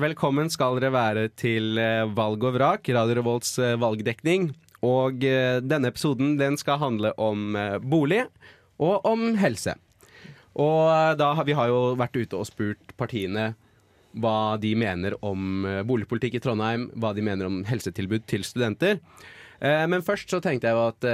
Velkommen 0.00 0.48
skal 0.48 0.78
dere 0.80 0.88
være 0.94 1.22
til 1.36 1.76
eh, 1.76 2.06
Valg 2.16 2.40
og 2.48 2.54
vrak, 2.56 2.88
Radio 2.96 3.18
Revolts 3.18 3.58
eh, 3.60 3.74
valgdekning. 3.76 4.46
Og 4.88 5.20
eh, 5.28 5.58
denne 5.60 5.90
episoden 5.92 6.38
den 6.40 6.56
skal 6.56 6.78
handle 6.80 7.10
om 7.20 7.52
bolig 7.84 8.22
og 8.80 9.04
om 9.04 9.34
helse. 9.36 9.74
Og 10.56 10.88
da 11.20 11.28
har 11.36 11.44
vi 11.44 11.52
har 11.58 11.68
jo 11.68 11.92
vært 12.00 12.16
ute 12.16 12.40
og 12.40 12.48
spurt 12.48 12.96
partiene 12.96 13.50
hva 14.16 14.56
de 14.60 14.72
mener 14.80 15.18
om 15.24 15.68
boligpolitikk 15.84 16.38
i 16.40 16.42
Trondheim, 16.44 16.88
hva 16.96 17.12
de 17.16 17.24
mener 17.28 17.48
om 17.52 17.60
helsetilbud 17.68 18.24
til 18.32 18.48
studenter. 18.48 18.96
Eh, 19.60 19.84
Men 19.92 20.00
først 20.00 20.32
så 20.32 20.40
tenkte 20.40 20.72
jeg 20.72 20.78
jo 20.78 20.86
at 20.88 21.04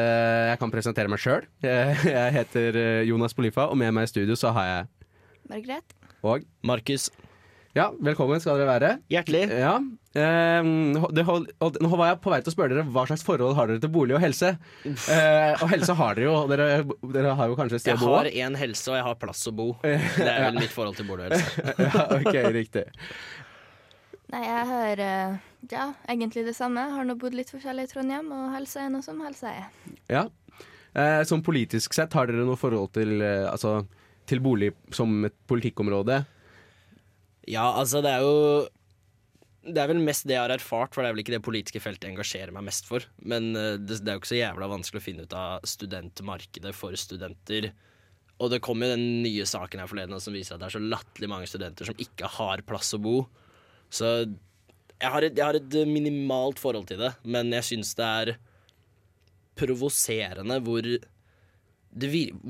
jeg 0.54 0.62
kan 0.62 0.70
presentere 0.70 1.10
meg 1.10 1.18
sjøl. 1.18 1.50
Jeg 1.66 2.30
heter 2.38 2.79
Jonas 3.10 3.34
Polifa, 3.34 3.66
og 3.66 3.82
med 3.82 3.90
meg 3.98 4.06
i 4.06 4.14
studio 4.14 4.38
så 4.38 4.54
har 4.54 4.70
jeg 4.70 4.86
Margrethe. 5.50 5.98
og 6.22 6.46
Markus. 6.62 7.10
Ja, 7.79 7.92
velkommen 8.02 8.40
skal 8.42 8.58
dere 8.58 8.66
være. 8.72 8.88
Hjertelig. 9.12 9.45
Ja. 9.54 9.76
ehm, 10.18 10.96
det 11.14 11.23
hold, 11.28 11.45
nå 11.60 11.91
var 11.92 12.09
jeg 12.10 12.18
på 12.24 12.32
vei 12.32 12.41
til 12.42 12.51
å 12.51 12.54
spørre 12.56 12.74
dere 12.74 12.91
hva 12.91 13.04
slags 13.06 13.23
forhold 13.27 13.54
har 13.54 13.70
dere 13.70 13.82
til 13.84 13.92
bolig 13.95 14.16
og 14.16 14.23
helse. 14.24 14.51
Eh, 14.82 15.52
og 15.52 15.68
helse 15.70 15.95
har 16.01 16.18
dere 16.18 16.27
jo. 16.27 16.32
Dere, 16.51 16.66
dere 17.14 17.34
har 17.38 17.52
jo 17.52 17.59
kanskje 17.59 17.78
et 17.78 17.84
sted 17.84 17.92
Jeg 17.92 18.01
å 18.01 18.09
bo. 18.09 18.16
Jeg 18.16 18.34
har 18.34 18.48
én 18.48 18.56
helse, 18.59 18.82
og 18.91 18.98
jeg 18.98 19.04
har 19.06 19.18
plass 19.20 19.45
å 19.46 19.52
bo. 19.54 19.68
Det 19.84 20.27
er 20.27 20.48
vel 20.48 20.59
mitt 20.59 20.74
forhold 20.74 20.98
til 20.98 21.06
bolig 21.06 21.28
og 21.28 21.37
helse. 21.37 21.66
ja, 21.87 22.06
ok, 22.16 22.38
riktig. 22.56 22.84
Nei, 24.32 24.40
jeg 24.42 24.65
har 24.73 25.02
eh, 25.04 25.37
ja, 25.70 25.84
egentlig 26.10 26.48
det 26.48 26.56
samme. 26.59 26.82
Har 26.96 27.06
nå 27.06 27.15
bodd 27.20 27.37
litt 27.38 27.52
forskjellig 27.54 27.87
i 27.87 27.92
Trondheim, 27.92 28.32
og 28.34 28.56
helse 28.56 28.82
er 28.82 28.90
noe 28.90 29.06
som 29.06 29.20
helse 29.23 29.52
er. 29.52 29.68
Ja. 30.10 30.24
Eh, 30.98 31.23
som 31.30 31.46
politisk 31.46 31.95
sett, 31.95 32.16
har 32.18 32.26
dere 32.26 32.48
noe 32.48 32.59
forhold 32.59 32.90
til, 32.98 33.20
eh, 33.23 33.46
altså, 33.46 33.84
til 34.26 34.42
bolig 34.42 34.73
som 34.90 35.15
et 35.30 35.38
politikkområde? 35.46 36.24
Ja, 37.48 37.70
altså, 37.80 38.02
det 38.05 38.12
er 38.12 38.25
jo 38.27 38.69
Det 39.69 39.80
er 39.80 39.91
vel 39.91 40.01
mest 40.01 40.27
det 40.29 40.37
jeg 40.37 40.45
har 40.45 40.55
erfart, 40.55 40.95
for 40.95 41.02
det 41.02 41.11
er 41.11 41.16
vel 41.16 41.23
ikke 41.25 41.34
det 41.34 41.45
politiske 41.45 41.80
feltet 41.83 42.07
jeg 42.07 42.15
engasjerer 42.15 42.55
meg 42.55 42.69
mest 42.69 42.87
for. 42.88 43.05
Men 43.21 43.51
eh, 43.59 43.77
det, 43.77 44.01
det 44.01 44.13
er 44.13 44.16
jo 44.16 44.23
ikke 44.23 44.30
så 44.30 44.38
jævla 44.38 44.71
vanskelig 44.71 45.02
å 45.02 45.05
finne 45.05 45.27
ut 45.27 45.37
av 45.37 45.66
studentmarkedet 45.68 46.73
for 46.77 46.96
studenter. 46.96 47.73
Og 48.38 48.52
det 48.52 48.63
kom 48.65 48.80
jo 48.80 48.88
den 48.93 49.23
nye 49.24 49.45
saken 49.49 49.82
her 49.82 49.90
forleden 49.90 50.23
som 50.23 50.37
viser 50.37 50.55
at 50.55 50.63
det 50.63 50.68
er 50.71 50.77
så 50.79 50.82
latterlig 50.85 51.30
mange 51.32 51.51
studenter 51.51 51.88
som 51.88 52.01
ikke 52.01 52.30
har 52.38 52.63
plass 52.68 52.95
å 52.96 53.02
bo. 53.02 53.16
Så 53.90 54.12
jeg 54.99 55.10
har 55.15 55.27
et, 55.27 55.37
jeg 55.37 55.45
har 55.45 55.59
et 55.59 55.79
minimalt 55.90 56.62
forhold 56.62 56.88
til 56.90 57.02
det, 57.02 57.12
men 57.27 57.52
jeg 57.55 57.66
syns 57.66 57.93
det 57.99 58.07
er 58.23 58.33
provoserende 59.59 60.60
hvor, 60.65 60.87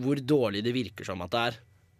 hvor 0.04 0.22
dårlig 0.22 0.62
det 0.66 0.76
virker 0.76 1.08
som 1.08 1.24
at 1.24 1.34
det 1.34 1.44
er. 1.50 1.58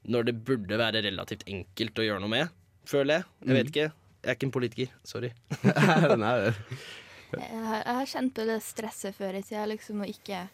Når 0.09 0.29
det 0.29 0.39
burde 0.47 0.81
være 0.81 1.03
relativt 1.05 1.49
enkelt 1.49 2.01
å 2.01 2.07
gjøre 2.07 2.23
noe 2.23 2.33
med, 2.33 2.58
føler 2.89 3.19
jeg. 3.19 3.27
Jeg 3.45 3.59
vet 3.59 3.73
ikke. 3.73 3.89
Jeg 4.19 4.33
er 4.33 4.37
ikke 4.39 4.49
en 4.49 4.55
politiker. 4.55 4.95
Sorry. 5.07 5.31
Nei, 6.23 6.33
Jeg 7.29 7.61
har, 7.69 7.83
jeg 7.85 7.95
har 7.99 8.09
kjent 8.09 8.35
på 8.35 8.47
det 8.49 8.57
stresset 8.65 9.17
før 9.17 9.37
i 9.37 9.43
tida, 9.45 9.67
liksom, 9.69 10.01
og 10.05 10.11
ikke 10.11 10.47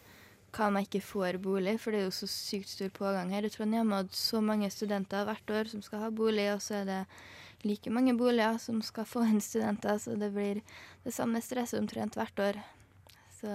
hva 0.55 0.69
om 0.69 0.77
jeg 0.79 0.87
ikke 0.87 1.01
får 1.03 1.37
bolig, 1.43 1.73
for 1.83 1.91
det 1.91 1.99
er 1.99 2.05
jo 2.05 2.13
så 2.15 2.27
sykt 2.31 2.69
stor 2.71 2.91
pågang 2.95 3.31
her 3.35 3.43
i 3.47 3.51
Trondheim, 3.51 3.91
og 3.95 4.13
så 4.15 4.39
mange 4.43 4.69
studenter 4.71 5.25
hvert 5.27 5.51
år 5.51 5.71
som 5.71 5.81
skal 5.83 6.05
ha 6.05 6.11
bolig, 6.15 6.45
og 6.53 6.61
så 6.63 6.77
er 6.81 6.85
det 6.87 7.01
like 7.65 7.91
mange 7.91 8.13
boliger 8.15 8.59
som 8.61 8.79
skal 8.85 9.07
få 9.09 9.25
inn 9.27 9.41
studenter, 9.43 9.99
så 9.99 10.15
det 10.19 10.31
blir 10.35 10.61
det 11.03 11.13
samme 11.15 11.41
stresset 11.43 11.81
omtrent 11.81 12.15
hvert 12.15 12.43
år. 12.43 12.61
Så 13.39 13.51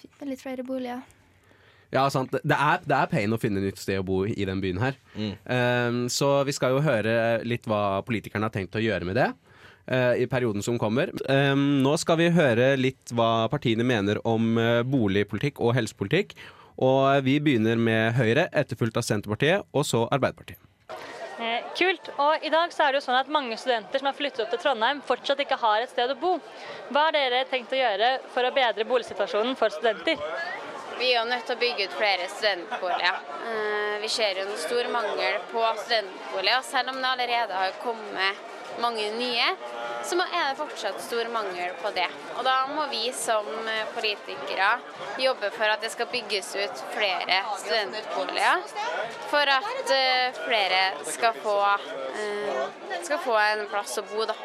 fint 0.00 0.18
med 0.18 0.32
litt 0.32 0.42
flere 0.42 0.66
boliger. 0.66 1.04
Ja, 1.90 2.04
sant. 2.12 2.30
Det 2.32 2.56
er, 2.56 2.82
det 2.86 2.96
er 2.96 3.10
pain 3.10 3.34
å 3.34 3.38
finne 3.40 3.62
nytt 3.64 3.80
sted 3.82 3.98
å 3.98 4.06
bo 4.06 4.22
i 4.28 4.46
den 4.46 4.62
byen 4.62 4.80
her. 4.82 4.98
Mm. 5.16 5.32
Um, 5.44 6.00
så 6.12 6.32
vi 6.46 6.54
skal 6.54 6.76
jo 6.76 6.84
høre 6.84 7.40
litt 7.46 7.66
hva 7.70 8.00
politikerne 8.06 8.46
har 8.46 8.54
tenkt 8.54 8.78
å 8.78 8.82
gjøre 8.82 9.08
med 9.08 9.18
det 9.18 9.28
uh, 9.90 10.14
i 10.14 10.28
perioden 10.30 10.62
som 10.62 10.78
kommer. 10.78 11.10
Um, 11.26 11.82
nå 11.82 11.96
skal 12.00 12.20
vi 12.22 12.30
høre 12.34 12.72
litt 12.78 13.14
hva 13.16 13.50
partiene 13.50 13.86
mener 13.86 14.22
om 14.28 14.54
uh, 14.60 14.80
boligpolitikk 14.86 15.58
og 15.58 15.74
helsepolitikk. 15.78 16.36
Og 16.80 17.26
vi 17.26 17.36
begynner 17.42 17.76
med 17.76 18.14
Høyre, 18.16 18.46
etterfulgt 18.56 18.96
av 18.96 19.04
Senterpartiet, 19.04 19.66
og 19.76 19.84
så 19.84 20.06
Arbeiderpartiet. 20.14 20.62
Eh, 21.40 21.64
kult. 21.76 22.10
Og 22.20 22.44
i 22.44 22.50
dag 22.52 22.72
så 22.72 22.84
er 22.84 22.92
det 22.92 23.00
jo 23.00 23.06
sånn 23.06 23.16
at 23.16 23.30
mange 23.32 23.56
studenter 23.60 24.00
som 24.00 24.10
har 24.10 24.16
flyttet 24.16 24.42
opp 24.44 24.50
til 24.52 24.60
Trondheim, 24.60 25.00
fortsatt 25.08 25.40
ikke 25.40 25.56
har 25.60 25.84
et 25.84 25.92
sted 25.92 26.12
å 26.12 26.16
bo. 26.20 26.34
Hva 26.92 27.06
har 27.06 27.16
dere 27.16 27.46
tenkt 27.48 27.72
å 27.72 27.78
gjøre 27.80 28.10
for 28.34 28.44
å 28.44 28.52
bedre 28.52 28.84
boligsituasjonen 28.88 29.56
for 29.56 29.72
studenter? 29.72 30.20
Vi 31.00 31.12
er 31.14 31.22
jo 31.22 31.28
nødt 31.30 31.46
til 31.48 31.56
å 31.56 31.60
bygge 31.60 31.84
ut 31.88 31.94
flere 31.96 32.26
studentboliger. 32.28 33.20
Eh, 33.48 34.00
Vi 34.02 34.08
ser 34.08 34.36
jo 34.36 34.42
en 34.44 34.58
stor 34.60 34.88
mangel 34.92 35.38
på 35.52 35.62
studentboliger. 35.78 36.62
Selv 36.62 36.92
om 36.92 36.98
det 37.00 37.08
allerede 37.08 37.54
har 37.56 37.72
kommet 37.82 38.36
mange 38.80 39.06
nye, 39.16 39.46
så 40.04 40.16
er 40.20 40.50
det 40.50 40.58
fortsatt 40.58 41.00
stor 41.04 41.28
mangel 41.32 41.72
på 41.82 41.90
det. 41.96 42.06
Og 42.36 42.44
da 42.44 42.66
må 42.74 42.84
vi 42.92 43.12
som 43.16 43.48
eh, 43.68 43.88
politikere 43.96 44.70
jobbe 45.24 45.50
for 45.56 45.72
at 45.72 45.80
det 45.80 45.90
skal 45.96 46.08
bygges 46.12 46.52
ut 46.56 46.84
flere 46.92 47.40
studentboliger. 47.64 48.68
For 49.32 49.56
at 49.56 49.96
eh, 49.96 50.40
flere 50.44 50.82
skal 51.08 51.40
få, 51.44 51.58
skal 53.02 53.24
få 53.24 53.40
en 53.48 53.66
plass 53.72 53.96
å 54.00 54.08
bo, 54.12 54.28
da. 54.28 54.36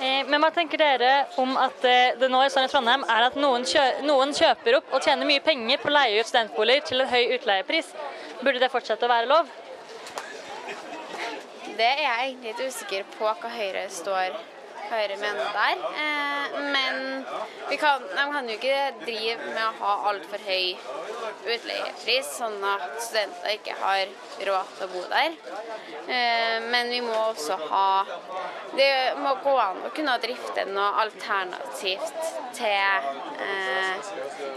Eh, 0.00 0.24
men 0.26 0.42
hva 0.42 0.50
tenker 0.54 0.80
dere 0.80 1.10
om 1.40 1.54
at 1.60 1.84
eh, 1.86 2.16
det 2.18 2.28
nå 2.30 2.40
er 2.42 2.50
sånn 2.52 2.66
i 2.66 2.70
Trondheim 2.70 3.04
er 3.10 3.28
at 3.28 3.36
noen, 3.38 3.66
kjø 3.68 3.82
noen 4.08 4.34
kjøper 4.34 4.80
opp 4.80 4.96
og 4.96 5.04
tjener 5.04 5.28
mye 5.28 5.42
penger 5.44 5.82
på 5.82 5.90
å 5.90 5.94
leie 5.94 6.18
ut 6.18 6.30
studentboliger 6.30 6.88
til 6.88 7.04
en 7.04 7.12
høy 7.12 7.36
utleiepris? 7.36 7.92
Burde 8.40 8.62
det 8.62 8.72
fortsette 8.72 9.06
å 9.06 9.12
være 9.12 9.30
lov? 9.30 9.52
Det 11.74 11.86
er 11.86 12.02
jeg 12.02 12.26
egentlig 12.26 12.50
litt 12.50 12.74
usikker 12.74 13.06
på 13.16 13.30
hva 13.30 13.54
Høyre 13.54 13.86
står 13.90 14.34
Høyre 14.84 15.14
mener 15.16 15.46
der. 15.54 15.80
Eh, 16.02 16.58
men 16.74 17.78
kan, 17.80 18.02
de 18.04 18.26
kan 18.34 18.50
jo 18.50 18.58
ikke 18.58 18.82
drive 19.00 19.46
med 19.54 19.62
å 19.62 19.70
ha 19.78 19.94
altfor 20.10 20.42
høy 20.44 20.74
utleiepris, 21.54 22.28
sånn 22.36 22.58
at 22.68 22.84
studenter 23.00 23.56
ikke 23.56 23.78
har 23.80 24.12
råd 24.50 24.74
til 24.76 24.84
å 24.84 24.90
bo 24.92 25.06
der. 25.08 25.38
Men 26.68 26.92
vi 26.92 27.00
må 27.06 27.16
også 27.30 27.56
ha 27.72 27.88
Det 28.76 29.14
må 29.22 29.34
gå 29.44 29.54
an 29.60 29.82
å 29.86 29.90
kunne 29.94 30.14
drifte 30.22 30.64
noe 30.70 31.02
alternativt 31.04 32.30
til 32.56 33.06
eh, 33.46 34.08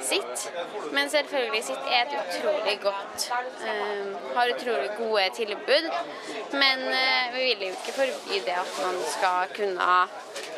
sitt. 0.05 0.47
Men 0.95 1.11
selvfølgelig 1.13 1.63
sitt 1.67 1.91
er 1.91 2.05
et 2.05 2.15
utrolig 2.21 2.77
godt 2.83 3.27
eh, 3.67 4.15
Har 4.35 4.53
utrolig 4.55 4.89
gode 4.97 5.27
tilbud. 5.37 5.89
Men 6.53 6.87
eh, 6.89 7.29
vi 7.35 7.45
vil 7.51 7.67
jo 7.67 7.73
ikke 7.75 7.97
forby 7.99 8.41
det 8.47 8.57
at 8.57 8.81
man 8.83 8.97
skal 9.13 9.53
kunne 9.57 9.91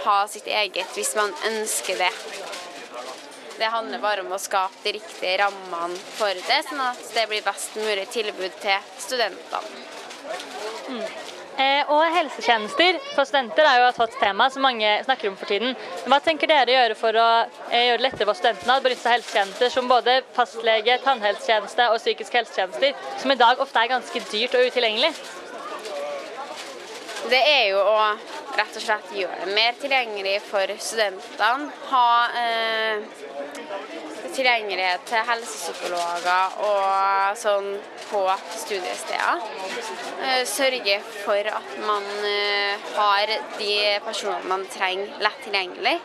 ha 0.05 0.19
sitt 0.31 0.47
eget 0.47 0.95
hvis 0.95 1.15
man 1.19 1.35
ønsker 1.51 1.99
det. 1.99 2.13
Det 3.59 3.67
handler 3.73 3.99
bare 3.99 4.23
om 4.23 4.31
å 4.31 4.39
skape 4.39 4.85
de 4.85 4.93
riktige 4.95 5.35
rammene 5.41 5.97
for 6.15 6.31
det, 6.47 6.61
sånn 6.69 6.79
at 6.85 7.01
det 7.11 7.25
blir 7.27 7.43
best 7.43 7.75
mulig 7.75 8.05
tilbud 8.13 8.55
til 8.63 8.93
studentene. 9.03 9.83
Eh, 10.95 11.38
og 11.91 12.03
helsetjenester 12.15 12.99
for 13.15 13.27
studenter 13.27 13.67
er 13.67 13.81
jo 13.81 13.87
et 13.89 13.99
hot 13.99 14.13
tema 14.21 14.47
som 14.51 14.63
mange 14.63 14.93
snakker 15.03 15.31
om 15.31 15.35
for 15.39 15.51
tiden. 15.51 15.75
Hva 16.07 16.21
tenker 16.23 16.47
dere 16.47 16.75
gjøre 16.75 16.95
for 16.99 17.19
å 17.19 17.27
eh, 17.69 17.89
gjøre 17.89 17.99
det 17.99 18.05
lettere 18.05 18.29
for 18.29 18.39
studentene 18.39 18.77
å 18.79 18.83
benytte 18.85 19.03
seg 19.03 19.11
av 19.11 19.17
helsetjenester 19.17 19.73
som 19.73 19.91
både 19.91 20.19
fastlege, 20.37 20.95
tannhelsetjeneste 21.03 21.89
og 21.91 21.99
psykiske 21.99 22.39
helsetjenester, 22.39 22.95
som 23.19 23.33
i 23.33 23.39
dag 23.39 23.59
ofte 23.65 23.83
er 23.83 23.91
ganske 23.91 24.23
dyrt 24.31 24.55
og 24.55 24.71
utilgjengelig? 24.71 25.11
Det 27.29 27.41
er 27.43 27.65
jo 27.73 27.81
å 27.83 27.97
rett 28.59 28.77
og 28.79 28.83
slett 28.83 29.11
gjøre 29.15 29.43
det 29.43 29.55
mer 29.55 29.75
tilgjengelig 29.79 30.37
for 30.47 30.71
studentene. 30.81 31.69
Ha 31.91 32.07
eh, 32.39 32.95
tilgjengelighet 34.35 35.06
til 35.09 35.25
helsepsykologer 35.28 36.59
og 36.66 37.38
sånn 37.40 37.72
på 38.09 38.22
studiesteder. 38.57 39.41
Eh, 40.25 40.44
sørge 40.50 41.00
for 41.23 41.50
at 41.53 41.75
man 41.85 42.07
eh, 42.28 42.88
har 42.95 43.34
de 43.57 43.73
personene 44.06 44.50
man 44.50 44.65
trenger 44.74 45.19
lett 45.24 45.44
tilgjengelig. 45.45 45.98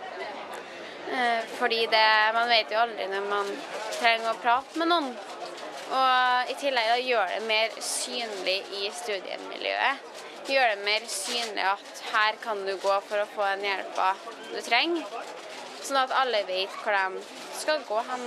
Eh, 1.13 1.41
fordi 1.59 1.85
det, 1.93 2.09
man 2.37 2.49
vet 2.49 2.73
jo 2.73 2.83
aldri 2.85 3.09
når 3.13 3.31
man 3.31 3.51
trenger 3.99 4.33
å 4.33 4.43
prate 4.43 4.81
med 4.81 4.93
noen. 4.93 5.11
Og 5.95 6.51
i 6.51 6.57
tillegg 6.59 6.91
da, 6.91 7.01
gjøre 7.01 7.39
det 7.39 7.49
mer 7.49 7.75
synlig 7.85 8.61
i 8.81 8.89
studiemiljøet. 9.03 10.13
Gjøre 10.49 10.77
det 10.77 10.85
mer 10.85 11.09
synlig 11.09 11.65
at 11.65 12.05
her 12.13 12.39
kan 12.43 12.61
du 12.67 12.75
gå 12.81 12.97
for 13.09 13.21
å 13.21 13.29
få 13.33 13.47
den 13.55 13.67
hjelpa 13.69 14.13
du 14.51 14.61
trenger. 14.65 15.05
Sånn 15.85 16.01
at 16.01 16.13
alle 16.17 16.41
vet 16.49 16.73
hvor 16.81 16.97
de 16.97 17.23
skal 17.59 17.83
gå 17.89 18.03
hen. 18.09 18.25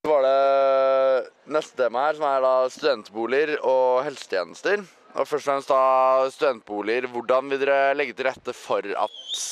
Så 0.00 0.08
var 0.08 0.24
det 0.24 1.30
neste 1.52 1.76
tema 1.76 2.06
her, 2.06 2.16
som 2.16 2.24
er 2.24 2.44
da 2.44 2.54
studentboliger 2.72 3.56
og 3.68 4.02
helsetjenester. 4.06 4.84
Og 5.10 5.26
først 5.26 5.42
og 5.42 5.48
fremst 5.48 5.72
da 5.72 6.30
studentboliger. 6.32 7.08
Hvordan 7.10 7.50
vil 7.50 7.60
dere 7.64 7.96
legge 7.98 8.14
til 8.16 8.28
rette 8.30 8.54
for 8.56 8.86
at 8.86 9.42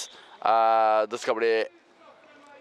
eh, 0.47 1.03
det 1.11 1.21
skal 1.21 1.37
bli 1.39 1.53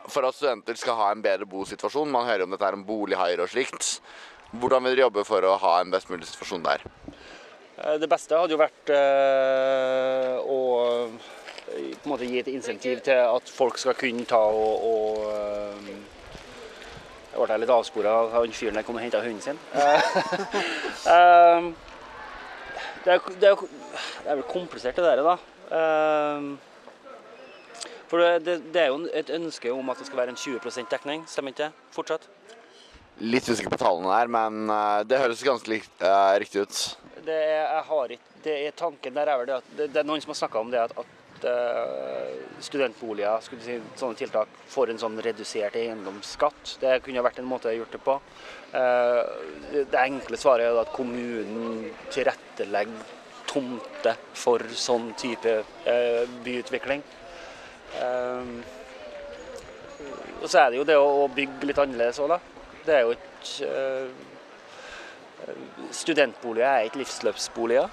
For 0.07 0.23
at 0.23 0.35
studenter 0.37 0.77
skal 0.79 0.95
ha 0.95 1.09
en 1.11 1.21
bedre 1.21 1.45
bosituasjon? 1.45 2.11
Man 2.11 2.27
hører 2.27 2.45
om 2.45 2.53
dette 2.55 2.63
er 2.63 2.77
om 2.77 2.85
bolighaier 2.87 3.41
og 3.43 3.49
slikt. 3.51 3.97
Hvordan 4.55 4.85
vil 4.85 4.95
dere 4.95 5.03
jobbe 5.09 5.25
for 5.27 5.43
å 5.43 5.57
ha 5.59 5.73
en 5.81 5.91
best 5.91 6.07
mulig 6.07 6.29
situasjon 6.29 6.63
der? 6.63 6.85
Eh, 7.77 7.97
Det 7.99 8.07
beste 8.09 8.35
hadde 8.39 8.55
jo 8.55 8.61
vært 8.61 8.93
eh, 8.95 10.37
å 10.43 10.59
på 11.67 12.07
en 12.07 12.11
måte 12.13 12.27
gi 12.27 12.39
et 12.39 12.47
insentiv 12.51 13.01
til 13.03 13.17
at 13.19 13.49
folk 13.51 13.79
skal 13.81 13.97
kunne 13.99 14.25
ta 14.27 14.39
og, 14.39 14.85
og 14.87 15.25
eh, 15.33 15.89
Jeg 17.33 17.41
ble 17.43 17.57
litt 17.61 17.73
avspora 17.73 18.13
av 18.21 18.31
han 18.33 18.55
fyren 18.55 18.79
der 18.79 18.85
kom 18.87 18.97
og 18.97 19.03
henta 19.03 19.21
hunden 19.21 19.43
sin. 19.43 19.59
Eh, 21.07 21.11
eh, 21.13 21.67
det, 23.03 23.13
er, 23.13 23.27
det, 23.39 23.49
er, 23.49 23.59
det 24.23 24.31
er 24.31 24.39
vel 24.39 24.47
komplisert, 24.49 24.97
det 24.97 25.03
der, 25.05 25.21
da. 25.23 25.35
For 28.07 28.23
det, 28.43 28.57
det, 28.73 28.81
er 28.81 28.89
jo 28.89 28.97
et 29.15 29.29
ønske 29.31 29.71
om 29.71 29.91
at 29.91 30.01
det 30.01 30.07
skal 30.09 30.19
være 30.19 30.33
en 30.33 30.39
20 30.39 30.87
dekning, 30.91 31.23
stemmer 31.29 31.53
ikke 31.53 31.67
det? 31.67 31.85
Fortsatt? 31.95 32.27
Litt 33.23 33.47
usikker 33.47 33.71
på 33.71 33.79
tallene 33.79 34.11
der, 34.11 34.31
men 34.33 34.73
det 35.07 35.21
høres 35.21 35.45
ganske 35.45 35.71
likt, 35.71 35.93
uh, 36.03 36.35
riktig 36.41 36.65
ut. 36.65 36.81
det 37.23 37.37
er, 37.37 37.63
jeg 37.63 37.85
har 37.91 38.11
ikke, 38.17 38.35
det 38.43 38.57
er 38.65 38.75
tanken 38.83 39.15
der 39.15 39.31
er 39.31 39.39
vel 39.39 39.47
det 39.47 39.55
at 39.61 39.71
det, 39.77 39.87
det 39.93 40.03
er 40.03 40.09
noen 40.09 40.23
som 40.23 40.33
har 40.33 40.41
snakka 40.41 40.59
om 40.59 40.73
det 40.73 40.83
at, 40.83 40.99
at 40.99 41.15
eh, 41.45 42.37
studentboliger, 42.63 43.43
si, 43.61 43.77
sånne 43.99 44.17
tiltak, 44.17 44.53
får 44.71 44.91
en 44.91 45.01
sånn 45.01 45.19
redusert 45.23 45.75
eiendomsskatt. 45.79 46.77
Det 46.81 46.97
kunne 47.05 47.23
vært 47.25 47.41
en 47.41 47.49
måte 47.49 47.69
å 47.69 47.75
gjøre 47.75 47.93
det 47.93 48.01
på. 48.05 48.15
Eh, 48.77 49.21
det, 49.75 49.99
enkle 50.01 50.39
svaret 50.39 50.69
er 50.69 50.81
at 50.81 50.93
kommunen 50.95 51.91
tilrettelegger 52.13 53.13
tomter 53.47 54.17
for 54.35 54.63
sånn 54.75 55.13
type 55.19 55.59
eh, 55.87 56.23
byutvikling. 56.43 57.03
Og 60.37 60.45
så 60.45 60.59
er 60.61 60.71
det 60.71 60.81
jo 60.81 60.87
det 60.87 60.97
å, 60.99 61.27
bygge 61.33 61.69
litt 61.69 61.79
annerledes 61.81 62.19
òg, 62.21 62.35
da. 62.35 62.39
Det 62.87 62.97
er 62.97 63.05
jo 63.05 63.15
ikke 63.15 63.69
Studentboliger 65.95 66.67
er 66.67 66.87
ikke 66.87 66.99
livsløpsboliger, 66.99 67.87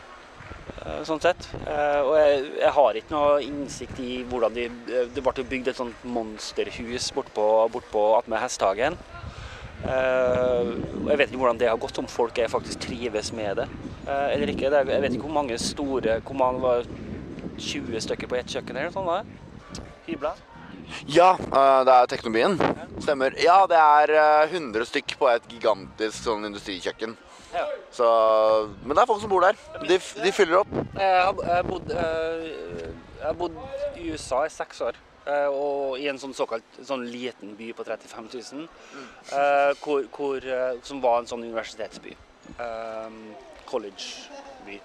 sånn 1.09 1.21
sett. 1.25 1.47
Eh, 1.65 2.01
Og 2.05 2.15
jeg, 2.19 2.41
jeg 2.61 2.73
har 2.77 2.99
ikke 3.01 3.15
noe 3.15 3.43
innsikt 3.45 4.01
i 4.05 4.23
hvordan 4.29 4.55
de 4.57 4.69
Det 5.15 5.23
ble 5.25 5.45
bygd 5.49 5.69
et 5.73 5.79
sånt 5.81 6.05
monsterhus 6.05 7.11
bortpå 7.17 7.47
bort 7.73 7.95
attmed 8.21 8.43
Hesthagen. 8.43 8.99
Eh, 9.85 10.73
Jeg 11.09 11.19
vet 11.21 11.29
ikke 11.31 11.41
hvordan 11.43 11.59
det 11.61 11.69
har 11.69 11.81
gått, 11.81 11.99
om 11.99 12.07
folk 12.09 12.37
faktisk 12.49 12.81
trives 12.81 13.33
med 13.33 13.57
det 13.63 13.69
eh, 14.09 14.35
eller 14.35 14.53
ikke. 14.53 14.71
Jeg 14.73 14.87
vet 14.89 15.13
ikke 15.13 15.27
hvor 15.29 15.39
mange 15.41 15.59
store 15.61 16.21
Hvor 16.25 16.37
mange 16.37 16.61
var 16.65 16.85
20 17.59 18.01
stykker 18.01 18.27
på 18.29 18.37
ett 18.41 18.51
kjøkken 18.51 18.77
eller 18.77 18.91
noe 18.91 18.99
sånt? 18.99 19.81
Hybler? 20.09 20.41
Ja, 21.09 21.33
eh, 21.41 21.81
det 21.89 21.93
er 21.95 22.07
Teknobyen. 22.13 22.59
Stemmer. 23.01 23.35
Ja, 23.41 23.65
det 23.71 23.79
er 23.81 24.13
eh, 24.45 24.53
100 24.53 24.85
stykk 24.89 25.17
på 25.21 25.29
et 25.33 25.47
gigantisk 25.49 26.27
sånn 26.27 26.45
industrikjøkken. 26.49 27.17
Så, 27.95 28.07
men 28.83 28.97
det 28.97 29.03
er 29.05 29.09
folk 29.11 29.21
som 29.23 29.31
bor 29.31 29.45
der. 29.45 29.59
De, 29.87 29.99
de 29.99 30.33
fyller 30.35 30.61
opp. 30.65 30.73
Har, 30.99 31.63
bodd, 31.69 31.91
eh, 31.95 32.47
jeg 33.21 33.27
har 33.29 33.37
bodd 33.39 33.59
i 34.01 34.09
USA 34.11 34.45
i 34.47 34.53
seks 34.53 34.81
år. 34.85 34.99
eh, 35.27 35.47
og 35.49 35.95
i 35.97 36.09
en 36.11 36.19
sånn 36.21 36.35
såkalt 36.37 36.81
sånn 36.85 37.07
liten 37.09 37.55
by 37.57 37.71
på 37.73 37.85
35 37.87 38.27
000, 38.35 38.67
eh, 39.33 39.71
hvor, 39.81 40.03
hvor, 40.13 40.37
eh, 40.45 40.75
som 40.85 41.01
var 41.01 41.23
en 41.23 41.31
sånn 41.31 41.47
universitetsby. 41.47 42.13
Eh, 42.61 43.15
Collegeby. 43.71 44.77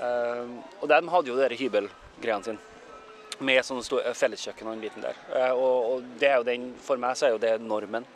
Eh, 0.00 0.46
og 0.80 0.88
de 0.88 1.00
hadde 1.12 1.28
jo 1.28 1.36
de 1.36 1.58
hybelgreiene 1.60 2.46
sine. 2.46 2.58
Med 3.44 3.60
sånn 3.68 3.82
eh, 4.00 4.14
felleskjøkken 4.16 4.70
og 4.70 4.78
en 4.78 4.84
liten 4.86 5.04
der. 5.04 5.18
Eh, 5.36 5.52
og, 5.52 5.90
og 5.90 6.06
det 6.22 6.30
er 6.30 6.38
jo 6.40 6.48
den, 6.48 6.70
for 6.80 6.96
meg 7.02 7.18
så 7.20 7.28
er 7.28 7.34
jo 7.36 7.42
det 7.42 7.52
normen, 7.60 8.06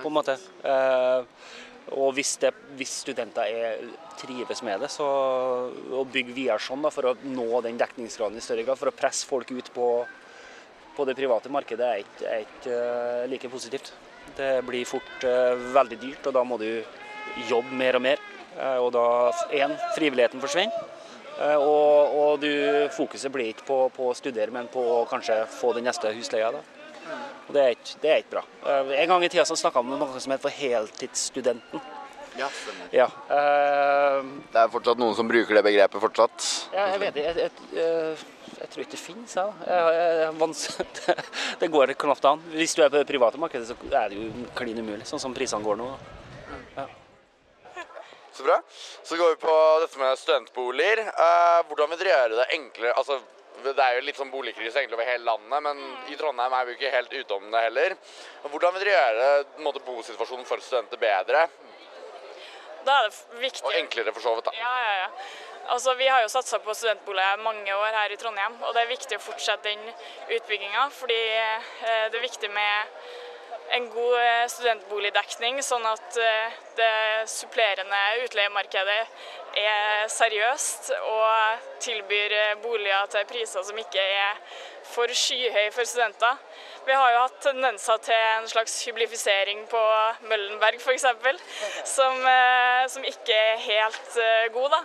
på 0.00 0.08
en 0.08 0.16
måte. 0.16 0.36
Eh, 0.64 1.24
og 1.98 2.14
hvis, 2.16 2.36
det, 2.40 2.52
hvis 2.78 2.92
studenter 3.02 3.48
er, 3.50 3.82
trives 4.20 4.62
med 4.64 4.84
det, 4.84 4.90
så 4.92 5.06
å 5.98 6.04
bygge 6.08 6.36
videre 6.36 6.62
sånn 6.62 6.84
da, 6.84 6.92
for 6.94 7.10
å 7.10 7.16
nå 7.26 7.62
den 7.64 7.80
dekningsgraden 7.80 8.38
i 8.38 8.44
større 8.44 8.64
grad, 8.66 8.78
for 8.80 8.92
å 8.92 8.96
presse 8.96 9.26
folk 9.28 9.50
ut 9.50 9.72
på, 9.74 9.88
på 10.96 11.06
det 11.08 11.16
private 11.18 11.52
markedet, 11.52 11.88
er 11.88 12.04
ikke, 12.04 12.30
er 12.30 12.46
ikke 12.46 12.78
eh, 12.78 13.28
like 13.32 13.52
positivt. 13.52 13.92
Det 14.38 14.52
blir 14.64 14.88
fort 14.88 15.26
eh, 15.26 15.56
veldig 15.74 15.98
dyrt, 16.00 16.30
og 16.30 16.36
da 16.38 16.44
må 16.46 16.60
du 16.62 16.70
jobbe 17.50 17.74
mer 17.76 17.98
og 17.98 18.06
mer. 18.06 18.28
Og 18.52 18.90
da, 18.92 19.02
én, 19.56 19.72
frivilligheten 19.96 20.42
forsvinner. 20.42 20.90
Og, 21.56 22.12
og 22.12 22.42
du, 22.42 22.50
fokuset 22.92 23.32
blir 23.32 23.48
ikke 23.48 23.64
på, 23.64 23.78
på 23.96 24.10
å 24.10 24.14
studere, 24.14 24.52
men 24.52 24.68
på 24.68 24.82
å 24.98 24.98
kanskje 25.08 25.38
få 25.48 25.72
den 25.72 25.88
neste 25.88 26.12
husleia. 26.12 26.50
Da. 26.52 26.81
Og 27.48 27.56
det 27.56 27.62
er 27.62 27.74
ikke, 27.76 27.96
det 28.02 28.12
er 28.12 28.22
ikke 28.22 28.36
bra. 28.36 28.44
Eh, 28.66 28.92
en 29.02 29.10
gang 29.12 29.24
i 29.26 29.32
tida 29.32 29.44
så 29.48 29.58
snakka 29.58 29.82
vi 29.82 29.96
om 29.96 30.02
noe 30.02 30.22
som 30.22 30.34
het 30.34 30.44
for 30.44 30.54
heltidsstudenten. 30.62 31.82
Ja. 32.38 32.48
Ja, 32.92 33.06
Uh, 33.28 34.24
Det 34.52 34.56
er 34.56 34.70
fortsatt 34.72 35.00
noen 35.00 35.12
som 35.16 35.28
bruker 35.28 35.58
det 35.58 35.62
begrepet 35.66 36.00
fortsatt. 36.00 36.46
ja, 36.72 36.86
jeg 36.94 37.00
vet 37.02 37.18
ikke. 37.20 37.34
Jeg, 37.42 37.50
jeg, 38.56 38.70
tror 38.72 38.84
ikke 38.84 38.94
det 38.94 39.00
finnes. 39.00 39.36
Jeg, 39.36 40.86
det, 40.96 41.16
det 41.60 41.70
går 41.72 41.92
knapt 42.00 42.24
an. 42.24 42.40
Hvis 42.54 42.74
du 42.74 42.82
er 42.82 42.88
på 42.88 43.02
det 43.02 43.06
private 43.10 43.40
markedet, 43.40 43.68
så 43.68 43.76
er 43.90 44.08
det 44.08 44.16
jo 44.16 44.48
klin 44.56 44.80
umulig, 44.80 45.04
sånn 45.08 45.20
som 45.20 45.36
prisene 45.36 45.64
går 45.64 45.76
nå. 45.80 45.90
Så 48.32 48.42
bra. 48.46 48.62
Så 49.04 49.16
går 49.16 49.34
vi 49.34 49.36
på 49.36 49.54
dette 49.82 49.98
med 50.00 50.18
studentboliger. 50.18 51.02
Eh, 51.04 51.58
hvordan 51.68 51.90
vil 51.90 51.98
dere 52.00 52.14
gjøre 52.14 52.38
det 52.38 52.46
enklere? 52.56 52.94
Altså, 52.96 53.18
det 53.62 53.84
er 53.84 53.98
jo 53.98 54.04
litt 54.06 54.18
sånn 54.18 54.32
boligkrise 54.32 54.80
egentlig 54.80 54.98
over 54.98 55.08
hele 55.08 55.28
landet, 55.28 55.62
men 55.66 55.82
i 56.10 56.16
Trondheim 56.18 56.54
er 56.56 56.66
vi 56.66 56.76
ikke 56.76 56.92
helt 56.94 57.12
utom 57.20 57.50
det 57.52 57.62
heller. 57.66 57.94
Hvordan 58.48 58.74
vil 58.74 58.84
dere 58.84 58.96
gjøre 58.96 59.62
måte, 59.66 59.82
bosituasjonen 59.86 60.48
for 60.48 60.64
studenter 60.64 61.00
bedre? 61.00 61.46
Da 62.82 62.98
er 62.98 63.08
det 63.08 63.40
viktig 63.44 63.64
Og 63.68 63.78
enklere, 63.78 64.12
for 64.12 64.24
så 64.24 64.34
vidt. 64.34 64.48
da. 64.50 64.54
Ja, 64.58 64.74
ja, 64.82 64.94
ja. 65.04 65.08
Altså, 65.70 65.94
vi 65.94 66.08
har 66.08 66.22
jo 66.22 66.28
satsa 66.28 66.58
på 66.58 66.74
studentboliger 66.74 67.36
mange 67.38 67.74
år 67.74 67.94
her 67.94 68.10
i 68.10 68.16
Trondheim, 68.18 68.56
og 68.66 68.74
det 68.74 68.82
er 68.82 68.90
viktig 68.90 69.18
å 69.18 69.22
fortsette 69.22 69.70
den 69.70 69.92
utbygginga. 70.36 70.88
Fordi 70.90 71.20
eh, 71.38 71.68
det 72.10 72.18
er 72.18 72.24
viktig 72.24 72.50
med 72.50 72.96
en 73.76 73.86
god 73.92 74.16
eh, 74.18 74.48
studentboligdekning, 74.52 75.62
sånn 75.64 75.86
at 75.86 76.18
eh, 76.18 76.58
det 76.76 76.92
supplerende 77.30 78.00
utleiemarkedet 78.24 79.00
er 79.58 80.08
seriøst 80.12 80.92
og 80.98 81.64
tilbyr 81.82 82.34
boliger 82.62 83.08
til 83.12 83.26
priser 83.30 83.64
som 83.66 83.78
ikke 83.78 84.02
er 84.02 84.38
for 84.92 85.12
skyhøye 85.14 85.70
for 85.72 85.88
studenter. 85.88 86.38
Vi 86.86 86.92
har 86.92 87.12
jo 87.14 87.18
hatt 87.22 87.36
tendenser 87.44 88.00
til 88.02 88.18
en 88.18 88.48
slags 88.50 88.74
hyblifisering 88.86 89.60
på 89.70 89.82
Møllenberg 90.26 90.80
f.eks., 90.82 91.06
som, 91.86 92.18
eh, 92.26 92.82
som 92.90 93.04
ikke 93.06 93.36
er 93.36 93.60
helt 93.62 94.16
eh, 94.18 94.48
god. 94.54 94.70
da. 94.74 94.80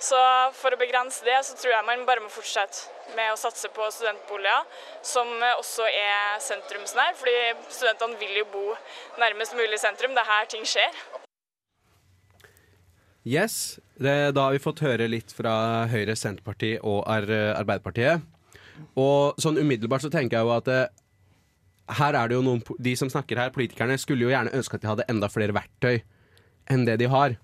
Så 0.00 0.20
for 0.60 0.72
å 0.72 0.78
begrense 0.80 1.26
det, 1.26 1.40
så 1.44 1.56
tror 1.58 1.74
jeg 1.74 1.88
man 1.88 2.06
bare 2.06 2.22
må 2.22 2.30
fortsette 2.32 3.14
med 3.16 3.32
å 3.32 3.38
satse 3.40 3.68
på 3.74 3.88
studentboliger, 3.90 4.62
som 5.02 5.28
også 5.56 5.88
er 5.90 6.38
sentrumsnær, 6.44 7.16
fordi 7.18 7.36
studentene 7.66 8.20
vil 8.22 8.38
jo 8.40 8.46
bo 8.52 8.66
nærmest 9.18 9.58
mulig 9.58 9.80
sentrum. 9.82 10.14
Det 10.14 10.22
er 10.22 10.30
her 10.30 10.50
ting 10.54 10.64
skjer. 10.68 11.02
Yes, 13.26 13.80
det, 14.00 14.32
da 14.36 14.46
har 14.46 14.56
vi 14.56 14.62
fått 14.62 14.82
høre 14.84 15.08
litt 15.10 15.32
fra 15.36 15.86
Høyre, 15.90 16.16
Senterpartiet 16.16 16.80
og 16.88 17.02
Ar 17.10 17.26
Arbeiderpartiet. 17.60 18.24
Og 18.98 19.40
sånn 19.40 19.60
umiddelbart 19.60 20.04
så 20.04 20.10
tenker 20.12 20.38
jeg 20.38 20.48
jo 20.48 20.54
at 20.54 20.70
eh, 20.72 20.86
her 22.00 22.16
er 22.16 22.30
det 22.30 22.36
jo 22.38 22.44
noen 22.46 22.62
De 22.78 22.94
som 22.98 23.10
snakker 23.10 23.38
her, 23.40 23.52
politikerne, 23.54 23.98
skulle 24.00 24.26
jo 24.26 24.32
gjerne 24.32 24.54
ønske 24.56 24.78
at 24.78 24.84
de 24.84 24.90
hadde 24.90 25.08
enda 25.10 25.30
flere 25.32 25.56
verktøy 25.56 26.00
enn 26.70 26.86
det 26.86 27.00
de 27.00 27.08
har 27.10 27.34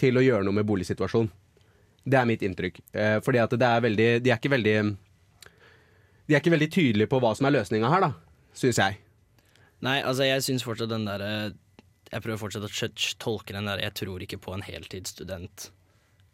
til 0.00 0.16
å 0.16 0.24
gjøre 0.24 0.46
noe 0.46 0.56
med 0.56 0.68
boligsituasjonen. 0.68 1.28
Det 2.00 2.16
er 2.16 2.28
mitt 2.28 2.42
inntrykk. 2.46 2.80
Eh, 2.96 3.18
fordi 3.24 3.42
at 3.42 3.54
det 3.60 3.66
er 3.66 3.82
veldig 3.84 4.08
De 4.24 4.30
er 4.32 4.38
ikke 4.38 4.54
veldig 4.54 4.76
De 4.80 6.34
er 6.34 6.40
ikke 6.40 6.54
veldig 6.54 6.70
tydelige 6.72 7.10
på 7.12 7.20
hva 7.20 7.34
som 7.36 7.48
er 7.48 7.58
løsninga 7.58 7.90
her, 7.92 8.06
da, 8.06 8.46
syns 8.56 8.80
jeg. 8.80 8.96
Nei, 9.84 9.98
altså 10.00 10.28
jeg 10.28 10.44
syns 10.44 10.64
fortsatt 10.64 10.92
den 10.92 11.06
derre 11.08 11.52
Jeg 12.10 12.24
prøver 12.24 12.40
fortsatt 12.40 12.64
å 12.66 12.88
tolke 13.20 13.54
den 13.54 13.68
der 13.68 13.84
'jeg 13.84 13.94
tror 14.00 14.24
ikke 14.24 14.40
på 14.40 14.54
en 14.54 14.64
heltidsstudent'. 14.64 15.70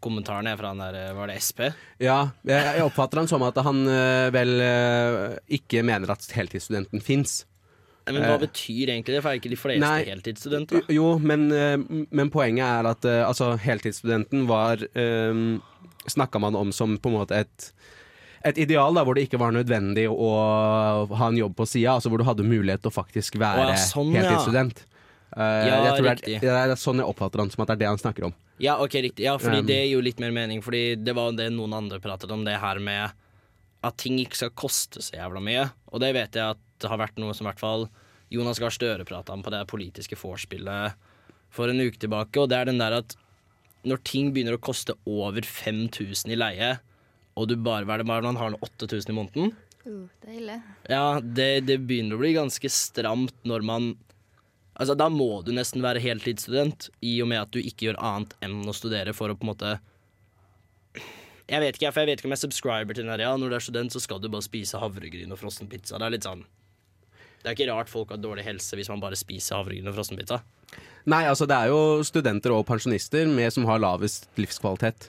Kommentaren 0.05 0.47
er 0.51 0.59
fra 0.61 0.71
den 0.75 0.83
der, 0.85 1.13
var 1.17 1.31
det 1.31 1.39
SP? 1.43 1.63
Ja, 2.03 2.19
jeg, 2.47 2.63
jeg 2.77 2.85
oppfatter 2.85 3.23
han 3.23 3.31
som 3.31 3.43
at 3.47 3.59
han 3.65 3.83
eh, 3.91 4.29
vel 4.35 4.57
eh, 4.61 5.37
ikke 5.59 5.83
mener 5.87 6.13
at 6.13 6.27
heltidsstudenten 6.37 7.03
fins. 7.05 7.41
Men 8.07 8.23
hva 8.23 8.37
Eh, 8.37 8.43
betyr 8.45 8.93
egentlig 8.93 9.17
det? 9.17 9.23
For 9.25 9.33
er 9.33 9.41
ikke 9.41 9.51
de 9.51 9.59
fleste 9.59 9.83
Nei. 9.83 10.05
heltidsstudenter? 10.07 10.85
da? 10.85 10.95
Jo, 10.95 11.17
men, 11.19 11.49
eh, 11.51 11.77
men 12.15 12.31
poenget 12.31 12.67
er 12.69 12.91
at 12.93 13.09
eh, 13.09 13.23
altså, 13.27 13.55
heltidsstudenten 13.59 14.47
var 14.51 14.85
um, 14.95 15.63
Snakka 16.07 16.39
man 16.39 16.55
om 16.55 16.71
som 16.71 16.99
på 17.03 17.11
en 17.11 17.17
måte 17.19 17.41
et 17.43 17.73
et 18.47 18.59
ideal 18.63 18.95
da, 18.95 19.03
hvor 19.03 19.17
det 19.17 19.25
ikke 19.27 19.41
var 19.43 19.51
nødvendig 19.51 20.05
å 20.07 20.29
ha 21.19 21.29
en 21.33 21.39
jobb 21.41 21.57
på 21.59 21.65
sida, 21.67 21.97
altså 21.97 22.13
hvor 22.13 22.21
du 22.23 22.27
hadde 22.29 22.45
mulighet 22.47 22.85
til 22.85 22.93
å 22.93 22.95
faktisk 22.95 23.41
være 23.43 23.65
Å, 23.65 23.73
ja, 23.73 23.81
sånn, 23.81 24.13
ja. 24.15 24.37
Eh, 25.37 25.67
Ja, 25.69 25.77
jeg 25.85 25.93
tror 25.99 26.07
det 26.07 26.15
riktig. 26.17 26.35
er, 26.41 26.41
det 26.71 26.75
er 26.77 26.81
sånn 26.81 27.03
jeg 27.03 27.07
oppfatter 27.13 27.43
han 27.43 27.51
som 27.53 27.63
at 27.63 27.69
det 27.69 27.75
er 27.77 27.83
det 27.85 27.91
han 27.93 27.99
snakker 28.01 28.25
om. 28.31 28.35
Ja, 28.63 28.79
ok, 28.81 28.95
riktig. 29.05 29.25
Ja, 29.27 29.37
fordi 29.39 29.59
Um, 29.61 29.67
det 29.69 29.77
gir 29.83 29.93
jo 29.99 30.01
litt 30.05 30.19
mer 30.23 30.33
mening. 30.33 30.63
Fordi 30.65 30.97
det 30.97 31.15
var 31.15 31.33
det 31.37 31.51
noen 31.53 31.75
andre 31.77 32.01
pratet 32.01 32.31
om, 32.33 32.45
det 32.45 32.57
her 32.63 32.79
med 32.81 33.13
at 33.85 33.97
ting 34.01 34.17
ikke 34.19 34.37
skal 34.41 34.51
koste 34.57 35.03
så 35.05 35.13
jævla 35.19 35.43
mye. 35.45 35.67
Og 35.93 36.01
det 36.01 36.15
vet 36.17 36.33
jeg 36.41 36.57
at 36.57 36.63
det 36.81 36.89
har 36.89 36.99
vært 36.99 37.19
noe 37.21 37.35
som 37.37 37.47
i 37.47 37.51
hvert 37.51 37.61
fall 37.61 37.87
Jonas 38.33 38.59
Gahr 38.59 38.73
Støre 38.75 39.05
prata 39.07 39.33
om 39.37 39.43
på 39.45 39.53
det 39.53 39.61
politiske 39.71 40.17
vorspielet 40.19 40.97
for 41.53 41.69
en 41.71 41.79
uke 41.81 41.97
tilbake, 42.03 42.41
og 42.43 42.49
det 42.51 42.57
er 42.59 42.65
den 42.69 42.81
der 42.81 42.97
at 42.99 43.15
når 43.87 44.01
ting 44.05 44.33
begynner 44.35 44.57
å 44.57 44.61
koste 44.61 44.97
over 45.07 45.41
5000 45.47 46.33
i 46.35 46.37
leie, 46.37 46.73
og 47.39 47.47
du 47.49 47.55
bare, 47.57 47.85
hva 47.87 47.95
er 47.95 48.03
det, 48.03 48.07
bare 48.11 48.25
man 48.27 48.37
har 48.41 48.57
8000 48.61 49.13
i 49.13 49.17
måneden, 49.21 49.55
Uh, 49.87 50.09
deilig. 50.27 50.57
ja, 50.91 51.21
det, 51.23 51.65
det 51.69 51.77
begynner 51.87 52.17
å 52.17 52.19
bli 52.19 52.33
ganske 52.35 52.67
stramt 52.75 53.37
når 53.47 53.63
man 53.63 53.85
Altså, 54.77 54.95
da 54.99 55.07
må 55.09 55.43
du 55.47 55.53
nesten 55.57 55.81
være 55.85 56.03
heltidsstudent, 56.05 56.91
i 57.01 57.15
og 57.25 57.29
med 57.31 57.41
at 57.41 57.53
du 57.55 57.59
ikke 57.63 57.87
gjør 57.89 57.97
annet 58.05 58.35
enn 58.45 58.59
å 58.69 58.75
studere 58.77 59.15
for 59.17 59.33
å 59.33 59.37
på 59.39 59.47
en 59.47 59.53
måte 59.55 59.71
Jeg 61.47 61.63
vet 61.63 61.77
ikke, 61.79 61.93
for 61.95 62.03
jeg 62.03 62.11
vet 62.11 62.21
ikke 62.21 62.29
om 62.29 62.35
jeg 62.35 62.43
subscriber 62.43 62.97
til 62.97 63.05
den 63.07 63.13
her, 63.15 63.23
ja, 63.23 63.33
når 63.39 63.53
du 63.53 63.57
er 63.57 63.65
student, 63.65 63.95
så 63.95 64.03
skal 64.03 64.21
du 64.21 64.29
bare 64.33 64.45
spise 64.45 64.81
havregryn 64.83 65.31
og 65.33 65.39
frossen 65.41 65.69
pizza. 65.71 65.97
Det 66.01 66.09
er 66.09 66.15
litt 66.17 66.27
sånn 66.27 66.43
Det 67.43 67.49
er 67.53 67.55
ikke 67.55 67.69
rart 67.71 67.93
folk 67.93 68.11
har 68.11 68.19
dårlig 68.19 68.45
helse 68.49 68.75
hvis 68.77 68.91
man 68.91 69.01
bare 69.05 69.17
spiser 69.19 69.61
havregryn 69.61 69.87
og 69.89 69.95
frossen 69.95 70.19
pizza. 70.19 70.41
Nei, 71.07 71.23
altså 71.31 71.47
det 71.47 71.55
er 71.55 71.71
jo 71.71 72.03
studenter 72.03 72.51
og 72.57 72.65
pensjonister 72.67 73.29
med 73.31 73.53
som 73.55 73.65
har 73.71 73.79
lavest 73.79 74.27
livskvalitet 74.41 75.09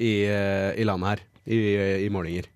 i, 0.00 0.24
eh, 0.24 0.72
i 0.80 0.86
landet 0.88 1.10
her, 1.10 1.24
i, 1.44 1.58
i 2.06 2.08
målinger. 2.14 2.48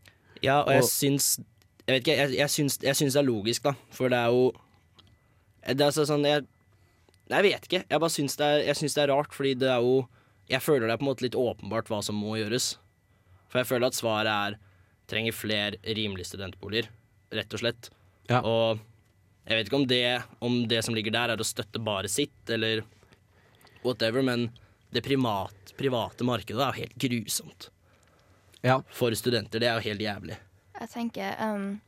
Ja, 0.43 0.63
og 0.65 0.73
jeg 0.73 0.83
Og- 0.83 0.89
syns 0.91 1.39
Jeg 1.83 1.97
vet 1.99 2.03
ikke, 2.07 2.15
jeg, 2.17 2.31
jeg, 2.39 2.49
syns, 2.49 2.79
jeg 2.81 2.95
syns 2.95 3.13
det 3.17 3.21
er 3.21 3.27
logisk, 3.27 3.65
da. 3.67 3.73
For 3.91 4.09
det 4.09 4.17
er 4.17 4.31
jo 4.31 4.53
Det 5.67 5.81
er 5.81 5.87
altså 5.93 6.05
sånn 6.09 6.25
Jeg, 6.27 6.45
jeg 7.31 7.43
vet 7.47 7.67
ikke. 7.69 7.83
Jeg 7.89 8.01
bare 8.03 8.11
syns 8.11 8.37
det, 8.37 8.47
er- 8.47 8.65
jeg 8.67 8.77
syns 8.81 8.95
det 8.95 9.03
er 9.05 9.13
rart, 9.15 9.33
fordi 9.33 9.55
det 9.59 9.69
er 9.71 9.81
jo 9.85 10.09
Jeg 10.51 10.61
føler 10.61 10.87
det 10.89 10.95
er 10.95 10.99
på 10.99 11.07
en 11.07 11.11
måte 11.15 11.23
litt 11.23 11.39
åpenbart 11.39 11.89
hva 11.89 12.01
som 12.03 12.17
må 12.19 12.35
gjøres. 12.37 12.77
For 13.49 13.61
jeg 13.63 13.69
føler 13.71 13.87
at 13.87 13.95
svaret 13.95 14.33
er 14.33 14.57
trenger 15.09 15.33
flere 15.33 15.77
rimelige 15.85 16.27
studentboliger, 16.33 16.89
rett 17.33 17.53
og 17.55 17.61
slett. 17.63 17.91
Ja. 18.29 18.41
Og 18.43 18.81
jeg 19.47 19.57
vet 19.59 19.67
ikke 19.71 19.77
om 19.81 19.87
det, 19.87 20.23
om 20.41 20.57
det 20.69 20.83
som 20.85 20.95
ligger 20.95 21.13
der, 21.15 21.31
er 21.35 21.37
å 21.43 21.47
støtte 21.47 21.81
bare 21.83 22.09
sitt, 22.09 22.35
eller 22.49 22.83
whatever, 23.85 24.23
men 24.23 24.51
det 24.93 25.03
primat, 25.05 25.73
private 25.79 26.25
markedet 26.25 26.61
er 26.63 26.73
jo 26.73 26.83
helt 26.83 26.99
grusomt. 27.07 27.69
Ja. 28.63 28.81
For 28.95 29.11
studenter. 29.19 29.61
Det 29.63 29.69
er 29.69 29.79
jo 29.81 29.87
helt 29.91 30.01
jævlig. 30.05 30.37
Jeg 30.81 30.89
tenker, 30.93 31.37
um, 31.43 31.81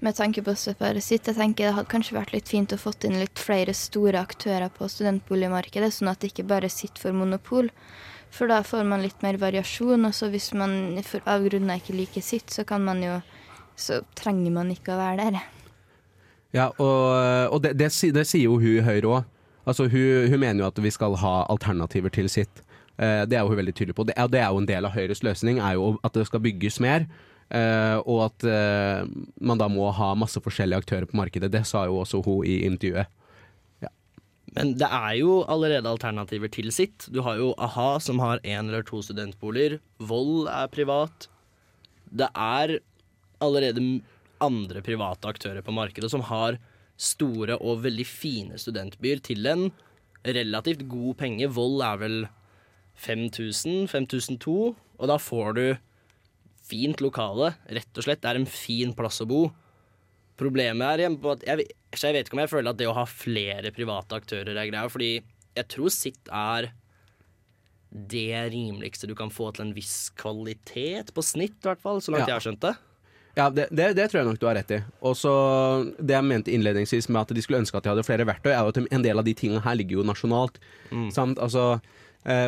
med 0.00 0.16
tanke 0.16 0.42
på 0.44 0.54
Støpare 0.56 1.00
sitt, 1.04 1.28
jeg 1.28 1.36
tenker 1.36 1.68
det 1.68 1.74
hadde 1.76 1.92
kanskje 1.92 2.16
vært 2.16 2.32
litt 2.34 2.48
fint 2.48 2.72
å 2.72 2.78
fått 2.80 3.04
inn 3.04 3.18
litt 3.20 3.40
flere 3.40 3.74
store 3.76 4.22
aktører 4.22 4.72
på 4.72 4.88
studentboligmarkedet, 4.88 5.92
sånn 5.92 6.10
at 6.12 6.22
det 6.22 6.32
ikke 6.32 6.48
bare 6.48 6.70
sitter 6.72 7.02
for 7.02 7.16
monopol. 7.16 7.68
For 8.30 8.50
da 8.50 8.60
får 8.64 8.86
man 8.86 9.02
litt 9.02 9.20
mer 9.24 9.36
variasjon, 9.42 10.06
og 10.06 10.14
så 10.16 10.30
hvis 10.32 10.52
man 10.56 10.96
av 11.24 11.44
grunner 11.48 11.80
ikke 11.80 11.96
liker 11.98 12.24
sitt, 12.24 12.48
så 12.50 12.64
kan 12.64 12.84
man 12.84 13.04
jo 13.04 13.20
Så 13.80 14.02
trenger 14.12 14.52
man 14.52 14.68
ikke 14.68 14.92
å 14.92 14.98
være 14.98 15.30
der. 15.30 15.44
Ja, 16.52 16.66
og, 16.68 17.54
og 17.54 17.62
det, 17.64 17.70
det, 17.80 17.88
det 18.12 18.24
sier 18.28 18.50
jo 18.50 18.58
hun 18.60 18.74
i 18.74 18.82
Høyre 18.84 19.08
òg. 19.08 19.30
Altså, 19.64 19.86
hun, 19.88 20.26
hun 20.28 20.42
mener 20.42 20.60
jo 20.60 20.66
at 20.68 20.80
vi 20.84 20.90
skal 20.92 21.16
ha 21.16 21.46
alternativer 21.48 22.12
til 22.12 22.28
sitt. 22.28 22.60
Eh, 23.00 23.22
det 23.24 23.38
er 23.38 23.40
jo 23.40 23.54
hun 23.54 23.60
veldig 23.62 23.72
tydelig 23.78 23.96
på. 23.96 24.04
Det 24.04 24.18
er, 24.20 24.28
det 24.28 24.42
er 24.42 24.52
jo 24.52 24.60
en 24.60 24.68
del 24.68 24.84
av 24.84 24.92
Høyres 24.92 25.24
løsning, 25.24 25.62
er 25.64 25.78
jo 25.78 25.94
at 26.04 26.12
det 26.12 26.26
skal 26.28 26.44
bygges 26.44 26.76
mer. 26.84 27.06
Eh, 27.50 27.96
og 28.00 28.26
at 28.28 28.46
eh, 28.48 29.08
man 29.40 29.60
da 29.60 29.68
må 29.70 29.90
ha 29.94 30.12
masse 30.18 30.40
forskjellige 30.42 30.84
aktører 30.84 31.08
på 31.10 31.18
markedet. 31.20 31.52
Det 31.52 31.64
sa 31.68 31.86
jo 31.88 32.00
også 32.02 32.22
hun 32.26 32.46
i 32.48 32.62
intervjuet. 32.68 33.10
Men 34.56 34.72
det 34.74 34.88
er 34.90 35.12
jo 35.20 35.40
allerede 35.46 35.86
alternativer 35.86 36.50
til 36.50 36.72
sitt. 36.74 37.06
Du 37.14 37.20
har 37.22 37.38
jo 37.38 37.52
a-ha, 37.54 38.00
som 38.02 38.18
har 38.18 38.42
én 38.42 38.66
eller 38.66 38.82
to 38.86 38.98
studentboliger. 39.06 39.78
Vold 40.02 40.48
er 40.50 40.66
privat. 40.72 41.28
Det 42.10 42.26
er 42.34 42.80
allerede 43.40 44.00
andre 44.42 44.82
private 44.82 45.30
aktører 45.30 45.62
på 45.62 45.74
markedet 45.76 46.10
som 46.10 46.24
har 46.26 46.58
store 47.00 47.56
og 47.60 47.84
veldig 47.84 48.06
fine 48.08 48.58
studentbyer 48.60 49.22
til 49.24 49.46
en 49.48 49.68
relativt 50.26 50.82
god 50.90 51.16
penge. 51.22 51.48
Vold 51.54 51.84
er 51.86 52.00
vel 52.02 52.18
5000, 53.00 53.86
5002, 53.88 54.56
og 55.00 55.08
da 55.08 55.16
får 55.16 55.54
du 55.56 55.64
fint 56.70 57.02
lokale. 57.04 57.52
Rett 57.70 57.98
og 58.00 58.06
slett. 58.06 58.22
Det 58.22 58.30
er 58.32 58.40
en 58.40 58.48
fin 58.50 58.94
plass 58.96 59.20
å 59.24 59.28
bo. 59.30 59.42
Problemet 60.40 60.86
er 60.94 61.02
igjen 61.04 61.18
på 61.20 61.34
at 61.34 61.42
jeg, 61.44 61.66
jeg 61.92 62.14
vet 62.16 62.28
ikke 62.28 62.38
om 62.38 62.44
jeg 62.46 62.52
føler 62.54 62.72
at 62.72 62.78
det 62.80 62.88
å 62.88 62.96
ha 62.96 63.04
flere 63.10 63.72
private 63.76 64.16
aktører 64.22 64.54
er 64.56 64.70
greia, 64.70 64.86
fordi 64.92 65.10
jeg 65.58 65.66
tror 65.74 65.90
sitt 65.92 66.30
er 66.32 66.70
det 67.90 68.52
rimeligste 68.54 69.08
du 69.10 69.16
kan 69.18 69.32
få 69.34 69.50
til 69.52 69.66
en 69.66 69.74
viss 69.74 70.12
kvalitet, 70.16 71.10
på 71.16 71.24
snitt 71.26 71.58
i 71.58 71.68
hvert 71.72 71.82
fall, 71.82 71.98
så 72.00 72.14
langt 72.14 72.22
Ja. 72.28 72.30
jeg 72.30 72.38
har 72.38 72.44
skjønt 72.46 72.62
det. 72.64 72.74
Ja, 73.36 73.46
det, 73.50 73.68
det, 73.70 73.88
det 73.98 74.08
tror 74.10 74.20
jeg 74.20 74.28
nok 74.30 74.40
du 74.42 74.46
har 74.46 74.56
rett 74.58 74.70
i. 74.74 74.80
Og 75.06 75.14
så 75.18 75.32
Det 75.98 76.14
jeg 76.16 76.26
mente 76.26 76.50
innledningsvis 76.50 77.08
med 77.08 77.20
at 77.22 77.34
de 77.34 77.42
skulle 77.42 77.60
ønske 77.62 77.76
at 77.78 77.84
de 77.86 77.92
hadde 77.92 78.06
flere 78.06 78.26
verktøy, 78.26 78.50
er 78.52 78.62
jo 78.64 78.72
at 78.72 78.80
en 78.90 79.04
del 79.06 79.18
av 79.18 79.26
de 79.26 79.34
tingene 79.38 79.62
her 79.62 79.76
ligger 79.78 80.00
jo 80.00 80.06
nasjonalt. 80.06 80.58
Sant? 81.14 81.38
Altså, 81.38 81.66
eh, 81.78 81.98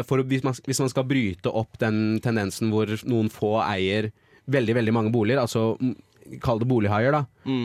for 0.06 0.20
hvis 0.28 0.42
man, 0.44 0.54
hvis 0.66 0.80
man 0.82 0.90
skal 0.92 1.06
bryte 1.08 1.48
opp 1.48 1.78
den 1.80 2.18
tendensen 2.20 2.68
hvor 2.72 2.90
noen 3.08 3.30
få 3.32 3.54
eier 3.64 4.10
veldig 4.52 4.74
veldig 4.74 4.92
mange 4.92 5.12
boliger, 5.14 5.40
altså 5.40 5.76
mm, 5.80 5.94
kall 6.42 6.60
det 6.62 6.68
bolighaier, 6.70 7.12
da, 7.14 7.22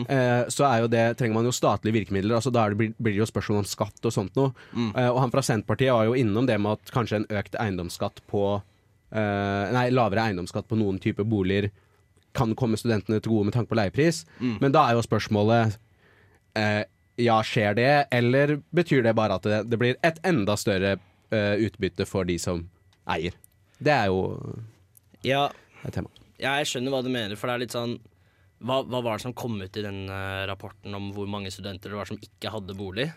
eh, 0.10 0.48
så 0.54 0.66
er 0.68 0.82
jo 0.82 0.88
det, 0.92 1.04
trenger 1.20 1.38
man 1.38 1.46
jo 1.46 1.54
statlige 1.54 1.94
virkemidler. 1.94 2.36
altså 2.36 2.52
Da 2.54 2.68
det, 2.70 2.78
blir 2.78 3.14
det 3.14 3.20
jo 3.22 3.28
spørsmål 3.30 3.62
om 3.62 3.68
skatt 3.70 4.06
og 4.08 4.14
sånt 4.14 4.36
noe. 4.40 4.54
Eh, 4.96 5.10
og 5.10 5.20
han 5.22 5.34
fra 5.34 5.44
Senterpartiet 5.46 5.94
var 5.94 6.08
jo 6.10 6.16
innom 6.18 6.48
det 6.50 6.58
med 6.60 6.78
at 6.80 6.94
kanskje 6.94 7.22
en 7.22 7.28
økt 7.30 7.58
eiendomsskatt 7.60 8.24
på 8.32 8.44
eh, 9.12 9.66
Nei, 9.76 9.90
lavere 9.94 10.30
eiendomsskatt 10.30 10.68
på 10.68 10.80
noen 10.80 11.00
typer 11.04 11.28
boliger 11.28 11.70
kan 12.38 12.54
komme 12.56 12.78
studentene 12.78 13.22
til 13.22 13.32
gode 13.34 13.48
med 13.50 13.56
tanke 13.56 13.72
på 13.72 13.78
leiepris. 13.80 14.24
Men 14.62 14.74
da 14.74 14.88
er 14.88 14.98
jo 14.98 15.06
spørsmålet 15.06 15.78
eh, 16.58 16.84
Ja, 17.18 17.40
skjer 17.42 17.74
det, 17.78 18.08
eller 18.14 18.60
betyr 18.78 19.02
det 19.06 19.16
bare 19.18 19.40
at 19.40 19.46
det, 19.48 19.64
det 19.72 19.80
blir 19.82 19.96
et 20.06 20.20
enda 20.28 20.58
større 20.58 20.98
eh, 20.98 21.06
utbytte 21.36 22.06
for 22.08 22.24
de 22.28 22.38
som 22.40 22.62
eier? 23.10 23.34
Det 23.80 23.92
er 23.94 24.08
jo 24.08 24.22
Ja, 25.28 25.50
et 25.86 25.94
tema. 25.94 26.10
ja, 26.40 26.56
jeg 26.62 26.70
skjønner 26.72 26.94
hva 26.94 27.04
du 27.04 27.10
mener, 27.14 27.36
for 27.36 27.48
det 27.48 27.56
er 27.58 27.64
litt 27.66 27.76
sånn 27.76 27.98
hva, 28.64 28.80
hva 28.90 29.04
var 29.06 29.18
det 29.20 29.26
som 29.28 29.34
kom 29.38 29.60
ut 29.62 29.78
i 29.78 29.84
den 29.86 30.08
eh, 30.10 30.46
rapporten 30.50 30.96
om 30.98 31.12
hvor 31.14 31.28
mange 31.30 31.52
studenter 31.54 31.92
det 31.94 31.98
var 32.00 32.10
som 32.10 32.18
ikke 32.18 32.50
hadde 32.50 32.74
bolig? 32.74 33.12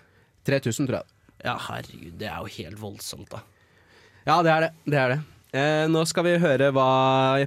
3000, 0.45 0.87
tror 0.91 0.99
jeg. 1.01 1.07
Ja, 1.47 1.55
herregud, 1.71 2.19
det 2.21 2.29
er 2.29 2.43
jo 2.45 2.51
helt 2.59 2.77
voldsomt, 2.83 3.31
da. 3.33 3.41
Ja, 4.27 4.43
det 4.45 4.51
er 4.53 4.61
det. 4.67 4.71
det, 4.85 4.99
er 5.01 5.15
det. 5.15 5.21
Eh, 5.57 5.87
nå 5.89 6.03
skal 6.07 6.27
vi 6.29 6.35
høre 6.43 6.69
hva 6.77 6.89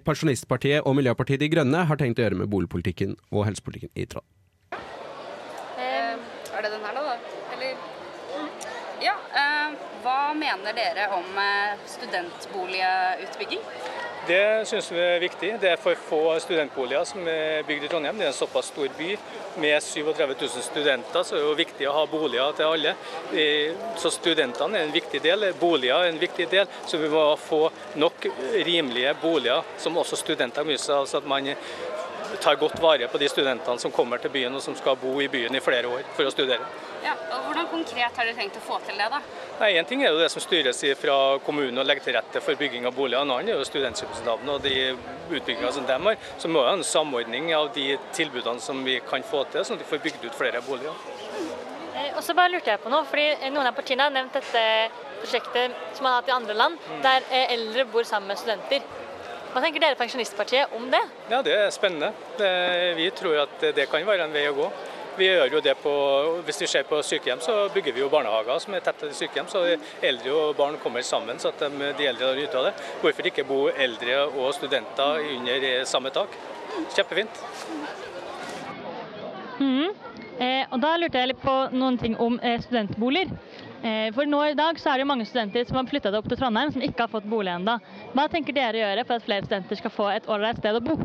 Pensjonistpartiet 0.04 0.82
og 0.90 0.96
Miljøpartiet 0.98 1.40
De 1.44 1.52
Grønne 1.54 1.84
har 1.86 2.00
tenkt 2.02 2.18
å 2.18 2.26
gjøre 2.26 2.40
med 2.42 2.50
boligpolitikken 2.50 3.14
og 3.30 3.46
helsepolitikken 3.46 3.94
i 3.94 4.08
Trond. 4.10 4.26
Er 6.54 6.62
det 6.66 6.72
den 6.74 6.82
her, 6.86 6.98
da? 6.98 7.16
Eller? 7.54 7.78
Ja. 9.06 9.14
eh, 9.38 9.78
hva 10.04 10.18
mener 10.38 10.74
dere 10.78 11.10
om 11.16 11.38
eh, 11.38 11.78
studentboligutbygging? 11.86 13.62
Det 14.28 14.68
syns 14.70 14.88
vi 14.92 15.00
er 15.04 15.20
viktig. 15.20 15.50
Det 15.60 15.74
er 15.74 15.80
for 15.82 16.00
få 16.00 16.22
studentboliger 16.40 17.04
som 17.08 17.26
er 17.28 17.66
bygd 17.68 17.84
i 17.84 17.90
Trondheim. 17.92 18.20
Det 18.20 18.30
er 18.30 18.32
en 18.32 18.38
såpass 18.38 18.70
stor 18.72 18.88
by. 18.98 19.10
Med 19.60 19.84
37 19.84 20.36
000 20.40 20.64
studenter 20.64 21.26
så 21.28 21.36
er 21.36 21.42
det 21.42 21.50
jo 21.50 21.58
viktig 21.60 21.90
å 21.90 21.96
ha 21.98 22.06
boliger 22.08 22.56
til 22.56 22.72
alle. 22.72 22.94
Så 24.00 24.14
studentene 24.16 24.80
er 24.80 24.88
en 24.88 24.96
viktig 24.96 25.20
del, 25.22 25.50
boliger 25.60 26.06
er 26.06 26.14
en 26.14 26.22
viktig 26.22 26.48
del. 26.56 26.72
Så 26.88 27.02
vi 27.04 27.12
må 27.12 27.26
få 27.36 27.66
nok 28.00 28.30
rimelige 28.64 29.12
boliger 29.22 29.76
som 29.78 30.00
også 30.00 30.22
studenter 30.24 30.64
kan 30.64 30.80
seg 30.80 30.96
av, 30.96 31.10
så 31.12 31.20
at 31.20 31.28
man 31.28 31.52
tar 32.42 32.56
godt 32.62 32.80
vare 32.82 33.08
på 33.08 33.18
de 33.22 33.30
studentene 33.30 33.80
som 33.80 33.92
kommer 33.92 34.18
til 34.22 34.32
byen 34.34 34.56
og 34.56 34.62
som 34.62 34.76
skal 34.76 34.96
bo 35.02 35.14
i 35.22 35.28
byen 35.32 35.56
i 35.56 35.62
flere 35.64 35.88
år 35.92 36.04
for 36.18 36.28
å 36.30 36.32
studere. 36.34 36.66
Ja, 37.04 37.14
og 37.36 37.48
Hvordan 37.48 37.68
konkret 37.70 38.16
har 38.18 38.26
dere 38.26 38.36
tenkt 38.38 38.58
å 38.58 38.64
få 38.64 38.80
til 38.88 38.98
det? 38.98 39.10
da? 39.12 39.20
Nei, 39.60 39.72
En 39.78 39.86
ting 39.86 40.02
er 40.04 40.10
jo 40.14 40.20
det 40.20 40.30
som 40.32 40.42
styres 40.42 40.80
fra 41.00 41.18
kommunen 41.46 41.78
og 41.78 41.86
legger 41.86 42.04
til 42.08 42.16
rette 42.18 42.42
for 42.42 42.56
bygging 42.56 42.86
av 42.88 42.96
boliger. 42.96 43.22
En 43.22 43.32
annen 43.36 43.50
er 43.54 43.60
jo 43.60 43.68
studentsamskipnadene 43.68 44.56
og 44.56 44.62
de 44.64 44.96
utbyggingene 45.30 45.74
som 45.74 45.86
de 45.86 45.98
har. 46.08 46.18
Så 46.40 46.48
må 46.50 46.64
vi 46.64 46.70
ha 46.72 46.74
en 46.78 46.84
samordning 46.84 47.54
av 47.56 47.70
de 47.76 47.98
tilbudene 48.14 48.60
som 48.64 48.84
vi 48.84 49.00
kan 49.10 49.24
få 49.24 49.44
til, 49.52 49.66
sånn 49.66 49.78
at 49.80 49.86
vi 49.86 49.92
får 49.92 50.04
bygd 50.08 50.26
ut 50.30 50.36
flere 50.40 50.62
boliger. 50.66 50.94
Eh, 51.96 52.12
Og 52.18 52.24
så 52.24 52.34
bare 52.34 52.50
lurte 52.56 52.72
jeg 52.72 52.82
på 52.82 52.90
noe, 52.90 53.06
fordi 53.06 53.50
Noen 53.52 53.68
av 53.68 53.76
partiene 53.76 54.04
har 54.08 54.12
nevnt 54.12 54.34
dette 54.34 54.64
prosjektet 55.22 55.72
som 55.94 56.04
man 56.04 56.14
har 56.14 56.22
hatt 56.22 56.30
i 56.30 56.36
andre 56.36 56.54
land, 56.58 56.78
der 57.04 57.24
eh, 57.30 57.54
eldre 57.54 57.86
bor 57.86 58.04
sammen 58.04 58.28
med 58.34 58.38
studenter. 58.42 58.82
Hva 59.54 59.62
tenker 59.62 59.84
dere 59.84 59.98
Pensjonistpartiet 60.00 60.72
om 60.74 60.88
det? 60.90 61.00
Ja, 61.30 61.44
det 61.46 61.54
er 61.54 61.68
spennende. 61.74 62.10
Det, 62.40 62.50
vi 62.98 63.06
tror 63.14 63.44
at 63.44 63.66
det 63.78 63.86
kan 63.92 64.02
være 64.08 64.26
en 64.26 64.34
vei 64.34 64.48
å 64.50 64.56
gå. 64.58 64.70
Vi 65.14 65.28
gjør 65.28 65.52
jo 65.54 65.60
det 65.62 65.76
på, 65.78 65.92
Hvis 66.48 66.64
vi 66.64 66.68
ser 66.72 66.88
på 66.90 66.98
sykehjem, 67.06 67.42
så 67.46 67.68
bygger 67.74 67.94
vi 67.94 68.02
jo 68.02 68.10
barnehager 68.10 68.58
som 68.64 68.74
er 68.74 68.82
tett 68.82 68.98
til 69.04 69.12
sykehjem. 69.14 69.52
Så 69.52 69.62
eldre 70.02 70.34
og 70.34 70.56
barn 70.58 70.80
kommer 70.82 71.06
sammen, 71.06 71.38
så 71.38 71.52
at 71.54 71.62
de, 71.62 71.92
de 72.00 72.08
eldre 72.10 72.32
har 72.32 72.40
nytte 72.40 72.58
av 72.58 72.72
det. 72.72 72.74
Hvorfor 73.04 73.30
ikke 73.30 73.46
bo 73.46 73.60
eldre 73.70 74.24
og 74.32 74.50
studenter 74.58 75.22
under 75.36 75.70
samme 75.86 76.10
tak? 76.16 76.34
Kjempefint. 76.96 77.46
Mm. 79.62 79.94
Eh, 80.42 80.66
og 80.74 80.80
da 80.82 80.96
lurte 80.98 81.22
jeg 81.22 81.30
litt 81.30 81.46
på 81.46 81.58
noen 81.78 82.02
ting 82.02 82.18
om 82.18 82.40
eh, 82.42 82.58
studentboliger. 82.66 83.38
Eh, 83.84 84.14
for 84.16 84.24
nå 84.26 84.40
i 84.48 84.54
dag 84.56 84.78
så 84.80 84.94
er 84.94 85.02
det 85.02 85.08
mange 85.10 85.26
studenter 85.28 85.66
som 85.68 85.76
har 85.76 85.88
flytta 85.90 86.12
opp 86.16 86.28
til 86.32 86.40
Trondheim, 86.40 86.70
som 86.72 86.84
ikke 86.86 87.04
har 87.04 87.12
fått 87.12 87.26
bolig 87.28 87.52
ennå. 87.52 87.74
Hva 88.16 88.30
tenker 88.32 88.56
dere 88.56 88.80
å 88.80 88.84
gjøre 88.86 89.04
for 89.10 89.20
at 89.20 89.26
flere 89.26 89.44
studenter 89.44 89.80
skal 89.80 89.92
få 89.92 90.06
et 90.14 90.30
ålreit 90.32 90.62
sted 90.62 90.78
å 90.80 90.84
bo? 90.86 90.96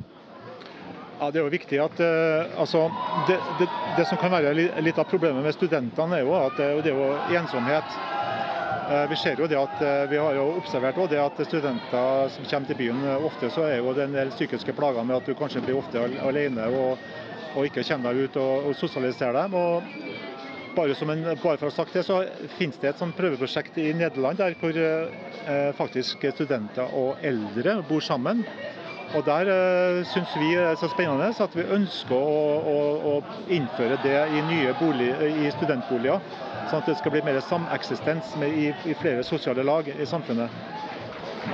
Ja, 1.18 1.32
Det 1.34 1.40
er 1.40 1.42
jo 1.42 1.50
viktig 1.50 1.80
at 1.82 1.98
eh, 2.04 2.52
altså, 2.62 2.84
det, 3.26 3.40
det, 3.58 3.66
det 3.96 4.04
som 4.06 4.20
kan 4.22 4.30
være 4.30 4.52
litt 4.86 5.00
av 5.02 5.08
problemet 5.10 5.42
med 5.42 5.56
studentene, 5.58 6.20
er 6.20 6.28
jo 6.28 6.36
at 6.38 6.54
det, 6.60 6.92
er 6.92 6.94
jo- 6.94 7.40
ensomhet. 7.40 7.98
Eh, 8.92 9.04
Vi 9.10 9.18
ser 9.24 9.42
jo 9.42 9.50
det 9.50 9.58
at 9.58 9.82
vi 10.14 10.22
har 10.22 10.38
jo 10.38 10.46
observert 10.62 11.02
det 11.10 11.18
at 11.18 11.42
studenter 11.50 12.30
som 12.36 12.46
kommer 12.46 12.70
til 12.70 12.78
byen, 12.84 13.02
ofte 13.26 13.50
så 13.50 13.66
er 13.66 13.82
jo 13.82 13.90
det 13.98 14.06
en 14.06 14.14
del 14.22 14.30
psykiske 14.38 14.72
plager 14.78 15.02
med 15.04 15.18
at 15.18 15.26
du 15.26 15.34
kanskje 15.34 15.66
blir 15.66 15.82
ofte 15.82 15.98
al- 15.98 16.20
alene 16.30 16.70
og, 16.70 16.94
og 17.58 17.66
ikke 17.66 17.82
kommer 17.90 18.14
deg 18.14 18.30
ut 18.30 18.38
og, 18.38 18.70
og 18.70 18.78
sosialiserer 18.78 19.42
dem. 19.42 19.58
Og 19.58 20.27
bare, 20.78 20.94
en, 21.12 21.24
bare 21.42 21.58
for 21.58 21.68
å 21.68 21.70
ha 21.70 21.76
sagt 21.76 21.96
det, 21.96 22.04
så 22.06 22.22
finnes 22.58 22.78
det 22.82 22.92
et 22.92 23.00
sånt 23.00 23.16
prøveprosjekt 23.18 23.78
i 23.82 23.90
Nederland 23.96 24.38
der 24.40 24.56
hvor 24.60 24.76
eh, 24.78 25.70
faktisk 25.78 26.28
studenter 26.34 26.94
og 26.96 27.24
eldre 27.26 27.80
bor 27.88 28.04
sammen. 28.04 28.44
Og 29.16 29.24
Der 29.24 29.48
eh, 29.48 30.02
syns 30.12 30.34
vi 30.36 30.52
er 30.60 30.76
så 30.76 30.90
spennende 30.92 31.30
at 31.32 31.56
vi 31.56 31.64
ønsker 31.78 32.14
å, 32.14 32.42
å, 32.74 32.80
å 33.12 33.14
innføre 33.54 33.96
det 34.04 34.18
i 34.36 34.42
nye 34.50 34.74
bolig, 34.80 35.10
i 35.44 35.48
studentboliger. 35.56 36.20
Sånn 36.68 36.82
at 36.82 36.90
det 36.90 36.98
skal 37.00 37.14
bli 37.14 37.24
mer 37.24 37.40
sameksistens 37.40 38.34
i, 38.44 38.68
i 38.68 38.98
flere 39.00 39.24
sosiale 39.24 39.64
lag 39.64 39.88
i 39.88 40.06
samfunnet. 40.06 40.52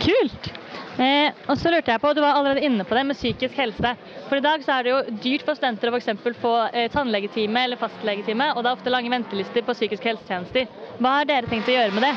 Kult! 0.03 0.53
Eh, 0.95 1.35
og 1.51 1.59
så 1.59 1.73
lurte 1.75 1.91
jeg 1.91 2.01
på, 2.01 2.13
Du 2.15 2.21
var 2.23 2.37
allerede 2.39 2.63
inne 2.63 2.85
på 2.87 2.95
det 2.95 3.03
med 3.09 3.19
psykisk 3.19 3.57
helse. 3.59 3.95
For 4.29 4.39
I 4.39 4.45
dag 4.45 4.63
så 4.63 4.77
er 4.77 4.87
det 4.87 4.93
jo 4.93 5.17
dyrt 5.25 5.47
for 5.47 5.59
studenter 5.59 5.91
å 5.91 6.01
for 6.23 6.39
få 6.39 6.55
eh, 6.73 6.91
tannlegetime 6.93 7.65
eller 7.67 7.81
fastlegetime, 7.81 8.53
og 8.55 8.63
det 8.63 8.71
er 8.71 8.79
ofte 8.79 8.95
lange 8.95 9.11
ventelister 9.11 9.67
på 9.67 9.75
psykiske 9.75 10.13
helsetjenester. 10.13 10.71
Hva 11.01 11.19
har 11.19 11.27
dere 11.27 11.51
tenkt 11.51 11.69
å 11.69 11.75
gjøre 11.75 11.95
med 11.95 12.07
det? 12.07 12.15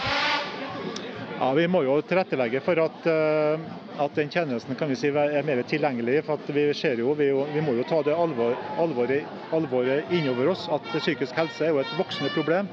Ja, 1.39 1.51
Vi 1.53 1.67
må 1.67 1.83
jo 1.85 1.99
tilrettelegge 2.01 2.61
for 2.65 2.79
at, 2.81 3.09
eh, 3.09 3.65
at 3.97 4.15
den 4.15 4.29
tjenesten 4.29 4.77
kan 4.77 4.89
vi 4.89 4.95
si 4.97 5.09
er 5.09 5.43
mer 5.45 5.61
tilgjengelig. 5.63 6.23
for 6.25 6.33
at 6.33 6.47
Vi 6.53 6.73
ser 6.73 6.97
jo, 6.97 7.13
vi, 7.13 7.31
vi 7.53 7.61
må 7.61 7.73
jo 7.77 7.83
ta 7.83 8.01
det 8.03 8.13
alvor, 8.13 8.55
alvoret, 8.77 9.25
alvoret 9.51 10.11
innover 10.11 10.49
oss 10.53 10.67
at 10.69 10.81
psykisk 10.97 11.33
helse 11.35 11.65
er 11.65 11.69
jo 11.73 11.79
et 11.79 11.97
voksende 11.97 12.29
problem. 12.33 12.67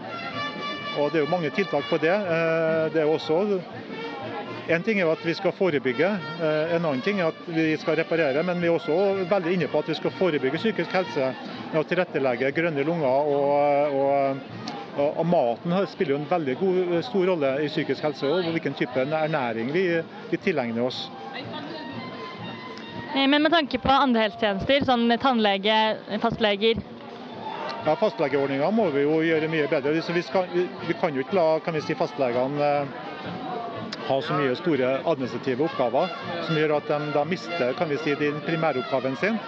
Og 0.98 1.10
Det 1.12 1.20
er 1.20 1.24
jo 1.24 1.30
mange 1.30 1.50
tiltak 1.50 1.84
på 1.90 1.98
det. 1.98 2.12
Eh, 2.12 2.92
Det 2.92 3.00
er 3.00 3.08
jo 3.08 3.16
også 3.16 3.60
en 4.68 4.82
ting 4.82 5.00
er 5.00 5.10
at 5.12 5.24
vi 5.26 5.34
skal 5.36 5.52
forebygge, 5.52 6.08
eh, 6.40 6.74
en 6.76 6.84
annen 6.84 7.02
ting 7.04 7.20
er 7.20 7.32
at 7.32 7.40
vi 7.46 7.76
skal 7.80 7.98
reparere. 8.00 8.42
Men 8.42 8.60
vi 8.62 8.68
er 8.70 8.76
også 8.78 9.26
veldig 9.30 9.52
inne 9.52 9.68
på 9.68 9.82
at 9.82 9.90
vi 9.92 9.96
skal 9.98 10.14
forebygge 10.18 10.60
psykisk 10.60 10.94
helse 10.96 11.32
med 11.72 11.80
å 11.80 11.84
tilrettelegge 11.88 12.52
grønne 12.56 12.86
lunger. 12.86 13.28
Og, 13.34 13.98
og, 13.98 14.38
og, 14.96 15.10
og 15.20 15.26
maten 15.28 15.76
spiller 15.92 16.14
jo 16.14 16.22
en 16.22 16.30
veldig 16.30 16.56
god, 16.62 16.96
stor 17.10 17.28
rolle 17.32 17.52
i 17.64 17.68
psykisk 17.68 18.08
helse, 18.08 18.30
og 18.30 18.48
hvilken 18.54 18.76
type 18.78 19.04
ernæring 19.04 19.72
vi, 19.74 19.84
vi 20.30 20.40
tilegner 20.40 20.88
oss. 20.88 21.04
Eh, 23.14 23.28
men 23.28 23.42
med 23.42 23.52
tanke 23.52 23.78
på 23.78 23.92
andre 23.92 24.28
helsetjenester, 24.28 24.88
sånn 24.88 25.08
tannlege, 25.20 25.78
fastleger 26.24 26.80
Ja, 27.84 27.92
Fastlegeordninga 28.00 28.70
må 28.72 28.86
vi 28.94 29.02
jo 29.02 29.18
gjøre 29.20 29.48
mye 29.52 29.68
bedre. 29.68 29.92
Vi, 29.92 30.22
skal, 30.24 30.48
vi, 30.54 30.62
vi 30.88 30.94
kan 30.96 31.12
jo 31.12 31.20
ikke 31.20 31.36
la 31.36 31.48
kan 31.60 31.76
vi 31.76 31.82
si, 31.84 31.92
fastlegene 31.98 32.70
eh, 34.04 34.08
ha 34.08 34.20
så 34.22 34.36
mye 34.36 34.54
store 34.56 34.90
administrative 35.04 35.64
oppgaver 35.64 36.12
som 36.46 36.58
gjør 36.58 36.76
at 36.76 36.88
de 36.88 37.12
da 37.14 37.24
mister 37.24 37.72
kan 37.78 37.88
vi 37.88 37.96
si, 38.02 38.14
den 38.20 38.40
primæroppgaven 38.46 39.16
sin. 39.16 39.38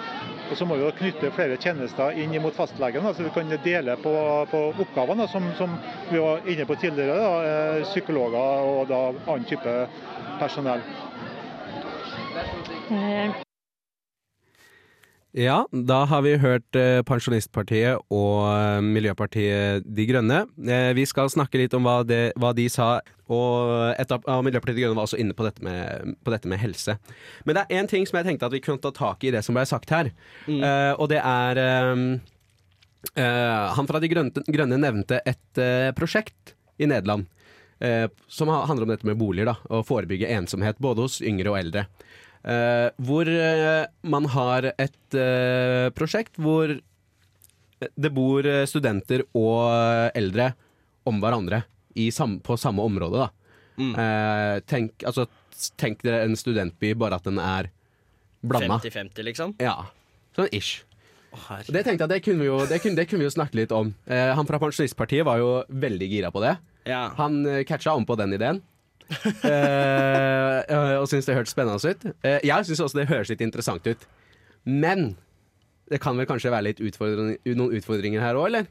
Og 0.51 0.57
så 0.57 0.65
må 0.65 0.77
vi 0.79 0.85
jo 0.85 0.93
knytte 0.95 1.31
flere 1.35 1.57
tjenester 1.59 2.15
inn 2.23 2.37
mot 2.43 2.55
fastlegen, 2.55 3.03
så 3.03 3.23
vi 3.23 3.33
kan 3.35 3.51
dele 3.65 3.97
på, 3.99 4.13
på 4.51 4.61
oppgavene, 4.85 5.27
som, 5.29 5.49
som 5.59 5.75
vi 6.11 6.21
var 6.23 6.47
inne 6.47 6.67
på 6.67 6.75
tidligere. 6.79 7.17
Da, 7.19 7.33
eh, 7.79 7.83
psykologer 7.91 8.71
og 8.71 8.87
da 8.93 9.01
annen 9.27 9.49
type 9.51 9.75
personell. 10.39 10.85
Ja, 15.37 15.67
da 15.69 15.99
har 16.09 16.23
vi 16.25 16.31
hørt 16.41 16.77
eh, 16.81 17.03
Pensjonistpartiet 17.05 18.01
og 18.09 18.47
eh, 18.49 18.79
Miljøpartiet 18.81 19.85
De 19.85 20.07
Grønne. 20.09 20.39
Eh, 20.65 20.93
vi 20.97 21.05
skal 21.05 21.29
snakke 21.29 21.61
litt 21.61 21.75
om 21.77 21.85
hva, 21.85 21.99
det, 22.09 22.31
hva 22.41 22.55
de 22.57 22.65
sa, 22.73 23.03
og 23.29 23.69
et 24.01 24.15
av, 24.17 24.25
Miljøpartiet 24.47 24.79
De 24.79 24.87
Grønne 24.87 24.97
var 24.97 25.05
også 25.05 25.21
inne 25.21 25.37
på 25.37 25.45
dette, 25.45 25.61
med, 25.67 26.15
på 26.25 26.33
dette 26.33 26.49
med 26.49 26.63
helse. 26.63 26.97
Men 27.45 27.59
det 27.59 27.67
er 27.67 27.83
én 27.83 27.91
ting 27.91 28.09
som 28.09 28.17
jeg 28.17 28.31
tenkte 28.31 28.49
at 28.49 28.57
vi 28.57 28.63
kunne 28.65 28.81
ta 28.81 28.95
tak 28.97 29.29
i 29.29 29.35
det 29.35 29.45
som 29.45 29.59
ble 29.59 29.67
sagt 29.69 29.93
her, 29.93 30.09
Eh, 30.47 30.93
og 30.97 31.11
det 31.11 31.19
er 31.21 31.59
um, 31.93 32.03
uh, 33.19 33.75
Han 33.77 33.89
fra 33.89 34.01
De 34.01 34.09
Grønne, 34.09 34.45
grønne 34.53 34.79
nevnte 34.81 35.19
et 35.27 35.61
uh, 35.61 35.91
prosjekt 35.97 36.55
i 36.81 36.89
Nederland 36.89 37.29
som 38.33 38.49
handler 38.49 38.87
om 38.87 38.91
dette 38.95 39.05
med 39.05 39.19
boliger, 39.21 39.51
da, 39.51 39.53
og 39.69 39.83
forebygge 39.85 40.31
ensomhet 40.33 40.79
både 40.81 41.05
hos 41.05 41.19
yngre 41.21 41.51
og 41.53 41.59
eldre. 41.59 41.83
Eh, 42.47 42.89
hvor 43.03 43.27
uh, 43.27 43.87
man 44.07 44.29
har 44.31 44.71
et 44.77 45.17
uh, 45.19 45.89
prosjekt 45.97 46.39
hvor 46.39 46.77
det 47.77 48.09
bor 48.15 48.47
studenter 48.65 49.27
og 49.37 49.69
eldre 50.17 50.55
om 51.05 51.19
hverandre 51.21 51.59
i 52.01 52.07
sam 52.15 52.39
på 52.41 52.57
samme 52.57 52.81
område. 52.87 53.27
Da. 53.27 53.29
Eh, 53.77 54.61
tenk, 54.65 55.05
altså, 55.05 55.27
tenk 55.77 56.01
dere 56.05 56.23
en 56.25 56.37
studentby, 56.39 56.95
bare 56.97 57.19
at 57.21 57.29
den 57.29 57.41
er 57.43 57.69
blanda. 58.41 58.79
50-50, 58.81 59.27
liksom? 59.29 59.53
Ja, 59.61 59.91
sånn 60.37 60.49
ish. 60.57 60.87
Det 61.69 61.83
tenkte 61.85 62.07
jeg, 62.07 62.13
det 62.15 62.23
kunne 62.25 62.41
vi 62.41 62.49
jo, 62.49 62.63
det 62.65 62.81
kunne, 62.81 62.97
det 62.97 63.05
kunne 63.11 63.27
vi 63.27 63.29
jo 63.29 63.35
snakke 63.35 63.59
litt 63.61 63.75
om. 63.77 63.93
Han 64.09 64.49
fra 64.49 64.61
Pensjonistpartiet 64.63 65.27
var 65.29 65.43
jo 65.43 65.51
veldig 65.69 66.09
gira 66.09 66.33
på 66.33 66.41
det. 66.45 66.55
Han 67.21 67.43
eh, 67.47 67.65
catcha 67.69 67.93
om 67.93 68.07
på 68.07 68.17
den 68.17 68.33
ideen. 68.37 68.63
Eh, 69.47 70.97
og 70.99 71.07
syntes 71.11 71.29
det 71.29 71.37
hørtes 71.37 71.55
spennende 71.55 71.93
ut. 71.93 72.07
Eh, 72.27 72.41
jeg 72.47 72.69
syns 72.69 72.83
også 72.83 73.01
det 73.01 73.11
høres 73.11 73.31
litt 73.33 73.45
interessant 73.45 73.87
ut. 73.87 74.07
Men 74.67 75.13
det 75.91 76.01
kan 76.03 76.19
vel 76.19 76.27
kanskje 76.29 76.51
være 76.51 76.71
litt 76.71 76.83
utfordring, 76.83 77.37
noen 77.55 77.77
utfordringer 77.79 78.25
her 78.25 78.39
òg, 78.39 78.49
eller? 78.51 78.71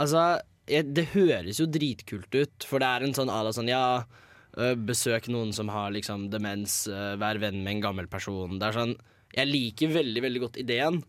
Altså, 0.00 0.40
det 0.68 1.10
høres 1.12 1.60
jo 1.60 1.68
dritkult 1.68 2.32
ut, 2.32 2.64
for 2.68 2.80
det 2.80 2.88
er 2.88 3.04
en 3.04 3.14
sånn 3.16 3.32
ala 3.32 3.52
sånn 3.56 3.70
ja 3.70 3.82
øh, 3.98 4.74
Besøk 4.88 5.28
noen 5.32 5.52
som 5.56 5.70
har 5.72 5.92
liksom 5.94 6.28
demens, 6.32 6.82
øh, 6.90 7.16
vær 7.20 7.40
venn 7.42 7.60
med 7.64 7.76
en 7.76 7.84
gammel 7.88 8.08
person. 8.10 8.58
Det 8.60 8.68
er 8.68 8.78
sånn 8.78 8.96
Jeg 9.36 9.50
liker 9.50 9.92
veldig, 9.92 10.24
veldig 10.24 10.44
godt 10.46 10.60
ideen, 10.60 11.02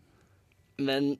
men 0.80 1.14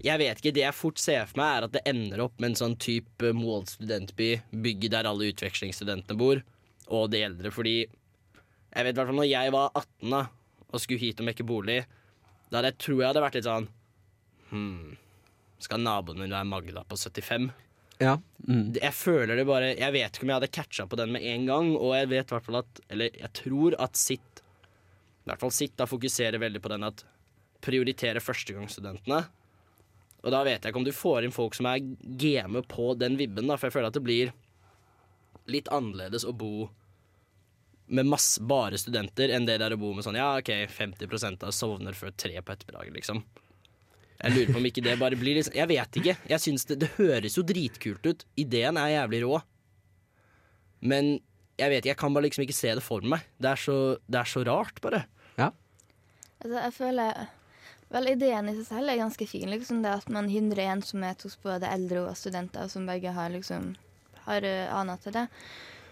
jeg 0.00 0.20
vet 0.20 0.40
ikke, 0.40 0.54
Det 0.56 0.62
jeg 0.64 0.76
fort 0.76 1.00
ser 1.00 1.26
for 1.28 1.40
meg, 1.40 1.50
er 1.56 1.66
at 1.66 1.74
det 1.76 1.84
ender 1.88 2.24
opp 2.24 2.38
med 2.40 2.52
en 2.52 2.60
sånn 2.60 2.76
type 2.80 3.32
Moholt 3.36 3.74
studentby, 3.74 4.32
bygget 4.50 4.94
der 4.94 5.08
alle 5.10 5.30
utvekslingsstudentene 5.32 6.18
bor, 6.18 6.42
og 6.88 7.10
de 7.12 7.22
eldre. 7.26 7.52
Fordi 7.54 7.76
jeg 7.84 8.86
vet 8.86 8.94
hvert 8.96 9.10
fall 9.10 9.18
når 9.20 9.30
jeg 9.30 9.54
var 9.54 9.72
18 9.74 10.14
da, 10.14 10.22
og 10.70 10.82
skulle 10.82 11.02
hit 11.02 11.20
og 11.20 11.28
mekke 11.28 11.46
bolig, 11.46 11.80
da 12.50 12.58
hadde 12.60 12.72
jeg 12.72 12.82
tror 12.84 13.00
jeg 13.00 13.10
hadde 13.10 13.24
vært 13.24 13.36
litt 13.38 13.46
sånn 13.46 13.66
hmm, 14.50 14.94
Skal 15.62 15.82
naboen 15.84 16.18
min 16.18 16.32
være 16.34 16.48
Magda 16.50 16.82
på 16.88 16.98
75? 16.98 17.50
Ja. 18.00 18.16
Mm. 18.48 18.72
Jeg 18.78 18.96
føler 18.96 19.36
det 19.36 19.44
bare 19.46 19.74
Jeg 19.76 19.92
vet 19.92 20.16
ikke 20.16 20.24
om 20.24 20.32
jeg 20.32 20.40
hadde 20.40 20.54
catcha 20.56 20.86
på 20.88 20.98
den 20.98 21.12
med 21.14 21.26
en 21.30 21.44
gang, 21.46 21.74
og 21.76 21.92
jeg 21.98 22.08
vet 22.10 22.30
i 22.32 22.34
hvert 22.34 22.46
at 22.62 22.80
Eller 22.88 23.18
jeg 23.20 23.30
tror 23.36 23.76
at 23.86 23.98
sitt 24.00 24.40
I 24.40 25.30
hvert 25.30 25.42
fall 25.44 25.54
sitt 25.54 25.76
da 25.78 25.86
fokuserer 25.90 26.40
veldig 26.42 26.62
på 26.64 26.72
den 26.72 26.88
at 26.88 27.04
prioritere 27.60 28.22
førstegangsstudentene. 28.24 29.18
Og 30.20 30.34
da 30.34 30.42
vet 30.44 30.60
jeg 30.60 30.72
ikke 30.72 30.80
om 30.82 30.86
du 30.86 30.94
får 30.94 31.24
inn 31.24 31.34
folk 31.34 31.56
som 31.56 31.68
er 31.70 31.80
game 32.20 32.62
på 32.68 32.92
den 33.00 33.16
vibben, 33.20 33.48
da, 33.48 33.56
for 33.56 33.68
jeg 33.68 33.78
føler 33.78 33.90
at 33.90 33.96
det 33.96 34.04
blir 34.04 34.34
litt 35.50 35.70
annerledes 35.72 36.26
å 36.28 36.34
bo 36.36 36.68
med 37.90 38.06
masse, 38.06 38.38
bare 38.46 38.78
studenter 38.78 39.32
enn 39.34 39.48
det 39.48 39.56
der 39.62 39.74
å 39.74 39.80
bo 39.80 39.94
med 39.96 40.06
sånn 40.06 40.18
ja, 40.18 40.36
OK, 40.38 40.52
50% 40.70 41.46
av 41.46 41.54
sovner 41.56 41.96
før 41.96 42.12
tre 42.14 42.36
på 42.38 42.54
ettermiddagen, 42.54 42.94
liksom. 42.94 43.24
Jeg 44.20 44.36
lurer 44.36 44.52
på 44.52 44.60
om 44.60 44.68
ikke 44.68 44.84
det 44.84 44.98
bare 45.00 45.16
blir 45.16 45.38
sånn 45.40 45.56
Jeg 45.56 45.70
vet 45.70 45.96
ikke. 45.96 46.14
Jeg 46.28 46.44
synes 46.44 46.66
det, 46.68 46.76
det 46.82 46.90
høres 46.98 47.38
jo 47.38 47.44
dritkult 47.46 48.04
ut. 48.04 48.24
Ideen 48.38 48.76
er 48.76 48.92
jævlig 48.92 49.22
rå. 49.24 49.38
Men 50.84 51.14
jeg 51.60 51.72
vet 51.72 51.80
ikke, 51.80 51.92
jeg 51.94 52.00
kan 52.02 52.16
bare 52.16 52.26
liksom 52.28 52.44
ikke 52.44 52.56
se 52.56 52.74
det 52.76 52.84
for 52.84 53.04
meg. 53.04 53.24
Det 53.40 53.48
er 53.54 53.60
så, 53.64 53.76
det 54.04 54.20
er 54.20 54.28
så 54.28 54.44
rart, 54.44 54.80
bare. 54.84 55.02
Ja. 55.40 55.48
Altså, 56.40 56.56
jeg 56.58 56.76
føler 56.76 57.22
Vel, 57.90 58.12
ideen 58.12 58.48
i 58.50 58.54
seg 58.54 58.68
selv 58.68 58.92
er 58.92 59.00
ganske 59.00 59.26
fin. 59.26 59.50
liksom 59.50 59.82
Det 59.82 59.96
at 60.02 60.12
man 60.12 60.30
hindrer 60.30 60.70
ensomhet 60.76 61.22
hos 61.26 61.38
både 61.42 61.66
eldre 61.66 62.06
og 62.06 62.16
studenter, 62.18 62.68
som 62.70 62.86
begge 62.86 63.12
har 63.16 63.32
liksom 63.34 63.74
har 64.26 64.46
uh, 64.46 64.78
ana 64.78 64.96
til 65.00 65.16
det. 65.16 65.26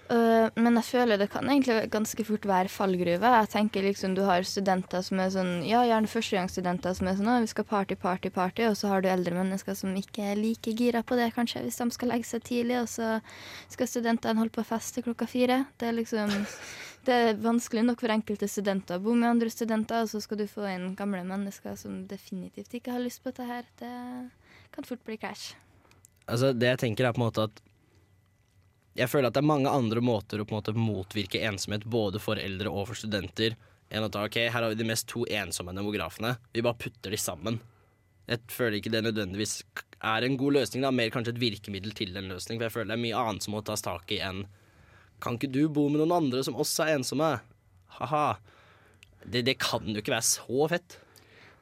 Uh, 0.09 0.49
men 0.57 0.79
jeg 0.79 0.87
føler 0.89 1.21
det 1.21 1.27
kan 1.29 1.45
egentlig 1.53 1.91
ganske 1.93 2.25
fort 2.25 2.47
være 2.49 2.73
fallgruve. 2.73 3.33
Jeg 3.35 3.51
tenker 3.53 3.85
liksom 3.85 4.15
Du 4.17 4.23
har 4.25 4.47
studenter 4.47 5.03
som 5.05 5.21
er 5.21 5.29
sånn 5.35 5.51
Ja, 5.69 5.83
gjerne 5.85 6.09
førstegangsstudenter 6.09 6.95
som 6.97 7.11
er 7.11 7.19
sånn 7.19 7.45
vi 7.45 7.51
skal 7.51 7.67
party, 7.69 7.99
party, 8.01 8.33
party. 8.33 8.65
Og 8.71 8.79
så 8.81 8.89
har 8.93 9.05
du 9.05 9.11
eldre 9.13 9.37
mennesker 9.37 9.77
som 9.77 9.93
ikke 9.99 10.31
er 10.31 10.41
like 10.41 10.73
gira 10.79 11.03
på 11.05 11.19
det, 11.19 11.33
kanskje, 11.37 11.67
hvis 11.67 11.81
de 11.83 11.91
skal 11.93 12.15
legge 12.15 12.31
seg 12.31 12.47
tidlig. 12.47 12.79
Og 12.81 12.89
så 12.95 13.19
skal 13.69 13.91
studentene 13.91 14.41
holde 14.41 14.55
på 14.55 14.65
å 14.65 14.71
feste 14.71 15.05
klokka 15.05 15.29
fire. 15.29 15.65
Det 15.77 15.91
er 15.91 15.99
liksom 15.99 16.33
Det 17.09 17.15
er 17.17 17.39
vanskelig 17.41 17.87
nok 17.89 18.03
for 18.03 18.13
enkelte 18.13 18.45
studenter 18.53 18.99
å 18.99 19.01
bo 19.01 19.15
med 19.17 19.31
andre 19.31 19.49
studenter, 19.49 20.03
og 20.05 20.11
så 20.11 20.21
skal 20.21 20.43
du 20.43 20.45
få 20.51 20.67
inn 20.69 20.91
gamle 20.97 21.23
mennesker 21.25 21.79
som 21.81 22.03
definitivt 22.11 22.75
ikke 22.77 22.93
har 22.93 23.01
lyst 23.01 23.23
på 23.25 23.33
dette 23.33 23.47
her. 23.49 23.71
Det 23.81 23.93
kan 24.75 24.85
fort 24.85 25.01
bli 25.07 25.17
cash. 25.17 25.55
Altså, 26.29 26.53
det 26.53 26.69
jeg 26.69 26.81
tenker 26.83 27.09
er 27.09 27.17
på 27.17 27.23
en 27.23 27.31
måte 27.31 27.49
at 27.49 27.65
Jeg 28.99 29.09
føler 29.09 29.31
at 29.31 29.37
det 29.37 29.41
er 29.41 29.47
mange 29.47 29.71
andre 29.71 30.03
måter 30.03 30.41
å 30.43 30.45
på 30.45 30.53
en 30.53 30.59
måte 30.59 30.75
motvirke 30.75 31.41
ensomhet 31.47 31.85
både 31.87 32.19
for 32.19 32.37
eldre 32.43 32.69
og 32.69 32.89
for 32.91 32.99
studenter 32.99 33.55
enn 33.95 34.05
å 34.05 34.11
ta 34.13 34.25
ok, 34.27 34.41
her 34.51 34.59
har 34.59 34.73
vi 34.73 34.81
de 34.81 34.89
mest 34.89 35.07
to 35.09 35.23
ensomme 35.31 35.73
demografene. 35.73 36.35
Vi 36.53 36.65
bare 36.67 36.77
putter 36.83 37.15
de 37.15 37.21
sammen. 37.23 37.61
Jeg 38.29 38.43
føler 38.53 38.81
ikke 38.81 38.93
det 38.93 39.05
nødvendigvis 39.07 39.63
er 40.03 40.27
en 40.27 40.37
god 40.37 40.59
løsning, 40.59 40.83
da. 40.85 40.91
mer 40.91 41.15
kanskje 41.15 41.37
et 41.37 41.41
virkemiddel 41.41 41.95
til 41.97 42.19
en 42.19 42.29
løsning. 42.35 42.59
For 42.59 42.67
jeg 42.67 42.75
føler 42.75 42.91
det 42.91 42.99
er 42.99 43.05
mye 43.07 43.23
annet 43.23 43.47
som 43.47 43.55
må 43.55 43.63
tas 43.65 43.87
tak 43.87 44.13
i 44.13 44.21
enn 44.21 44.45
Kan 45.23 45.39
ikke 45.39 45.51
du 45.51 45.65
bo 45.73 45.89
med 45.91 46.03
noen 46.03 46.17
andre 46.21 46.45
som 46.47 46.59
også 46.59 46.87
er 46.87 46.99
ensomme? 46.99 47.35
Ha-ha. 47.99 48.25
Det, 49.25 49.43
det 49.49 49.59
kan 49.61 49.87
jo 49.87 49.99
ikke 50.01 50.15
være 50.15 50.29
så 50.29 50.69
fett. 50.71 50.99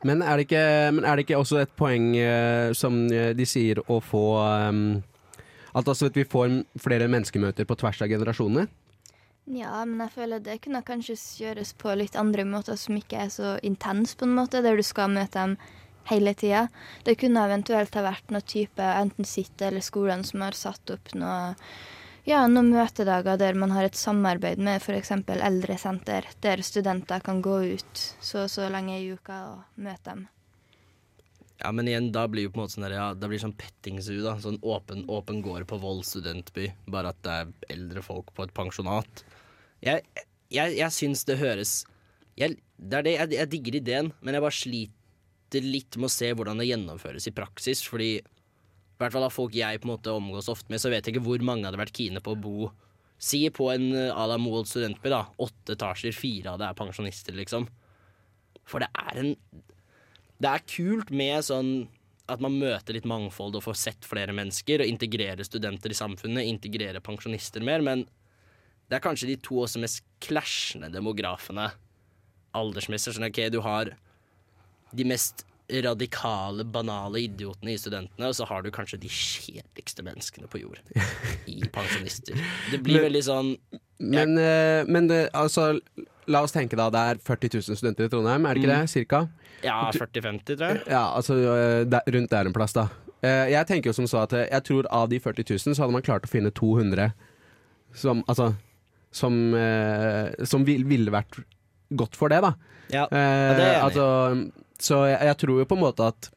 Men 0.05 0.23
er 0.23 0.37
det 0.37 0.47
ikke, 0.47 0.65
men 0.93 1.07
er 1.09 1.17
det 1.17 1.25
ikke 1.25 1.39
også 1.41 1.63
et 1.63 1.77
poeng 1.79 2.11
uh, 2.21 2.73
som 2.77 3.07
eh, 3.09 3.33
de 3.37 3.47
sier 3.49 3.81
å 3.89 3.97
få 4.05 4.25
um, 4.69 4.83
At 5.73 5.89
altså 5.89 6.11
at 6.11 6.19
vi 6.19 6.27
får 6.29 6.61
flere 6.83 7.09
menneskemøter 7.09 7.67
på 7.69 7.79
tvers 7.81 8.03
av 8.05 8.13
generasjonene? 8.13 8.67
Ja, 9.47 9.85
men 9.87 10.01
jeg 10.03 10.13
føler 10.17 10.43
det 10.43 10.61
kunne 10.65 10.83
kanskje 10.83 11.17
gjøres 11.39 11.73
på 11.79 11.93
litt 11.95 12.17
andre 12.19 12.45
måter 12.49 12.79
som 12.81 12.97
ikke 12.99 13.25
er 13.25 13.29
så 13.31 13.57
intens, 13.63 14.17
på 14.19 14.27
en 14.27 14.35
måte, 14.35 14.63
der 14.65 14.77
du 14.77 14.83
skal 14.83 15.13
møte 15.13 15.39
dem 15.39 15.55
hele 16.11 16.33
tida. 16.35 16.67
Det 17.07 17.15
kunne 17.21 17.45
eventuelt 17.47 17.95
ha 17.95 18.03
vært 18.09 18.33
noe 18.35 18.43
type 18.43 18.83
enten 18.83 19.29
sitt 19.29 19.63
eller 19.63 19.85
skolen 19.85 20.25
som 20.27 20.43
har 20.43 20.57
satt 20.59 20.91
opp 20.95 21.15
noe 21.15 21.55
ja, 22.27 22.45
noen 22.51 22.73
møtedager 22.75 23.39
der 23.39 23.59
man 23.59 23.71
har 23.71 23.87
et 23.87 23.99
samarbeid 23.99 24.59
med 24.59 24.83
f.eks. 24.83 25.13
eldresenter, 25.31 26.27
der 26.43 26.63
studenter 26.67 27.23
kan 27.23 27.43
gå 27.45 27.61
ut 27.77 28.07
så 28.21 28.45
og 28.45 28.51
så 28.51 28.67
lenge 28.73 28.99
i 28.99 29.13
uka 29.15 29.43
og 29.53 29.83
møte 29.83 30.11
dem. 30.11 30.25
Ja, 31.63 31.71
men 31.73 31.89
igjen, 31.89 32.11
da 32.13 32.27
blir 32.29 32.47
jo 32.47 32.53
på 32.53 32.59
en 32.59 32.65
måte 32.67 32.75
sånn 32.75 32.85
der, 32.85 32.97
ja, 32.99 33.07
det 33.17 33.31
blir 33.31 33.41
sånn 33.41 33.55
pettingsu, 33.57 34.19
da. 34.25 34.35
Sånn 34.43 34.59
åpen, 34.61 35.07
åpen 35.09 35.41
gård 35.45 35.65
på 35.71 35.79
Vold 35.81 36.05
studentby. 36.05 36.69
Bare 36.93 37.15
at 37.15 37.23
det 37.25 37.37
er 37.37 37.55
eldre 37.73 38.03
folk 38.05 38.35
på 38.37 38.45
et 38.45 38.53
pensjonat. 38.57 39.23
Jeg, 39.85 40.05
jeg, 40.53 40.77
jeg 40.77 40.93
syns 40.93 41.25
det 41.29 41.39
høres 41.41 41.79
jeg, 42.37 42.59
Det 42.77 43.01
det, 43.07 43.15
jeg, 43.15 43.33
jeg 43.39 43.51
digger 43.55 43.79
ideen, 43.79 44.11
men 44.21 44.37
jeg 44.37 44.45
bare 44.45 44.59
sliter 44.59 45.65
litt 45.65 45.97
med 45.97 46.11
å 46.11 46.13
se 46.13 46.29
hvordan 46.37 46.61
det 46.61 46.69
gjennomføres 46.69 47.31
i 47.31 47.35
praksis. 47.39 47.81
Fordi 47.89 48.11
i 48.97 49.03
hvert 49.03 49.13
fall 49.13 49.27
av 49.27 49.35
folk 49.35 49.55
jeg 49.57 49.81
på 49.83 49.89
en 49.89 49.93
måte 49.93 50.13
omgås 50.17 50.49
ofte 50.49 50.73
med, 50.73 50.81
så 50.81 50.91
vet 50.93 51.05
jeg 51.05 51.17
ikke 51.17 51.27
hvor 51.27 51.43
mange 51.45 51.69
hadde 51.69 51.81
vært 51.81 51.97
kine 51.97 52.23
på 52.25 52.35
å 52.35 52.41
bo 52.41 52.73
Si 53.17 53.39
på 53.49 53.71
en 53.73 53.95
eh, 53.97 54.11
à 54.13 54.27
la 54.29 54.37
Moholt 54.37 54.69
studentby, 54.69 55.09
da. 55.09 55.23
Åtte 55.41 55.73
etasjer, 55.73 56.13
fire 56.13 56.53
av 56.53 56.59
det 56.61 56.67
er 56.69 56.77
pensjonister, 56.77 57.33
liksom. 57.33 57.65
For 58.69 58.85
det 58.85 58.91
er 58.93 59.23
en 59.23 59.31
det 60.37 60.51
er 60.51 60.65
kult 60.69 61.09
med 61.17 61.47
sånn 61.47 61.71
at 62.29 62.43
man 62.45 62.59
møter 62.59 62.97
litt 62.97 63.07
mangfold 63.09 63.55
og 63.57 63.65
får 63.65 63.79
sett 63.81 64.05
flere 64.05 64.35
mennesker, 64.37 64.83
og 64.83 64.91
integrerer 64.91 65.47
studenter 65.47 65.95
i 65.95 65.97
samfunnet, 65.97 66.45
integrerer 66.45 67.01
pensjonister 67.05 67.65
mer, 67.65 67.85
men 67.87 68.05
det 68.91 68.99
er 68.99 69.05
kanskje 69.05 69.31
de 69.31 69.39
to 69.43 69.63
også 69.63 69.81
mest 69.83 70.03
clashende 70.23 70.91
demografene 70.93 71.71
aldersmessig. 72.57 73.15
Sånn, 73.17 73.29
ok, 73.31 73.47
du 73.55 73.63
har 73.65 73.95
de 74.97 75.07
mest 75.09 75.47
radikale, 75.83 76.65
banale 76.65 77.21
idiotene 77.27 77.73
i 77.75 77.79
studentene, 77.81 78.29
og 78.29 78.35
så 78.39 78.47
har 78.47 78.63
du 78.63 78.71
kanskje 78.71 79.01
de 79.03 79.09
kjedeligste 79.11 80.05
menneskene 80.07 80.47
på 80.51 80.61
jord 80.63 80.79
i 81.51 81.61
pensjonister. 81.75 82.39
Det 82.71 82.83
blir 82.87 83.01
Men- 83.01 83.09
veldig 83.11 83.23
sånn 83.27 83.57
Men, 83.99 84.37
eh, 84.39 84.85
men 84.87 85.07
det, 85.09 85.31
altså, 85.33 85.81
la 86.29 86.43
oss 86.45 86.53
tenke 86.53 86.77
da, 86.77 86.91
det 86.93 87.01
er 87.01 87.21
40 87.25 87.49
000 87.71 87.77
studenter 87.81 88.05
i 88.05 88.09
Trondheim, 88.13 88.45
er 88.47 88.55
det 88.55 88.63
ikke 88.63 88.73
Mm. 88.75 88.81
det? 88.83 88.91
Cirka? 88.93 89.29
Ja, 89.65 89.91
40-50, 89.91 90.57
tror 90.59 90.69
jeg. 90.69 90.83
Ja, 90.87 91.01
altså 91.17 91.35
eh, 91.41 91.85
der, 91.89 92.03
rundt 92.13 92.31
der 92.31 92.45
en 92.47 92.53
plass, 92.53 92.75
da. 92.77 92.89
Eh, 93.25 93.49
Jeg 93.55 93.67
tenker 93.67 93.89
jo 93.89 93.93
som 93.97 94.05
så 94.07 94.23
at 94.27 94.33
jeg 94.51 94.63
tror 94.69 94.87
av 94.93 95.09
de 95.09 95.19
40 95.19 95.49
000 95.49 95.75
så 95.75 95.81
hadde 95.83 95.93
man 95.97 96.03
klart 96.03 96.27
å 96.29 96.31
finne 96.31 96.51
200 96.53 97.13
som 97.95 98.23
Altså 98.29 98.55
som, 99.17 99.33
som 100.45 100.65
ville 100.67 101.11
vært 101.11 101.39
godt 101.97 102.15
for 102.19 102.29
det, 102.29 102.43
da. 102.45 102.51
Ja, 102.93 103.07
det 103.09 103.17
er 103.17 103.33
jeg 103.33 103.55
enig 103.57 103.73
i. 103.73 103.81
altså, 103.87 104.53
så 104.83 105.05
jeg, 105.09 105.21
jeg 105.31 105.39
tror 105.43 105.63
jo 105.63 105.69
på 105.69 105.79
en 105.79 105.85
måte 105.85 106.11
at 106.13 106.31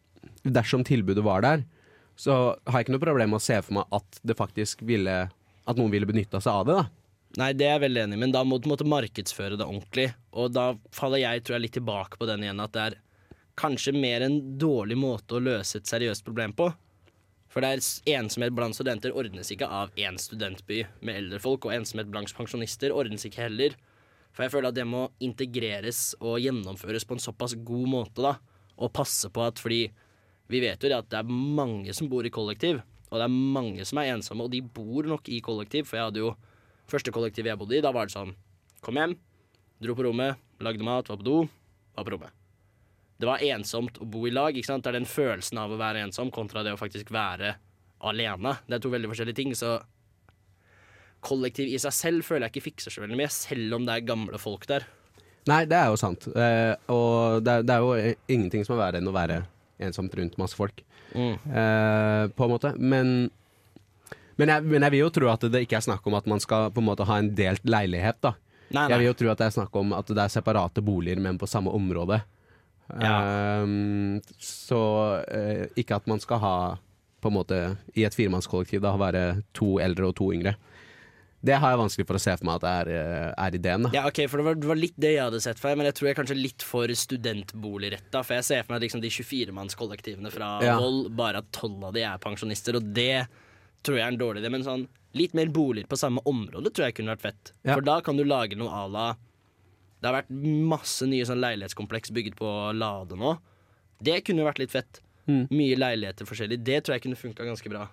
dersom 0.44 0.86
tilbudet 0.88 1.24
var 1.26 1.44
der, 1.46 1.66
så 2.20 2.36
har 2.68 2.80
jeg 2.80 2.88
ikke 2.88 2.96
noe 2.98 3.04
problem 3.04 3.34
med 3.34 3.40
å 3.40 3.44
se 3.44 3.60
for 3.64 3.80
meg 3.80 3.96
at 3.96 4.24
det 4.28 4.36
faktisk 4.36 4.82
ville 4.88 5.30
At 5.70 5.78
noen 5.78 5.92
ville 5.94 6.08
benytta 6.10 6.42
seg 6.42 6.50
av 6.52 6.66
det, 6.66 6.76
da. 6.80 6.86
Nei, 7.38 7.52
det 7.54 7.68
er 7.68 7.76
jeg 7.76 7.84
veldig 7.84 8.02
enig 8.02 8.18
i, 8.18 8.22
men 8.24 8.32
da 8.34 8.42
må 8.48 8.58
du 8.58 8.66
måtte 8.72 8.88
markedsføre 8.90 9.60
det 9.60 9.68
ordentlig. 9.68 10.08
Og 10.34 10.50
da 10.50 10.72
faller 10.96 11.22
jeg 11.22 11.44
tror 11.46 11.60
jeg 11.60 11.66
litt 11.68 11.76
tilbake 11.78 12.18
på 12.18 12.26
den 12.26 12.42
igjen, 12.42 12.62
at 12.64 12.74
det 12.74 12.86
er 12.88 12.96
kanskje 13.60 13.94
mer 13.94 14.26
en 14.26 14.40
dårlig 14.58 14.98
måte 14.98 15.38
å 15.38 15.44
løse 15.44 15.78
et 15.78 15.92
seriøst 15.92 16.26
problem 16.26 16.56
på. 16.58 16.72
For 17.54 17.62
det 17.62 17.70
er 17.70 18.18
ensomhet 18.18 18.56
blant 18.58 18.78
studenter 18.78 19.14
ordnes 19.18 19.54
ikke 19.54 19.70
av 19.70 19.94
én 19.98 20.18
studentby 20.22 20.84
med 21.06 21.22
eldre 21.22 21.42
folk, 21.44 21.66
og 21.66 21.76
ensomhet 21.78 22.10
blant 22.10 22.34
pensjonister 22.34 22.94
ordnes 22.94 23.26
ikke 23.30 23.46
heller. 23.46 23.78
For 24.36 24.46
jeg 24.46 24.54
føler 24.54 24.70
at 24.72 24.78
det 24.78 24.86
må 24.88 25.08
integreres 25.24 26.14
og 26.20 26.40
gjennomføres 26.44 27.06
på 27.08 27.18
en 27.18 27.24
såpass 27.24 27.56
god 27.66 27.90
måte, 27.90 28.24
da. 28.24 28.36
Og 28.80 28.94
passe 28.96 29.32
på 29.34 29.44
at 29.44 29.60
fordi 29.60 29.88
vi 30.50 30.62
vet 30.64 30.82
jo 30.82 30.90
det 30.90 30.98
at 30.98 31.10
det 31.12 31.20
er 31.20 31.30
mange 31.30 31.94
som 31.94 32.10
bor 32.10 32.26
i 32.26 32.34
kollektiv, 32.34 32.80
og 33.10 33.18
det 33.18 33.26
er 33.26 33.40
mange 33.58 33.86
som 33.86 34.00
er 34.02 34.14
ensomme, 34.14 34.46
og 34.46 34.54
de 34.54 34.62
bor 34.62 35.06
nok 35.10 35.30
i 35.30 35.42
kollektiv, 35.46 35.90
for 35.90 36.00
jeg 36.00 36.12
hadde 36.12 36.26
jo 36.28 36.36
Første 36.90 37.12
kollektiv 37.14 37.46
jeg 37.46 37.60
bodde 37.60 37.76
i, 37.78 37.84
da 37.86 37.92
var 37.94 38.08
det 38.10 38.16
sånn 38.16 38.32
Kom 38.82 38.98
hjem, 38.98 39.14
dro 39.84 39.94
på 39.94 40.08
rommet, 40.08 40.40
lagde 40.64 40.86
mat, 40.88 41.12
var 41.12 41.20
på 41.20 41.28
do, 41.28 41.36
var 41.94 42.08
på 42.08 42.14
rommet. 42.16 42.34
Det 43.20 43.28
var 43.28 43.44
ensomt 43.44 44.00
å 44.00 44.08
bo 44.08 44.24
i 44.26 44.32
lag. 44.32 44.56
ikke 44.56 44.70
sant? 44.70 44.86
Det 44.86 44.94
er 44.94 44.98
den 45.02 45.10
følelsen 45.10 45.60
av 45.60 45.74
å 45.76 45.80
være 45.80 46.06
ensom 46.06 46.32
kontra 46.32 46.64
det 46.64 46.72
å 46.72 46.80
faktisk 46.80 47.12
være 47.12 47.58
alene. 48.08 48.56
Det 48.66 48.78
er 48.78 48.84
to 48.86 48.92
veldig 48.94 49.10
forskjellige 49.12 49.40
ting. 49.42 49.52
Så 49.60 49.74
kollektiv 51.26 51.70
i 51.72 51.80
seg 51.82 51.96
selv 51.96 52.28
føler 52.28 52.48
jeg 52.48 52.56
ikke 52.56 52.68
fikser 52.70 52.94
så 52.94 53.04
veldig 53.04 53.20
mye, 53.20 53.32
selv 53.34 53.78
om 53.78 53.88
det 53.88 53.96
er 53.96 54.08
gamle 54.08 54.40
folk 54.42 54.68
der. 54.70 54.88
Nei, 55.50 55.64
det 55.70 55.78
er 55.80 55.90
jo 55.90 55.98
sant. 56.00 56.28
Eh, 56.30 56.74
og 56.94 57.42
det 57.46 57.54
er, 57.54 57.66
det 57.66 57.76
er 57.76 57.86
jo 57.86 58.16
ingenting 58.30 58.66
som 58.68 58.76
er 58.76 58.84
verre 58.84 59.02
enn 59.02 59.10
å 59.10 59.16
være 59.16 59.42
ensomt 59.82 60.16
rundt 60.20 60.38
masse 60.40 60.58
folk. 60.58 60.84
Mm. 61.16 61.36
Eh, 61.36 62.24
på 62.36 62.46
en 62.46 62.52
måte. 62.52 62.74
Men, 62.78 63.14
men, 64.36 64.52
jeg, 64.52 64.66
men 64.68 64.86
jeg 64.86 64.96
vil 64.96 65.06
jo 65.06 65.14
tro 65.16 65.32
at 65.32 65.48
det 65.50 65.64
ikke 65.66 65.80
er 65.80 65.88
snakk 65.88 66.06
om 66.10 66.18
at 66.20 66.28
man 66.30 66.44
skal 66.44 66.70
på 66.76 66.84
en 66.84 66.90
måte 66.92 67.08
ha 67.10 67.20
en 67.22 67.32
delt 67.36 67.66
leilighet. 67.68 68.20
da. 68.26 68.36
Nei, 68.70 68.84
nei. 68.84 68.90
Jeg 68.92 69.02
vil 69.02 69.10
jo 69.10 69.16
tro 69.24 69.32
at 69.32 69.42
det 69.42 69.48
er 69.50 69.56
snakk 69.58 69.80
om 69.82 69.96
at 69.98 70.12
det 70.12 70.26
er 70.26 70.36
separate 70.36 70.84
boliger, 70.86 71.22
men 71.24 71.40
på 71.42 71.50
samme 71.50 71.74
område. 71.74 72.22
Eh, 72.90 73.66
så 74.44 74.84
uh, 75.22 75.66
ikke 75.78 75.98
at 76.00 76.08
man 76.10 76.22
skal 76.22 76.42
ha 76.44 76.56
på 77.20 77.30
en 77.30 77.36
måte 77.36 77.58
i 78.00 78.06
et 78.08 78.16
firemannskollektiv 78.16 78.82
da 78.84 78.94
være 78.98 79.24
to 79.58 79.78
eldre 79.84 80.10
og 80.10 80.16
to 80.20 80.30
yngre. 80.34 80.56
Det 81.46 81.56
har 81.56 81.72
jeg 81.72 81.80
vanskelig 81.80 82.06
for 82.10 82.20
å 82.20 82.20
se 82.20 82.34
for 82.36 82.48
meg 82.50 82.58
at 82.60 82.64
det 82.66 82.72
er, 82.80 82.90
eh, 83.00 83.46
er 83.46 83.56
ideen. 83.56 83.84
da. 83.86 83.90
Ja, 83.96 84.02
ok, 84.10 84.26
for 84.28 84.42
det 84.42 84.46
var, 84.46 84.56
det 84.60 84.68
var 84.68 84.76
litt 84.80 84.98
det 85.00 85.14
jeg 85.14 85.24
hadde 85.24 85.40
sett 85.42 85.60
for 85.62 85.70
meg, 85.70 85.78
men 85.80 85.88
jeg 85.88 85.96
tror 85.96 86.08
jeg 86.10 86.16
er 86.18 86.20
kanskje 86.22 86.36
litt 86.42 86.66
for 86.68 86.92
studentboligretta. 86.92 88.24
For 88.28 88.36
jeg 88.36 88.48
ser 88.50 88.64
for 88.66 88.74
meg 88.76 88.84
liksom 88.84 89.02
de 89.04 89.10
24-mannskollektivene 89.10 90.32
fra 90.34 90.50
Ja. 90.66 90.78
Vold, 90.82 91.14
bare 91.16 91.38
at 91.40 91.52
tolv 91.56 91.86
av 91.88 91.94
de 91.96 92.04
er 92.04 92.18
pensjonister, 92.20 92.76
og 92.76 92.92
det 92.94 93.28
tror 93.84 93.96
jeg 93.98 94.04
er 94.04 94.12
en 94.12 94.20
dårlig 94.20 94.44
idé. 94.44 94.52
Men 94.52 94.68
sånn 94.68 94.88
litt 95.16 95.34
mer 95.34 95.48
boliger 95.48 95.88
på 95.88 95.98
samme 95.98 96.20
område 96.28 96.74
tror 96.74 96.90
jeg 96.90 97.00
kunne 97.00 97.16
vært 97.16 97.24
fett. 97.30 97.54
Ja. 97.64 97.76
For 97.78 97.82
da 97.88 98.02
kan 98.02 98.18
du 98.20 98.26
lage 98.28 98.58
noe 98.60 98.70
à 98.70 98.84
la 98.92 99.08
Det 100.02 100.08
har 100.08 100.22
vært 100.22 100.30
masse 100.32 101.04
nye 101.08 101.26
sånn 101.28 101.42
leilighetskompleks 101.44 102.12
bygget 102.16 102.38
på 102.40 102.48
Lade 102.74 103.18
nå. 103.20 103.38
Det 104.02 104.22
kunne 104.24 104.46
vært 104.48 104.60
litt 104.60 104.72
fett. 104.72 105.02
Mm. 105.28 105.48
Mye 105.52 105.76
leiligheter 105.76 106.26
forskjellig. 106.26 106.64
Det 106.64 106.84
tror 106.84 106.96
jeg 106.96 107.04
kunne 107.04 107.20
funka 107.20 107.44
ganske 107.44 107.68
bra. 107.70 107.90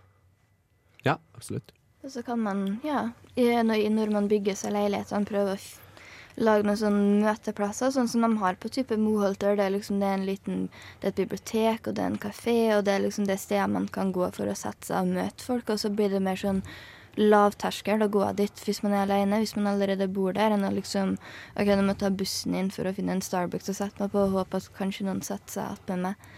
Ja, 1.05 1.17
absolutt. 1.35 1.73
Og 2.07 2.13
så 2.15 2.23
kan 2.23 2.39
man, 2.39 2.61
ja, 2.87 3.09
når, 3.35 4.11
man 4.15 4.29
bygger 4.31 4.55
seg 4.55 4.77
leilighetene, 4.77 5.27
prøve 5.27 5.57
å 5.57 5.63
lage 6.47 6.63
noen 6.69 6.79
sånne 6.79 7.25
møteplasser, 7.25 7.91
sånn 7.91 8.07
som 8.13 8.23
de 8.23 8.29
har 8.39 8.59
på 8.63 8.71
type 8.71 8.95
Moholter. 9.01 9.57
Det 9.59 9.65
er 9.65 9.73
liksom 9.75 9.99
det 9.99 10.07
er 10.07 10.21
en 10.21 10.27
liten, 10.29 10.61
det 11.01 11.09
er 11.09 11.15
et 11.15 11.19
bibliotek, 11.25 11.89
og 11.89 11.97
det 11.97 12.05
er 12.05 12.13
en 12.13 12.21
kafé, 12.23 12.55
og 12.77 12.85
det 12.87 12.93
er 12.95 13.03
liksom 13.03 13.27
det 13.27 13.41
stedet 13.43 13.67
man 13.73 13.89
kan 13.91 14.13
gå 14.15 14.29
for 14.37 14.47
å 14.47 14.55
sette 14.55 14.87
seg 14.87 15.01
og 15.03 15.17
møte 15.17 15.49
folk. 15.49 15.73
Og 15.75 15.83
så 15.83 15.91
blir 15.91 16.15
det 16.15 16.21
mer 16.23 16.39
sånn 16.39 16.61
lavterskel 17.19 18.05
å 18.05 18.09
gå 18.13 18.29
dit 18.39 18.63
hvis 18.69 18.83
man 18.85 18.95
er 18.95 19.09
alene, 19.09 19.41
hvis 19.43 19.57
man 19.57 19.73
allerede 19.73 20.07
bor 20.07 20.37
der, 20.37 20.55
enn 20.55 20.69
å 20.69 20.71
liksom 20.77 21.17
OK, 21.57 21.73
nå 21.73 21.81
må 21.81 21.97
jeg 21.97 22.03
ta 22.05 22.13
bussen 22.23 22.55
inn 22.55 22.71
for 22.71 22.87
å 22.87 22.93
finne 22.95 23.17
en 23.17 23.25
Starbucks 23.25 23.73
å 23.73 23.79
sette 23.81 24.05
meg 24.05 24.15
på, 24.15 24.29
og 24.29 24.37
håpe 24.45 24.61
at 24.61 24.71
kanskje 24.79 25.09
noen 25.09 25.25
setter 25.27 25.59
seg 25.59 25.75
opp 25.75 25.91
med 25.91 26.07
meg. 26.07 26.31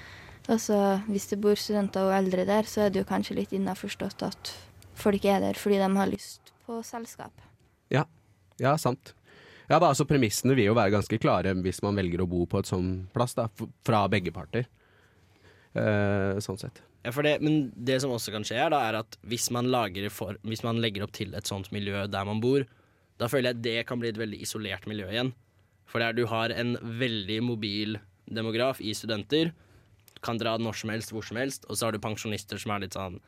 Og 0.48 0.64
så 0.64 0.80
hvis 1.10 1.28
det 1.28 1.42
bor 1.44 1.60
studenter 1.60 2.08
og 2.08 2.16
eldre 2.22 2.48
der, 2.48 2.64
så 2.64 2.86
er 2.86 2.94
det 2.94 3.02
jo 3.02 3.10
kanskje 3.12 3.36
litt 3.42 3.52
innaforstått 3.52 4.24
at 4.24 4.54
folk 4.98 5.24
er 5.28 5.42
der 5.44 5.58
fordi 5.58 5.78
de 5.80 5.88
har 5.96 6.10
lyst 6.10 6.52
på 6.66 6.80
selskap. 6.86 7.44
Ja, 7.92 8.04
ja 8.60 8.76
sant. 8.80 9.14
Ja, 9.68 9.76
da, 9.76 9.90
altså 9.90 10.06
Premissene 10.08 10.56
vil 10.56 10.70
jo 10.70 10.76
være 10.76 10.94
ganske 10.96 11.20
klare 11.20 11.52
hvis 11.64 11.82
man 11.84 11.98
velger 11.98 12.24
å 12.24 12.28
bo 12.30 12.46
på 12.48 12.62
et 12.62 12.70
sånn 12.70 13.08
plass, 13.12 13.36
da, 13.36 13.48
fra 13.84 14.06
begge 14.12 14.32
parter. 14.32 14.68
Eh, 15.76 16.38
sånn 16.44 16.60
sett. 16.60 16.80
Ja, 17.04 17.12
for 17.14 17.24
det, 17.24 17.36
men 17.44 17.68
det 17.76 18.00
som 18.02 18.12
også 18.14 18.32
kan 18.34 18.46
skje, 18.48 18.56
er, 18.58 18.72
da, 18.74 18.80
er 18.88 19.00
at 19.02 19.18
hvis 19.28 19.50
man, 19.54 19.68
lager 19.72 20.08
for, 20.12 20.40
hvis 20.48 20.64
man 20.66 20.80
legger 20.82 21.04
opp 21.04 21.14
til 21.16 21.36
et 21.36 21.48
sånt 21.48 21.70
miljø 21.74 22.06
der 22.10 22.26
man 22.28 22.40
bor, 22.42 22.64
da 23.20 23.28
føler 23.30 23.52
jeg 23.52 23.62
det 23.64 23.76
kan 23.88 24.00
bli 24.00 24.10
et 24.12 24.20
veldig 24.20 24.40
isolert 24.44 24.88
miljø 24.90 25.08
igjen. 25.12 25.32
For 25.88 26.02
der 26.02 26.16
du 26.16 26.24
har 26.28 26.52
en 26.52 26.74
veldig 26.80 27.38
mobil 27.44 27.96
demograf 28.28 28.80
i 28.84 28.92
studenter, 28.96 29.52
kan 30.24 30.40
dra 30.40 30.56
når 30.58 30.80
som 30.80 30.92
helst, 30.92 31.12
hvor 31.14 31.24
som 31.24 31.38
helst, 31.40 31.68
og 31.68 31.78
så 31.78 31.88
har 31.88 31.94
du 31.94 32.02
pensjonister 32.02 32.60
som 32.60 32.74
er 32.74 32.84
litt 32.84 32.96
sånn 32.96 33.20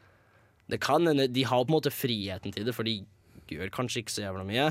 Det 0.70 0.80
kan 0.82 1.06
hende 1.06 1.28
De 1.30 1.44
har 1.46 1.64
på 1.64 1.72
en 1.72 1.76
måte 1.78 1.92
friheten 1.94 2.54
til 2.54 2.66
det, 2.66 2.74
for 2.76 2.86
de 2.86 3.00
gjør 3.50 3.72
kanskje 3.74 4.04
ikke 4.04 4.14
så 4.14 4.26
jævla 4.28 4.44
mye. 4.46 4.68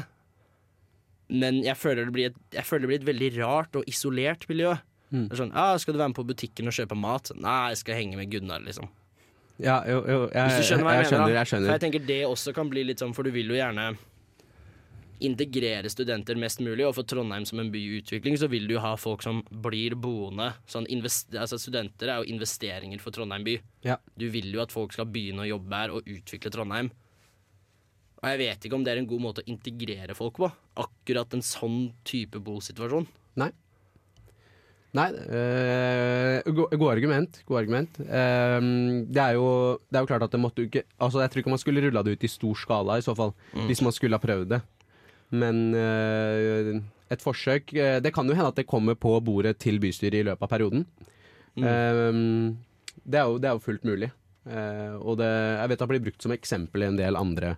Men 1.29 1.61
jeg 1.65 1.77
føler 1.77 2.07
det 2.07 2.15
blir 2.15 2.31
et, 2.31 2.37
det 2.55 2.87
blir 2.87 2.97
et 2.97 3.09
veldig 3.09 3.33
rart 3.37 3.75
og 3.77 3.83
isolert 3.91 4.47
miljø. 4.49 4.77
Mm. 5.09 5.27
Det 5.27 5.33
er 5.33 5.41
sånn, 5.41 5.53
ah, 5.57 5.75
'Skal 5.77 5.93
du 5.93 5.99
være 5.99 6.13
med 6.13 6.19
på 6.21 6.27
butikken 6.29 6.69
og 6.69 6.73
kjøpe 6.73 6.95
mat?' 6.97 7.31
Nei, 7.35 7.73
jeg 7.73 7.77
skal 7.81 7.95
henge 7.95 8.17
med 8.17 8.31
Gunnar, 8.31 8.61
liksom. 8.61 8.89
Ja, 9.59 9.83
jo, 9.83 10.05
jo, 10.07 10.29
jeg, 10.31 10.43
Hvis 10.47 10.57
du 10.61 10.63
skjønner 10.69 10.85
hva 10.87 10.93
jeg, 10.95 11.03
jeg 11.03 11.11
mener, 11.11 11.25
skjønner, 11.25 11.35
jeg 11.35 11.47
skjønner. 11.51 11.67
For 11.67 11.75
jeg 11.75 11.83
tenker 11.83 12.05
det 12.07 12.19
også 12.25 12.53
kan 12.55 12.69
bli 12.69 12.83
litt 12.87 13.01
sånn, 13.01 13.13
for 13.13 13.27
du 13.27 13.31
vil 13.35 13.49
jo 13.51 13.57
gjerne 13.57 13.89
integrere 15.19 15.89
studenter 15.91 16.35
mest 16.39 16.61
mulig, 16.63 16.85
og 16.87 16.95
for 16.95 17.03
Trondheim 17.03 17.45
som 17.45 17.59
en 17.59 17.71
by 17.73 17.77
i 17.81 17.99
utvikling, 18.01 18.37
så 18.39 18.47
vil 18.49 18.67
du 18.69 18.75
jo 18.77 18.79
ha 18.83 18.95
folk 18.99 19.21
som 19.25 19.41
blir 19.51 19.95
boende. 19.99 20.53
Sånn 20.69 20.87
altså 20.89 21.59
Studenter 21.59 22.07
er 22.13 22.23
jo 22.23 22.29
investeringer 22.33 22.99
for 23.03 23.11
Trondheim 23.11 23.43
by. 23.43 23.57
Ja. 23.83 23.97
Du 24.17 24.29
vil 24.29 24.51
jo 24.53 24.61
at 24.63 24.71
folk 24.71 24.93
skal 24.95 25.05
begynne 25.11 25.43
å 25.43 25.49
jobbe 25.49 25.75
her 25.75 25.91
og 25.91 26.07
utvikle 26.07 26.51
Trondheim. 26.51 26.91
Og 28.19 28.27
jeg 28.27 28.39
vet 28.41 28.65
ikke 28.67 28.75
om 28.75 28.83
det 28.83 28.91
er 28.91 28.99
en 28.99 29.07
god 29.07 29.21
måte 29.23 29.41
å 29.43 29.47
integrere 29.47 30.15
folk 30.15 30.35
på. 30.41 30.49
Akkurat 30.83 31.33
en 31.37 31.41
sånn 31.45 31.93
type 32.03 32.39
bosituasjon. 32.43 33.07
Nei. 33.39 33.51
Nei, 34.97 35.05
øh, 35.13 36.41
go- 36.57 36.67
god 36.71 36.91
argument. 36.95 37.43
God 37.45 37.59
argument. 37.61 37.99
Um, 38.01 39.05
det, 39.05 39.21
er 39.21 39.35
jo, 39.37 39.77
det 39.85 39.99
er 39.99 40.01
jo 40.01 40.09
klart 40.09 40.23
at 40.25 40.31
det 40.33 40.39
måtte 40.41 40.63
ikke 40.65 40.81
Altså 40.97 41.21
Jeg 41.21 41.29
tror 41.29 41.43
ikke 41.43 41.51
man 41.53 41.61
skulle 41.61 41.83
rulla 41.85 42.01
det 42.03 42.15
ut 42.17 42.25
i 42.25 42.31
stor 42.31 42.57
skala 42.57 42.97
i 42.97 43.05
så 43.05 43.13
fall, 43.15 43.35
Mm. 43.53 43.67
hvis 43.69 43.81
man 43.85 43.93
skulle 43.93 44.17
ha 44.17 44.23
prøvd 44.23 44.49
det. 44.49 44.61
Men 45.31 45.73
øh, 45.77 46.81
et 47.13 47.21
forsøk 47.21 47.73
øh, 47.77 47.99
Det 48.01 48.11
kan 48.15 48.25
jo 48.27 48.33
hende 48.33 48.49
at 48.49 48.57
det 48.57 48.65
kommer 48.69 48.95
på 48.97 49.11
bordet 49.21 49.59
til 49.61 49.77
bystyret 49.79 50.21
i 50.21 50.25
løpet 50.25 50.41
av 50.45 50.49
perioden. 50.49 50.85
Mm. 51.55 51.63
Ehm, 51.65 52.57
det, 53.03 53.19
er 53.19 53.25
jo, 53.29 53.37
det 53.37 53.49
er 53.49 53.57
jo 53.57 53.63
fullt 53.63 53.85
mulig. 53.85 54.09
Eh, 54.49 54.95
og 54.97 55.17
det, 55.21 55.29
jeg 55.29 55.69
vet 55.69 55.79
det 55.83 55.89
blir 55.91 56.05
brukt 56.07 56.25
som 56.25 56.33
eksempel 56.33 56.81
i 56.85 56.87
en 56.89 56.97
del 56.97 57.17
andre 57.19 57.57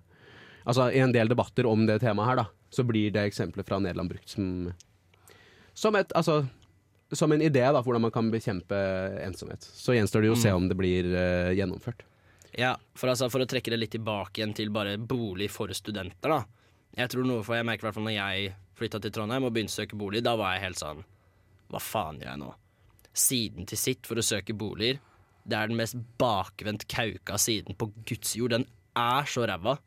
Altså 0.65 0.89
i 0.93 0.99
en 1.01 1.13
del 1.13 1.29
debatter 1.31 1.65
om 1.65 1.86
det 1.88 1.99
temaet 2.03 2.27
her, 2.29 2.39
da, 2.43 2.43
så 2.69 2.84
blir 2.86 3.10
det 3.15 3.23
eksempelet 3.31 3.65
fra 3.65 3.79
Nederland 3.81 4.12
brukt 4.12 4.29
som 4.29 4.71
som, 5.73 5.95
et, 5.95 6.12
altså, 6.13 6.43
som 7.12 7.31
en 7.31 7.41
idé 7.41 7.63
da, 7.63 7.79
for 7.79 7.89
hvordan 7.89 8.03
man 8.05 8.12
kan 8.13 8.27
bekjempe 8.29 8.77
ensomhet. 9.23 9.63
Så 9.63 9.95
gjenstår 9.95 10.21
det 10.21 10.29
jo 10.29 10.36
å 10.36 10.41
se 10.41 10.51
Mm. 10.51 10.55
om 10.60 10.67
det 10.69 10.77
blir 10.77 11.07
eh, 11.15 11.53
gjennomført. 11.57 12.03
Ja, 12.60 12.75
for, 12.93 13.07
altså, 13.10 13.29
for 13.31 13.41
å 13.41 13.47
trekke 13.47 13.71
det 13.71 13.79
litt 13.79 13.91
tilbake 13.95 14.41
igjen 14.41 14.53
til 14.53 14.69
bare 14.69 14.97
bolig 14.99 15.49
for 15.49 15.71
studenter, 15.73 16.29
da. 16.29 16.43
Jeg 16.97 17.12
tror 17.13 17.27
noe 17.27 17.43
for 17.45 17.56
jeg 17.56 17.67
merker 17.67 17.88
hvert 17.88 17.97
fall 17.97 18.08
når 18.08 18.17
jeg 18.17 18.51
flytta 18.80 18.99
til 19.04 19.13
Trondheim 19.15 19.45
og 19.47 19.54
begynte 19.56 19.73
å 19.73 19.80
søke 19.82 19.99
bolig, 19.99 20.23
da 20.25 20.36
var 20.39 20.56
jeg 20.56 20.65
helt 20.65 20.82
sånn 20.82 21.06
Hva 21.71 21.80
faen 21.84 22.19
gjør 22.19 22.34
jeg 22.34 22.41
nå? 22.41 22.49
Siden 23.12 23.69
til 23.69 23.80
sitt 23.80 24.08
for 24.08 24.19
å 24.19 24.25
søke 24.25 24.56
boliger. 24.56 24.99
Det 25.43 25.58
er 25.58 25.71
den 25.71 25.80
mest 25.80 25.97
bakvendt 26.21 26.86
kauka 26.91 27.39
siden 27.41 27.75
på 27.80 27.89
Guds 28.08 28.36
jord. 28.38 28.54
Den 28.56 28.67
er 28.97 29.27
så 29.27 29.43
ræva. 29.47 29.77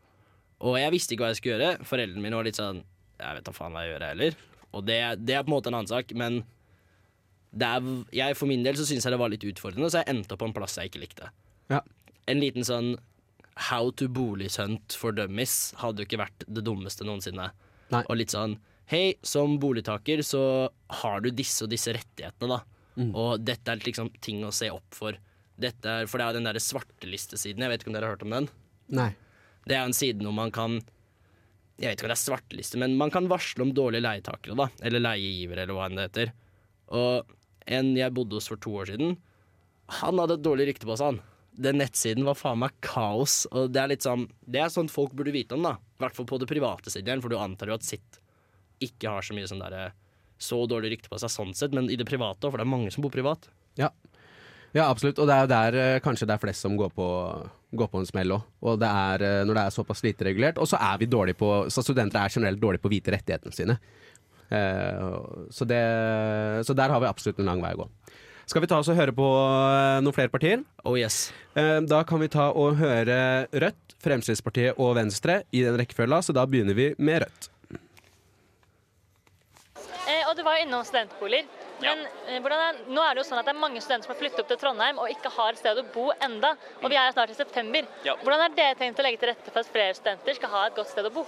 Og 0.65 0.77
jeg 0.81 0.93
visste 0.95 1.15
ikke 1.15 1.25
hva 1.25 1.31
jeg 1.33 1.41
skulle 1.41 1.57
gjøre. 1.57 1.87
Foreldrene 1.89 2.25
mine 2.25 2.37
var 2.39 2.49
litt 2.49 2.61
sånn 2.61 2.83
Jeg 3.21 3.39
vet 3.39 3.47
da 3.47 3.55
faen 3.55 3.77
hva 3.77 3.85
jeg 3.85 3.95
gjør, 3.95 4.07
heller. 4.11 4.37
Og 4.75 4.85
det, 4.89 4.99
det 5.23 5.37
er 5.37 5.45
på 5.47 5.53
en 5.53 5.55
måte 5.55 5.71
en 5.71 5.79
annen 5.79 5.91
sak, 5.91 6.13
men 6.19 6.43
er, 7.55 7.89
jeg, 8.11 8.37
for 8.37 8.51
min 8.51 8.65
del 8.67 8.77
så 8.77 8.87
syns 8.89 9.07
jeg 9.07 9.15
det 9.15 9.21
var 9.21 9.31
litt 9.31 9.45
utfordrende, 9.47 9.91
så 9.93 10.03
jeg 10.03 10.11
endte 10.11 10.35
opp 10.35 10.43
på 10.43 10.49
en 10.51 10.57
plass 10.57 10.75
jeg 10.81 10.91
ikke 10.91 11.05
likte. 11.05 11.29
Ja. 11.71 11.81
En 12.31 12.41
liten 12.43 12.67
sånn 12.67 12.95
How 13.55 13.91
to 14.01 14.09
bolighunt 14.11 14.97
for 14.99 15.15
dummies 15.15 15.75
hadde 15.79 16.03
jo 16.03 16.09
ikke 16.09 16.23
vært 16.25 16.47
det 16.47 16.65
dummeste 16.67 17.07
noensinne. 17.07 17.51
Nei. 17.95 18.03
Og 18.09 18.19
litt 18.19 18.35
sånn 18.35 18.59
Hei, 18.91 19.15
som 19.25 19.55
boligtaker 19.57 20.21
så 20.21 20.69
har 21.01 21.23
du 21.25 21.31
disse 21.33 21.65
og 21.65 21.71
disse 21.73 21.95
rettighetene, 21.97 22.59
da. 22.59 22.59
Mm. 23.01 23.15
Og 23.17 23.41
dette 23.41 23.73
er 23.73 23.81
liksom 23.81 24.11
ting 24.21 24.43
å 24.45 24.53
se 24.53 24.69
opp 24.69 24.93
for. 24.93 25.17
Dette 25.57 25.89
er, 25.89 26.09
for 26.11 26.21
det 26.21 26.27
er 26.27 26.37
den 26.37 26.49
derre 26.49 26.61
svartelistesiden. 26.61 27.65
Jeg 27.65 27.73
vet 27.73 27.81
ikke 27.81 27.93
om 27.93 27.97
dere 27.97 28.11
har 28.11 28.19
hørt 28.19 28.27
om 28.27 28.35
den? 28.35 28.51
Nei. 28.93 29.09
Det 29.65 29.79
er 29.79 29.87
en 29.87 29.97
side 29.97 30.21
hvor 30.21 30.37
man 30.37 30.53
kan 30.53 30.83
Jeg 31.81 31.89
vet 31.89 31.97
ikke 31.97 32.05
om 32.05 32.13
det 32.13 32.19
er 32.19 32.23
svarteliste, 32.27 32.79
men 32.79 32.99
man 33.01 33.11
kan 33.11 33.31
varsle 33.31 33.65
om 33.65 33.73
dårlige 33.75 34.05
leietakere, 34.05 34.55
da. 34.61 34.69
Eller 34.85 35.03
leiegivere, 35.03 35.65
eller 35.65 35.79
hva 35.79 35.89
enn 35.89 35.97
det 35.99 36.05
heter. 36.11 36.35
Og 36.95 37.33
en 37.79 37.95
jeg 37.97 38.15
bodde 38.15 38.37
hos 38.37 38.51
for 38.53 38.61
to 38.61 38.77
år 38.83 38.93
siden, 38.93 39.17
han 40.01 40.21
hadde 40.21 40.37
et 40.39 40.45
dårlig 40.45 40.69
rykte 40.69 40.87
på 40.87 40.95
seg, 41.01 41.15
han. 41.17 41.34
Den 41.55 41.79
nettsiden 41.79 42.27
var 42.27 42.39
faen 42.39 42.61
meg 42.65 42.75
kaos. 42.85 43.45
Og 43.53 43.71
det 43.75 43.83
er 43.83 43.93
litt 43.93 44.07
sånn 44.07 44.27
Det 44.43 44.63
er 44.63 44.73
sånt 44.73 44.93
folk 44.93 45.15
burde 45.15 45.35
vite 45.35 45.55
om, 45.57 45.67
da. 45.67 45.77
I 45.79 46.05
hvert 46.05 46.17
fall 46.17 46.29
på 46.29 46.41
det 46.43 46.51
private 46.51 46.91
siden, 46.91 47.23
for 47.23 47.33
du 47.33 47.39
antar 47.39 47.71
jo 47.71 47.79
at 47.79 47.87
sitt 47.87 48.21
ikke 48.83 49.13
har 49.17 49.25
så 49.25 49.37
mye 49.37 49.49
sånn 49.49 49.63
derre 49.63 49.93
så 50.45 50.65
dårlig 50.69 50.95
rykte 50.95 51.11
på 51.13 51.19
seg 51.21 51.33
sånn 51.33 51.53
sett, 51.57 51.75
men 51.77 51.87
i 51.93 51.99
det 51.99 52.07
private 52.09 52.51
for 52.51 52.61
det 52.61 52.67
er 52.67 52.73
mange 52.73 52.91
som 52.93 53.05
bor 53.05 53.13
privat. 53.15 53.47
Ja. 53.79 53.91
ja, 54.75 54.89
absolutt. 54.89 55.21
Og 55.23 55.29
det 55.31 55.37
er 55.37 55.45
jo 55.45 55.53
der 55.53 55.79
eh, 55.81 56.01
kanskje 56.05 56.29
det 56.29 56.37
er 56.37 56.43
flest 56.43 56.67
som 56.67 56.77
går 56.79 56.91
på, 56.97 57.07
går 57.79 57.91
på 57.93 58.03
en 58.03 58.09
smell 58.09 58.35
òg. 58.37 58.49
Og 58.67 58.81
det 58.83 58.91
er 58.91 59.27
eh, 59.29 59.43
når 59.47 59.61
det 59.61 59.65
er 59.65 59.77
såpass 59.79 60.05
lite 60.05 60.27
regulert. 60.29 60.61
Og 60.63 60.69
så 60.71 60.81
er 60.83 61.01
vi 61.01 61.11
dårlige 61.11 61.39
på 61.41 61.53
Så 61.73 61.87
studenter 61.87 62.21
er 62.21 62.35
generelt 62.35 62.61
dårlige 62.63 62.85
på 62.85 62.91
å 62.91 62.95
vite 62.97 63.15
rettighetene 63.15 63.57
sine. 63.57 63.79
Eh, 64.51 65.09
så, 65.55 65.67
det, 65.69 65.83
så 66.67 66.77
der 66.77 66.93
har 66.93 67.03
vi 67.03 67.11
absolutt 67.11 67.41
en 67.41 67.51
lang 67.53 67.65
vei 67.65 67.75
å 67.77 67.85
gå. 67.85 67.91
Skal 68.47 68.61
vi 68.61 68.69
ta 68.69 68.79
oss 68.83 68.91
og 68.93 68.99
høre 68.99 69.15
på 69.17 69.25
eh, 69.25 70.03
noen 70.05 70.17
flere 70.17 70.33
partier? 70.33 70.63
Oh 70.85 70.99
yes. 71.01 71.33
Eh, 71.57 71.81
da 71.89 72.03
kan 72.09 72.21
vi 72.21 72.29
ta 72.33 72.51
og 72.53 72.77
høre 72.81 73.19
Rødt, 73.49 73.97
Fremskrittspartiet 74.05 74.81
og 74.81 74.95
Venstre 74.99 75.43
i 75.55 75.65
den 75.65 75.79
rekkefølga, 75.81 76.21
så 76.27 76.37
da 76.37 76.45
begynner 76.49 76.77
vi 76.77 76.91
med 76.99 77.25
Rødt. 77.25 77.49
Eh, 80.05 80.25
og 80.29 80.35
du 80.37 80.45
var 80.45 80.59
jo 80.59 80.67
innom 80.67 80.85
studentboliger. 80.85 81.49
Men 81.81 82.05
eh, 82.29 82.39
hvordan 82.41 82.61
er, 82.61 82.83
nå 82.93 83.03
er 83.03 83.17
det 83.17 83.25
jo 83.25 83.27
sånn 83.31 83.41
at 83.41 83.49
det 83.49 83.55
er 83.55 83.63
mange 83.65 83.81
studenter 83.83 84.07
som 84.07 84.15
har 84.15 84.21
flyttet 84.21 84.45
opp 84.45 84.53
til 84.53 84.61
Trondheim 84.61 85.01
og 85.03 85.11
ikke 85.11 85.33
har 85.35 85.57
et 85.57 85.61
sted 85.63 85.81
å 85.81 85.87
bo 85.95 86.11
enda. 86.23 86.55
Og 86.83 86.93
vi 86.93 87.01
er 87.01 87.17
snart 87.17 87.33
i 87.33 87.39
september. 87.39 87.89
Ja. 88.07 88.17
Hvordan 88.23 88.45
har 88.45 88.57
dere 88.57 88.79
tenkt 88.79 89.01
å 89.01 89.07
legge 89.07 89.23
til 89.25 89.33
rette 89.33 89.51
for 89.51 89.65
at 89.65 89.73
flere 89.73 89.97
studenter 89.97 90.39
skal 90.39 90.53
ha 90.55 90.67
et 90.69 90.79
godt 90.79 90.93
sted 90.93 91.09
å 91.09 91.15
bo? 91.17 91.27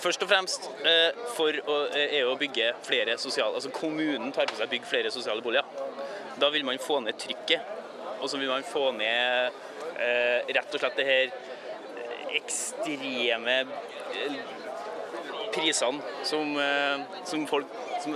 Først 0.00 0.22
og 0.24 0.30
fremst 0.30 0.64
eh, 0.88 1.16
for 1.36 1.56
å, 1.68 1.74
eh, 1.92 2.14
er 2.20 2.28
å 2.28 2.36
bygge 2.40 2.70
flere 2.86 3.18
sosiale 3.20 3.58
Altså 3.58 3.72
kommunen 3.74 4.32
tar 4.32 4.48
på 4.48 4.56
seg 4.56 4.64
å 4.64 4.72
bygge 4.72 4.88
flere 4.88 5.12
sosiale 5.12 5.44
boliger. 5.44 5.66
Da 6.40 6.48
vil 6.54 6.64
man 6.64 6.80
få 6.80 7.02
ned 7.04 7.18
trykket. 7.20 7.76
Og 8.20 8.28
så 8.30 8.40
vil 8.40 8.48
man 8.48 8.64
få 8.64 8.90
ned 8.96 9.58
eh, 10.00 10.48
rett 10.56 10.76
og 10.76 10.80
slett 10.80 10.96
det 10.96 11.06
her 11.08 11.34
ekstreme 12.38 13.56
prisene 15.52 16.00
som, 16.24 16.52
som 17.26 17.46
folk 17.50 17.72
som 18.04 18.14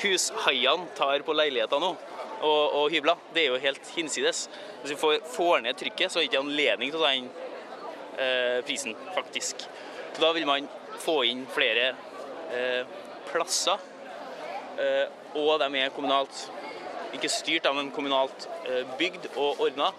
Hushaiene 0.00 0.88
tar 0.96 1.22
på 1.26 1.34
leiligheter 1.36 1.82
nå. 1.82 1.92
Og, 2.36 2.62
og 2.80 2.88
hybler. 2.94 3.20
Det 3.34 3.44
er 3.44 3.52
jo 3.52 3.60
helt 3.62 3.92
hinsides. 3.94 4.46
Hvis 4.80 4.94
vi 4.94 4.98
får, 5.02 5.20
får 5.36 5.62
ned 5.66 5.78
trykket, 5.78 6.10
så 6.10 6.18
er 6.18 6.24
det 6.26 6.32
ikke 6.32 6.42
anledning 6.46 6.90
til 6.94 7.02
å 7.02 7.06
ta 7.06 7.12
inn 7.18 7.30
prisen, 8.66 8.96
faktisk. 9.12 9.66
Så 10.16 10.22
da 10.22 10.30
vil 10.32 10.48
man 10.48 10.64
få 11.02 11.20
inn 11.28 11.44
flere 11.52 11.92
eh, 12.54 12.96
plasser, 13.30 13.82
eh, 14.80 15.06
og 15.36 15.58
de 15.60 15.82
er 15.82 15.94
kommunalt 15.94 16.46
ikke 17.16 17.30
styrt, 17.32 17.64
da, 17.64 17.72
men 17.76 17.92
kommunalt 17.94 18.48
eh, 18.66 18.84
bygd 18.98 19.30
og 19.34 19.62
ordna. 19.66 19.92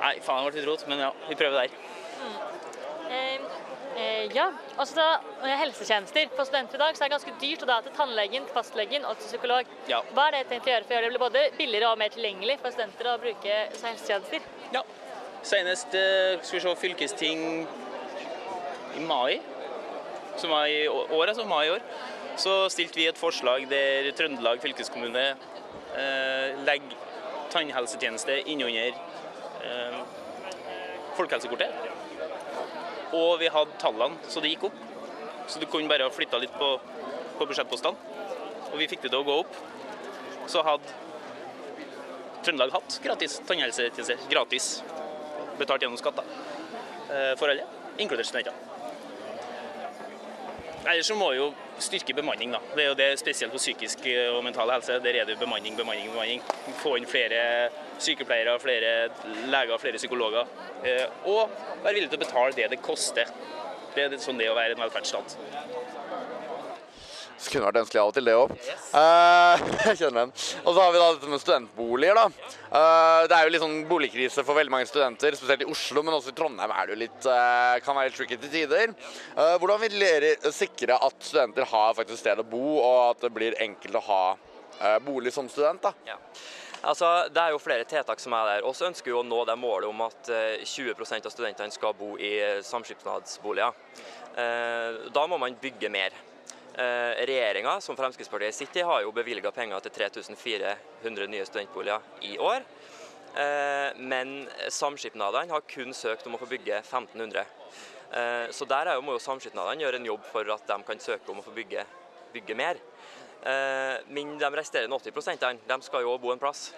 Nei, 0.00 0.16
faen, 0.24 0.44
det 0.44 0.52
ble 0.52 0.60
litt 0.60 0.68
rot, 0.68 0.86
men 0.90 1.02
ja, 1.04 1.10
vi 1.28 1.36
prøver 1.38 1.64
der. 1.64 1.76
Eh, 3.14 3.44
eh, 4.00 4.34
ja, 4.34 4.48
altså 4.76 4.98
da, 4.98 5.06
helsetjenester 5.60 6.32
for 6.34 6.48
studenter 6.48 6.80
i 6.80 6.82
dag, 6.84 6.96
så 6.96 7.04
er 7.04 7.10
det 7.10 7.16
ganske 7.16 7.36
dyrt 7.42 7.64
å 7.64 7.70
dra 7.70 7.78
til 7.84 7.96
tannlegen, 7.96 8.48
til 8.48 8.56
fastlegen 8.56 9.06
og 9.08 9.16
til 9.20 9.32
psykolog. 9.32 9.72
Ja. 9.90 10.02
Hva 10.16 10.28
er 10.28 10.38
det 10.38 10.44
tenkt 10.52 10.68
å 10.68 10.74
gjøre 10.74 10.88
for 10.88 10.96
å 10.96 11.00
gjøre 11.00 11.16
det 11.16 11.24
både 11.24 11.46
billigere 11.58 11.92
og 11.92 12.02
mer 12.02 12.14
tilgjengelig 12.14 12.60
for 12.62 12.76
studenter 12.76 13.12
å 13.12 13.16
bruke 13.22 13.58
helsetjenester? 13.70 14.52
Ja. 14.74 14.84
Senest 15.44 15.92
skal 15.92 16.56
vi 16.56 16.60
se 16.64 16.70
fylkesting 16.80 17.42
i 18.96 19.02
mai, 19.04 19.42
som 20.36 20.50
var 20.50 20.66
i 20.66 20.84
år, 20.88 21.26
altså 21.26 21.46
mai 21.48 21.66
i 21.66 21.72
år, 21.74 21.84
så 22.40 22.64
stilte 22.72 22.98
vi 22.98 23.06
et 23.08 23.18
forslag 23.18 23.68
der 23.70 24.10
Trøndelag 24.18 24.62
fylkeskommune 24.62 25.24
eh, 25.30 26.56
legger 26.66 26.96
tannhelsetjeneste 27.54 28.40
innunder 28.50 28.96
eh, 29.62 30.00
folkehelsekortet. 31.14 31.70
Og 33.14 33.38
vi 33.38 33.50
hadde 33.54 33.78
tallene, 33.78 34.18
så 34.26 34.42
det 34.42 34.50
gikk 34.54 34.66
opp. 34.70 34.82
Så 35.46 35.60
du 35.62 35.68
kunne 35.70 35.90
bare 35.90 36.08
ha 36.08 36.12
flytta 36.12 36.40
litt 36.42 36.54
på, 36.58 36.72
på 37.38 37.46
budsjettpostene. 37.46 37.94
Og 38.72 38.78
vi 38.80 38.88
fikk 38.90 39.04
det 39.04 39.12
til 39.12 39.20
å 39.20 39.26
gå 39.28 39.38
opp. 39.44 39.58
Så 40.50 40.64
hadde 40.66 41.00
Trøndelag 42.44 42.74
hatt 42.74 42.98
gratis 43.04 43.38
tannhelsetjeneste. 43.48 44.18
Gratis. 44.32 44.70
Betalt 45.60 45.84
gjennom 45.84 46.00
skatter. 46.00 46.26
Eh, 47.08 47.32
For 47.38 47.52
alle, 47.52 47.68
inkludert 48.02 48.28
studenter. 48.28 48.73
Ellers 50.84 51.06
så 51.06 51.14
må 51.16 51.30
vi 51.32 51.38
jo 51.38 51.46
styrke 51.80 52.14
bemanning, 52.16 52.52
da. 52.52 52.60
Det 52.76 52.82
er 52.84 52.90
jo 52.90 52.96
det 52.98 53.08
spesielt 53.20 53.52
på 53.54 53.60
psykisk 53.62 54.04
eh, 54.10 54.28
og 54.34 54.44
mental 54.44 54.70
helse. 54.74 54.98
Der 55.04 55.16
er 55.20 55.24
det 55.24 55.36
jo 55.36 55.40
bemanning, 55.40 55.76
bemanning, 55.78 56.10
bemanning. 56.12 56.44
Få 56.82 56.96
inn 57.00 57.08
flere 57.08 57.70
sykepleiere, 58.04 58.58
flere 58.60 58.92
leger, 59.48 59.80
flere 59.80 60.00
psykologer. 60.00 60.50
Eh, 60.84 61.06
Og 61.24 61.50
være 61.84 61.96
villig 61.96 62.10
til 62.12 62.20
å 62.20 62.24
betale 62.26 62.56
det 62.58 62.70
det 62.74 62.82
koster. 62.84 63.32
Det 63.94 64.08
er 64.08 64.18
sånn 64.20 64.40
det 64.40 64.50
å 64.50 64.56
være 64.58 64.76
en 64.76 64.84
velferdsstat. 64.84 65.38
Så 67.38 67.50
kunne 67.50 67.66
vært 67.66 67.80
ønskelig 67.82 68.00
av 68.00 68.10
og 68.10 68.14
til, 68.16 68.28
det 68.28 68.34
òg. 68.38 68.52
jeg 69.88 69.98
kjenner 69.98 70.20
den. 70.20 70.32
Og 70.62 70.70
så 70.70 70.78
har 70.78 70.94
vi 70.94 71.00
da 71.00 71.08
dette 71.16 71.30
med 71.32 71.42
studentboliger, 71.42 72.18
da. 72.18 72.54
Uh, 72.70 73.26
det 73.28 73.36
er 73.36 73.46
jo 73.46 73.52
litt 73.54 73.64
sånn 73.64 73.76
boligkrise 73.90 74.44
for 74.46 74.58
veldig 74.58 74.72
mange 74.72 74.88
studenter, 74.88 75.36
spesielt 75.38 75.64
i 75.66 75.68
Oslo, 75.70 76.04
men 76.06 76.16
også 76.16 76.32
i 76.32 76.38
Trondheim 76.38 76.74
er 76.74 76.86
det 76.86 76.94
jo 76.94 77.00
litt, 77.02 77.28
uh, 77.28 77.76
kan 77.84 77.98
være 77.98 78.10
litt 78.10 78.18
tricky 78.20 78.38
til 78.40 78.52
tider. 78.52 78.94
Hvordan 79.34 79.80
vil 79.82 79.96
dere 79.98 80.34
sikre 80.54 80.98
at 81.02 81.16
studenter 81.26 81.66
har 81.70 81.94
faktisk 81.98 82.22
sted 82.22 82.40
å 82.40 82.46
bo, 82.46 82.78
og 82.80 82.98
at 83.10 83.24
det 83.26 83.32
blir 83.34 83.56
enkelt 83.62 83.98
å 83.98 84.04
ha 84.08 84.24
bolig 85.04 85.32
som 85.34 85.48
student? 85.50 85.82
da? 85.84 86.18
Altså, 86.84 87.08
det 87.32 87.40
er 87.40 87.54
jo 87.54 87.62
flere 87.62 87.86
tiltak 87.88 88.20
som 88.20 88.34
er 88.36 88.50
der. 88.50 88.66
Vi 88.66 88.86
ønsker 88.88 89.10
vi 89.10 89.16
å 89.16 89.24
nå 89.24 89.40
det 89.48 89.56
målet 89.56 89.88
om 89.88 90.02
at 90.04 90.28
eh, 90.28 90.66
20% 90.68 91.24
av 91.24 91.32
studentene 91.32 91.72
skal 91.72 91.94
bo 91.96 92.12
i 92.20 92.34
samskipnadsboliger. 92.66 93.72
Da 95.14 95.26
må 95.30 95.38
man 95.38 95.56
bygge 95.62 95.88
mer. 95.94 96.16
Regjeringa, 96.74 97.80
som 97.80 97.96
Fremskrittspartiet 97.96 98.54
sitter 98.54 98.80
i, 98.80 98.86
har 98.88 99.02
jo 99.04 99.12
bevilga 99.14 99.52
penger 99.54 99.84
til 99.84 99.92
3400 99.94 101.28
nye 101.30 101.46
studentboliger 101.46 102.00
i 102.26 102.34
år. 102.38 102.64
Eh, 103.34 103.90
Men 103.98 104.48
samskipnadene 104.68 105.50
har 105.50 105.66
kun 105.66 105.94
søkt 105.94 106.26
om 106.26 106.36
å 106.36 106.40
få 106.40 106.46
bygge 106.50 106.78
1500. 106.82 107.44
Eh, 108.12 108.46
Så 108.50 108.66
der 108.66 108.86
er 108.86 109.00
må 109.02 109.12
jo 109.16 109.22
samskipnadene 109.22 109.82
gjøre 109.82 109.98
en 109.98 110.06
jobb 110.06 110.24
for 110.30 110.50
at 110.54 110.66
de 110.66 110.82
kan 110.82 110.98
søke 110.98 111.30
om 111.30 111.40
å 111.40 111.44
få 111.44 111.54
bygge, 111.54 111.84
bygge 112.32 112.54
mer. 112.54 112.78
Eh, 113.44 113.98
Men 114.08 114.38
de 114.38 114.50
resterende 114.50 114.94
80% 114.94 115.66
de 115.66 115.80
skal 115.82 116.02
jo 116.02 116.18
bo 116.18 116.32
en 116.32 116.38
plass. 116.38 116.72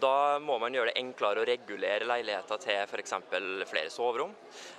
Da 0.00 0.38
må 0.40 0.56
man 0.58 0.72
gjøre 0.74 0.90
det 0.90 1.00
enklere 1.02 1.42
å 1.42 1.46
regulere 1.46 2.06
leiligheter 2.08 2.60
til 2.62 2.78
f.eks. 2.86 3.12
flere 3.68 3.90
soverom. 3.92 4.32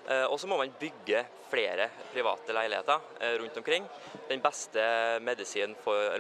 Eh, 0.10 0.26
Og 0.26 0.40
så 0.42 0.50
må 0.50 0.58
man 0.58 0.74
bygge 0.80 1.22
flere 1.52 1.90
private 2.14 2.56
leiligheter 2.56 3.00
eh, 3.22 3.36
rundt 3.42 3.58
omkring. 3.62 3.86
Den 4.30 4.42
beste 4.42 4.84
medisinen 5.22 5.76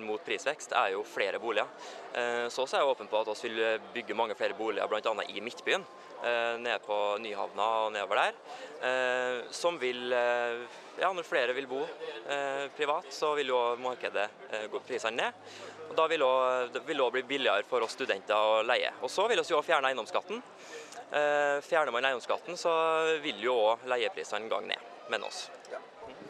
mot 0.05 0.23
prisvekst 0.23 0.75
er 0.77 0.93
jo 0.93 1.03
flere 1.03 1.41
boliger. 1.41 1.67
Eh, 2.13 2.47
Så 2.53 2.67
er 2.69 2.83
jeg 2.83 2.93
åpen 2.93 3.09
på 3.09 3.19
at 3.23 3.43
vi 3.43 3.49
vil 3.49 3.81
bygge 3.93 4.15
mange 4.15 4.37
flere 4.37 4.53
boliger 4.53 4.87
bl.a. 4.87 5.27
i 5.29 5.41
Midtbyen. 5.41 5.85
Nede 6.23 6.79
på 6.79 6.95
Nyhavna 7.19 7.65
og 7.83 7.89
nedover 7.91 8.15
der. 8.15 9.41
Som 9.51 9.75
vil 9.81 10.13
Ja, 10.13 11.09
når 11.11 11.25
flere 11.27 11.53
vil 11.57 11.67
bo 11.67 11.81
privat, 12.77 13.09
så 13.11 13.33
vil 13.35 13.49
jo 13.51 13.57
markedet 13.75 14.29
gå 14.71 14.79
prisene 14.87 15.17
ned. 15.17 15.72
Da 15.95 16.07
vil 16.07 16.23
det 16.73 16.83
bli 16.87 17.23
billigere 17.23 17.63
for 17.69 17.85
oss 17.85 17.93
studenter 17.97 18.35
å 18.35 18.61
leie. 18.65 18.91
Og 19.01 19.11
så 19.11 19.27
vil 19.29 19.41
vi 19.43 19.61
fjerne 19.65 19.91
eiendomsskatten. 19.91 20.41
Eh, 21.13 21.59
Fjerner 21.61 21.93
man 21.93 22.05
eiendomsskatten, 22.09 22.57
så 22.57 22.71
vil 23.21 23.41
jo 23.43 23.53
òg 23.69 23.85
leieprisene 23.91 24.49
gå 24.49 24.61
ned 24.65 24.79
med 25.13 25.27
oss. 25.27 25.47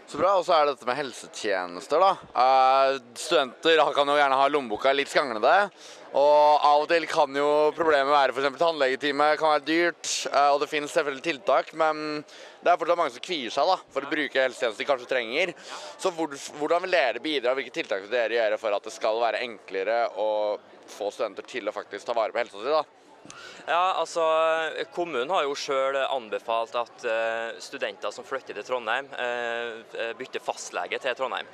Så 0.08 0.20
bra. 0.20 0.34
Og 0.36 0.44
så 0.44 0.56
er 0.58 0.66
det 0.66 0.76
dette 0.76 0.88
med 0.90 0.98
helsetjenester, 1.00 2.04
da. 2.04 2.12
Eh, 2.44 2.98
studenter 3.16 3.80
kan 3.96 4.10
jo 4.12 4.18
gjerne 4.20 4.40
ha 4.40 4.48
lommeboka 4.52 4.92
litt 4.96 5.12
skranglete. 5.12 5.70
Og 6.14 6.66
av 6.68 6.84
og 6.84 6.90
til 6.92 7.08
kan 7.10 7.34
jo 7.40 7.72
problemet 7.78 8.12
være 8.12 8.36
f.eks. 8.36 8.60
tannlegetime 8.60 9.32
kan 9.40 9.56
være 9.56 9.66
dyrt. 9.70 10.12
eh, 10.30 10.50
og 10.52 10.60
det 10.62 10.70
finnes 10.70 10.92
selvfølgelig 10.92 11.24
tiltak, 11.30 11.72
men 11.80 12.26
det 12.64 12.72
er 12.72 12.80
fortsatt 12.80 12.98
mange 13.00 13.14
som 13.16 13.24
kvier 13.26 13.52
seg 13.54 13.68
da, 13.68 13.78
for 13.92 14.06
å 14.08 14.12
bruke 14.12 14.40
helsetjenester 14.46 14.82
de 14.84 14.88
kanskje 14.88 15.10
trenger. 15.12 15.54
Så 16.00 16.12
hvor, 16.16 16.32
hvordan 16.60 16.86
vil 16.86 16.96
dere 16.96 17.20
bidra? 17.24 17.54
Hvilke 17.58 17.74
tiltak 17.76 18.06
vil 18.06 18.14
dere 18.14 18.38
gjøre 18.40 18.60
for 18.62 18.76
at 18.78 18.88
det 18.88 18.94
skal 18.96 19.20
være 19.22 19.42
enklere 19.44 19.98
å 20.20 20.28
få 20.96 21.10
studenter 21.12 21.46
til 21.48 21.68
å 21.68 21.76
faktisk 21.76 22.08
ta 22.08 22.16
vare 22.18 22.32
på 22.36 22.40
helsa 22.44 22.60
si? 22.64 22.72
da? 22.72 22.84
Ja, 23.68 23.84
altså 24.02 24.24
Kommunen 24.92 25.32
har 25.32 25.46
jo 25.46 25.54
sjøl 25.56 25.96
anbefalt 26.04 26.74
at 26.76 27.06
eh, 27.08 27.54
studenter 27.64 28.12
som 28.12 28.26
flytter 28.28 28.58
til 28.58 28.66
Trondheim, 28.68 29.08
eh, 29.16 30.10
bytter 30.20 30.44
fastlege 30.44 31.00
til 31.04 31.16
Trondheim. 31.16 31.48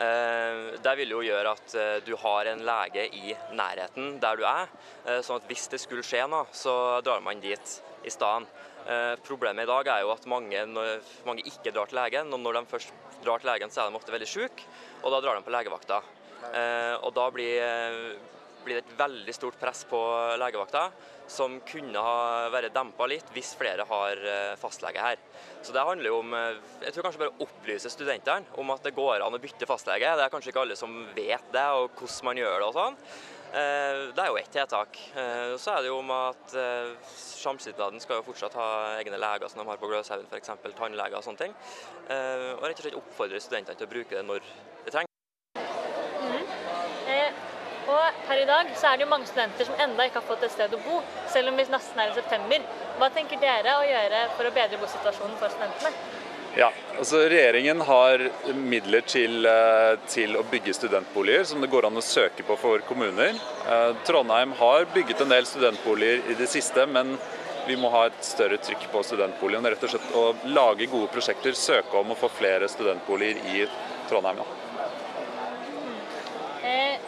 Eh, 0.00 0.76
Det 0.84 0.92
vil 1.00 1.14
jo 1.16 1.22
gjøre 1.24 1.54
at 1.56 1.74
eh, 1.76 1.98
du 2.04 2.12
har 2.20 2.48
en 2.52 2.60
lege 2.68 3.06
i 3.16 3.34
nærheten 3.56 4.18
der 4.20 4.36
du 4.40 4.44
er. 4.48 4.68
eh, 5.06 5.20
Sånn 5.24 5.40
at 5.40 5.48
hvis 5.48 5.68
det 5.72 5.80
skulle 5.80 6.04
skje 6.04 6.26
noe, 6.28 6.46
så 6.52 6.74
drar 7.04 7.20
man 7.24 7.40
dit 7.40 7.80
i 8.04 8.12
stedet. 8.12 8.48
Eh, 8.88 9.14
Problemet 9.26 9.66
i 9.66 9.70
dag 9.70 9.88
er 9.92 10.02
jo 10.04 10.12
at 10.14 10.26
mange, 10.30 10.64
mange 11.26 11.44
ikke 11.46 11.72
drar 11.74 11.90
til 11.90 12.00
legen. 12.00 12.32
Og 12.32 12.40
når 12.40 12.60
de 12.60 12.66
først 12.70 12.92
drar 13.24 13.42
til 13.42 13.50
legen, 13.52 13.70
så 13.70 13.84
er 13.84 13.90
de 13.90 14.00
ofte 14.00 14.14
veldig 14.14 14.28
syke, 14.28 14.66
og 15.02 15.12
da 15.12 15.20
drar 15.20 15.38
de 15.38 15.44
på 15.46 15.54
legevakta. 15.54 16.02
Eh, 16.54 16.96
Og 17.04 17.12
da 17.14 17.30
blir, 17.30 17.60
eh, 17.60 18.16
blir 18.64 18.80
det 18.80 18.84
et 18.86 18.98
veldig 18.98 19.34
stort 19.34 19.58
press 19.60 19.84
på 19.84 20.00
legevakta, 20.38 20.90
som 21.30 21.60
kunne 21.60 21.94
ha 21.94 22.48
vært 22.50 22.74
dempa 22.74 23.06
litt 23.06 23.28
hvis 23.32 23.54
flere 23.54 23.86
har 23.86 24.16
fastlege 24.58 24.98
her. 24.98 25.16
Så 25.62 25.72
det 25.72 25.84
handler 25.86 26.10
jo 26.10 26.18
om 26.18 26.32
Jeg 26.82 26.92
tror 26.92 27.04
kanskje 27.04 27.18
bare 27.20 27.36
å 27.38 27.46
opplyse 27.46 27.88
studentene 27.88 28.44
om 28.58 28.70
at 28.72 28.82
det 28.82 28.96
går 28.96 29.22
an 29.22 29.32
å 29.32 29.38
bytte 29.38 29.64
fastlege. 29.64 30.16
Det 30.16 30.24
er 30.24 30.28
kanskje 30.28 30.50
ikke 30.50 30.62
alle 30.62 30.76
som 30.76 31.06
vet 31.14 31.52
det, 31.52 31.66
og 31.70 31.90
hvordan 31.94 32.24
man 32.24 32.36
gjør 32.36 32.58
det 32.58 32.66
og 32.66 32.74
sånn. 32.74 32.96
Eh, 33.50 34.14
Det 34.14 34.22
er 34.22 34.28
jo 34.30 34.36
ett 34.38 34.50
tiltak. 34.52 34.98
Eh, 35.16 35.56
Så 35.58 35.70
er 35.70 35.82
det 35.82 35.88
jo 35.90 35.98
om 35.98 36.10
at 36.10 36.54
eh, 36.54 36.94
Samskipnaden 37.16 38.00
skal 38.00 38.20
jo 38.20 38.22
fortsatt 38.22 38.54
ha 38.54 38.68
egne 39.00 39.18
leger 39.18 39.48
som 39.48 39.58
de 39.60 39.66
har 39.66 39.76
på 39.76 39.88
Gløshaugen, 39.90 40.26
f.eks. 40.30 40.50
tannleger 40.78 41.16
og 41.16 41.24
sånne 41.24 41.38
ting. 41.38 41.54
Og 42.10 42.64
rett 42.66 42.78
og 42.78 42.84
slett 42.84 42.98
oppfordre 42.98 43.40
studentene 43.40 43.78
til 43.78 43.86
å 43.86 43.90
bruke 43.90 44.14
det 44.14 44.24
når 44.26 44.44
det 44.84 44.92
trengs. 44.94 45.08
Eh, 47.10 47.32
og 47.90 48.22
per 48.28 48.38
i 48.38 48.46
dag 48.46 48.70
så 48.76 48.92
er 48.92 48.96
det 48.96 49.06
jo 49.06 49.10
mange 49.10 49.26
studenter 49.26 49.66
som 49.66 49.82
enda 49.82 50.06
ikke 50.06 50.20
har 50.20 50.28
fått 50.30 50.46
et 50.46 50.54
sted 50.54 50.74
å 50.76 50.82
bo, 50.84 51.02
selv 51.32 51.50
om 51.50 51.56
vi 51.56 51.64
nesten 51.64 51.98
er 51.98 52.12
i 52.12 52.18
september. 52.20 52.66
Hva 53.00 53.10
tenker 53.14 53.40
dere 53.40 53.78
å 53.80 53.86
gjøre 53.88 54.26
for 54.36 54.46
å 54.46 54.54
bedre 54.54 54.78
bosituasjonen 54.78 55.38
for 55.40 55.50
studentene? 55.50 56.19
Ja, 56.60 56.66
altså 56.98 57.22
Regjeringen 57.24 57.80
har 57.88 58.20
midler 58.52 59.00
til, 59.08 59.46
eh, 59.48 59.94
til 60.12 60.34
å 60.36 60.42
bygge 60.44 60.74
studentboliger 60.76 61.46
som 61.48 61.62
det 61.64 61.70
går 61.72 61.86
an 61.88 61.96
å 61.96 62.02
søke 62.04 62.44
på 62.44 62.56
for 62.60 62.82
kommuner. 62.84 63.38
Eh, 63.64 63.92
Trondheim 64.04 64.52
har 64.58 64.84
bygget 64.92 65.22
en 65.24 65.32
del 65.32 65.46
studentboliger 65.48 66.28
i 66.28 66.36
det 66.36 66.48
siste, 66.52 66.84
men 66.86 67.16
vi 67.66 67.78
må 67.80 67.88
ha 67.94 68.02
et 68.10 68.20
større 68.20 68.58
trykk 68.60 68.90
på 68.92 69.00
studentboligene. 69.08 69.72
Rett 69.72 69.86
og 69.88 69.94
slett 69.94 70.12
å 70.12 70.26
lage 70.52 70.90
gode 70.92 71.08
prosjekter, 71.08 71.56
søke 71.56 71.96
om 71.96 72.12
å 72.12 72.18
få 72.20 72.28
flere 72.28 72.68
studentboliger 72.68 73.40
i 73.54 73.64
Trondheim. 74.10 74.44
Ja. 74.44 74.44
Eh, 76.68 76.98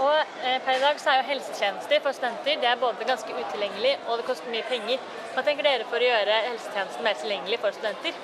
og 0.00 0.34
per 0.66 0.74
i 0.74 0.82
dag 0.82 0.98
så 0.98 1.12
er 1.12 1.22
jo 1.22 1.30
helsetjenester 1.30 2.02
for 2.02 2.12
studenter 2.12 2.58
det 2.60 2.68
er 2.68 2.82
både 2.82 3.06
ganske 3.06 3.30
utilgjengelig 3.30 3.98
og 4.08 4.18
det 4.18 4.26
koster 4.26 4.50
mye 4.50 4.66
penger. 4.66 4.98
Hva 5.36 5.46
tenker 5.46 5.62
dere 5.62 5.86
for 5.86 6.02
å 6.02 6.10
gjøre 6.10 6.42
helsetjenesten 6.50 7.06
mer 7.06 7.14
tilgjengelig 7.22 7.62
for 7.62 7.70
studenter? 7.70 8.18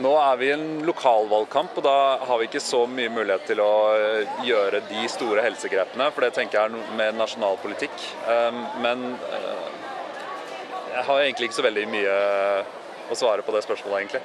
Nå 0.00 0.12
er 0.16 0.36
vi 0.40 0.46
i 0.48 0.52
en 0.54 0.78
lokalvalgkamp, 0.88 1.74
og 1.76 1.84
da 1.84 1.96
har 2.24 2.38
vi 2.40 2.46
ikke 2.48 2.62
så 2.64 2.86
mye 2.88 3.10
mulighet 3.12 3.44
til 3.50 3.60
å 3.60 3.72
eh, 3.92 4.38
gjøre 4.46 4.80
de 4.88 5.02
store 5.12 5.44
helsegrepene, 5.44 6.06
for 6.14 6.24
det 6.24 6.32
tenker 6.38 6.58
jeg 6.58 6.70
er 6.70 6.76
med 6.78 6.94
mer 6.96 7.18
nasjonal 7.18 7.58
politikk. 7.60 7.92
Um, 8.24 8.62
Men 8.80 9.04
eh, 9.28 9.66
jeg 10.94 11.04
har 11.10 11.20
egentlig 11.20 11.50
ikke 11.50 11.58
så 11.58 11.66
veldig 11.66 11.84
mye 11.92 12.16
å 13.12 13.18
svare 13.20 13.44
på 13.44 13.52
det 13.52 13.64
spørsmålet, 13.66 13.98
egentlig. 14.00 14.22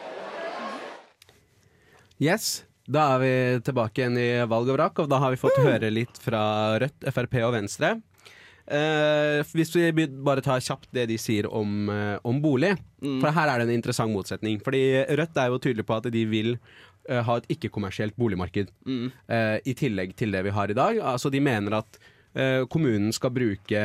Yes, 2.24 2.64
da 2.88 3.10
er 3.18 3.20
vi 3.26 3.34
tilbake 3.68 4.06
igjen 4.06 4.18
i 4.24 4.30
valg 4.48 4.72
og 4.72 4.80
vrak, 4.80 5.04
og 5.04 5.12
da 5.12 5.20
har 5.20 5.36
vi 5.36 5.42
fått 5.42 5.60
høre 5.66 5.92
litt 5.92 6.16
fra 6.24 6.42
Rødt, 6.80 7.12
Frp 7.12 7.42
og 7.44 7.58
Venstre. 7.60 7.98
Eh, 8.68 9.40
hvis 9.56 9.72
vi 9.76 10.08
bare 10.28 10.44
tar 10.44 10.60
kjapt 10.60 10.90
det 10.92 11.06
de 11.08 11.16
sier 11.22 11.48
om, 11.48 11.88
uh, 11.88 12.18
om 12.28 12.42
bolig, 12.44 12.74
for 13.00 13.32
her 13.32 13.48
er 13.48 13.62
det 13.62 13.70
en 13.70 13.78
interessant 13.78 14.12
motsetning. 14.12 14.60
Fordi 14.64 14.82
Rødt 15.16 15.40
er 15.40 15.54
jo 15.54 15.62
tydelig 15.64 15.86
på 15.88 15.96
at 15.96 16.10
de 16.12 16.26
vil 16.28 16.58
uh, 16.58 17.22
ha 17.24 17.38
et 17.40 17.48
ikke-kommersielt 17.56 18.18
boligmarked. 18.20 18.74
eh, 19.32 19.58
I 19.64 19.74
tillegg 19.74 20.16
til 20.20 20.36
det 20.36 20.44
vi 20.44 20.56
har 20.58 20.70
i 20.70 20.78
dag. 20.78 21.00
Altså 21.16 21.32
De 21.32 21.40
mener 21.40 21.80
at 21.80 22.00
kommunen 22.70 23.10
skal 23.16 23.32
bruke 23.34 23.80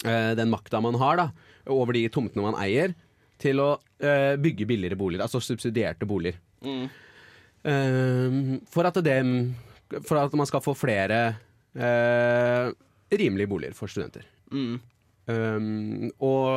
den 0.00 0.48
makta 0.48 0.78
man 0.80 0.96
har 0.96 1.18
da, 1.18 1.26
over 1.68 1.92
de 1.92 2.06
tomtene 2.08 2.46
man 2.46 2.56
eier, 2.56 2.94
til 3.36 3.60
å 3.60 3.66
bygge 4.40 4.64
billigere 4.64 4.96
boliger. 4.96 5.26
Altså 5.26 5.42
subsidierte 5.44 6.08
boliger. 6.08 6.38
Eh, 7.60 8.38
for, 8.72 8.88
at 8.88 8.96
det, 9.04 9.18
for 10.06 10.20
at 10.22 10.32
man 10.38 10.48
skal 10.48 10.62
få 10.64 10.74
flere 10.78 11.20
rimelige 13.10 13.50
boliger 13.50 13.76
for 13.76 13.90
studenter. 13.90 14.26
Um, 14.50 16.10
og 16.22 16.48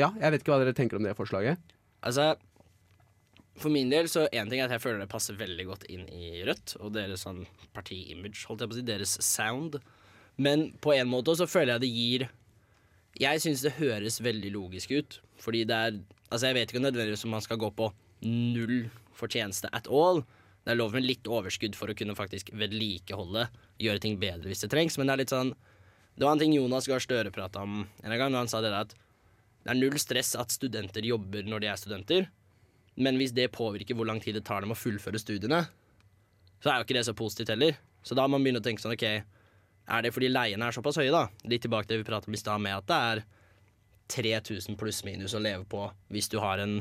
ja, 0.00 0.10
jeg 0.20 0.32
vet 0.32 0.42
ikke 0.42 0.52
hva 0.52 0.60
dere 0.62 0.76
tenker 0.76 0.98
om 0.98 1.06
det 1.06 1.16
forslaget. 1.18 1.60
Altså, 2.04 2.34
for 3.58 3.74
min 3.74 3.90
del 3.90 4.08
så 4.10 4.26
en 4.30 4.50
ting 4.50 4.60
er 4.60 4.68
at 4.68 4.76
jeg 4.76 4.84
føler 4.84 5.02
det 5.02 5.10
passer 5.10 5.38
veldig 5.38 5.66
godt 5.68 5.86
inn 5.90 6.04
i 6.14 6.44
Rødt 6.46 6.76
og 6.78 6.92
deres 6.94 7.24
sånn 7.26 7.44
parti-image, 7.74 8.44
holdt 8.48 8.62
jeg 8.62 8.70
på 8.70 8.76
å 8.76 8.78
si, 8.78 8.86
deres 8.86 9.14
sound. 9.24 9.80
Men 10.38 10.68
på 10.84 10.94
en 10.94 11.10
måte 11.10 11.34
så 11.38 11.48
føler 11.50 11.74
jeg 11.74 11.82
det 11.82 11.90
gir 11.90 12.28
Jeg 13.18 13.40
syns 13.42 13.64
det 13.64 13.74
høres 13.80 14.20
veldig 14.22 14.52
logisk 14.54 14.92
ut. 14.94 15.18
Fordi 15.42 15.64
det 15.66 15.74
er 15.88 15.98
Altså, 16.28 16.50
jeg 16.50 16.58
vet 16.58 16.72
ikke 16.72 16.82
nødvendigvis 16.84 17.24
om 17.24 17.30
man 17.32 17.40
skal 17.40 17.56
gå 17.56 17.70
på 17.72 17.86
null 18.20 18.90
fortjeneste 19.16 19.70
at 19.72 19.86
all. 19.88 20.20
Det 20.64 20.74
er 20.74 20.78
lov 20.78 20.94
med 20.96 21.06
litt 21.06 21.28
overskudd 21.28 21.76
for 21.78 21.90
å 21.90 21.96
kunne 21.96 22.16
faktisk 22.18 22.50
vedlikeholde, 22.56 23.46
gjøre 23.80 24.02
ting 24.04 24.18
bedre 24.20 24.50
hvis 24.50 24.64
det 24.64 24.72
trengs, 24.72 24.98
men 24.98 25.08
det 25.08 25.14
er 25.14 25.22
litt 25.22 25.34
sånn 25.34 25.54
Det 26.18 26.26
var 26.26 26.34
en 26.34 26.42
ting 26.42 26.54
Jonas 26.56 26.88
Gahr 26.90 27.02
Støre 27.02 27.30
prata 27.30 27.62
om 27.62 27.84
en 27.86 28.18
gang, 28.18 28.32
når 28.32 28.42
han 28.42 28.50
sa 28.50 28.60
det 28.60 28.72
der 28.72 28.88
at 28.88 28.96
det 29.62 29.70
er 29.74 29.78
null 29.78 29.98
stress 30.00 30.32
at 30.38 30.50
studenter 30.54 31.04
jobber 31.04 31.46
når 31.46 31.62
de 31.62 31.68
er 31.70 31.78
studenter. 31.78 32.28
Men 32.98 33.18
hvis 33.20 33.34
det 33.36 33.50
påvirker 33.54 33.94
hvor 33.94 34.08
lang 34.08 34.18
tid 34.22 34.38
det 34.38 34.44
tar 34.48 34.64
dem 34.64 34.72
å 34.74 34.78
fullføre 34.78 35.20
studiene, 35.20 35.60
så 36.62 36.70
er 36.70 36.80
jo 36.80 36.86
ikke 36.86 36.96
det 36.96 37.04
så 37.06 37.14
positivt 37.14 37.52
heller. 37.52 37.76
Så 38.02 38.16
da 38.18 38.24
må 38.26 38.38
man 38.38 38.46
begynne 38.46 38.62
å 38.62 38.64
tenke 38.64 38.82
sånn 38.82 38.94
OK, 38.96 39.04
er 39.88 40.04
det 40.04 40.12
fordi 40.14 40.30
leiene 40.32 40.66
er 40.66 40.74
såpass 40.74 40.98
høye, 40.98 41.12
da? 41.14 41.26
Litt 41.48 41.62
tilbake 41.66 41.86
til 41.86 41.96
det 41.96 42.02
vi 42.02 42.08
pratet 42.08 42.30
om 42.30 42.38
i 42.38 42.40
stad, 42.40 42.62
med 42.64 42.78
at 42.80 42.88
det 42.88 42.98
er 43.10 43.22
3000 44.14 44.78
pluss 44.80 45.02
minus 45.04 45.36
å 45.36 45.42
leve 45.42 45.66
på 45.68 45.84
hvis 46.12 46.30
du 46.32 46.38
har 46.42 46.62
en 46.64 46.80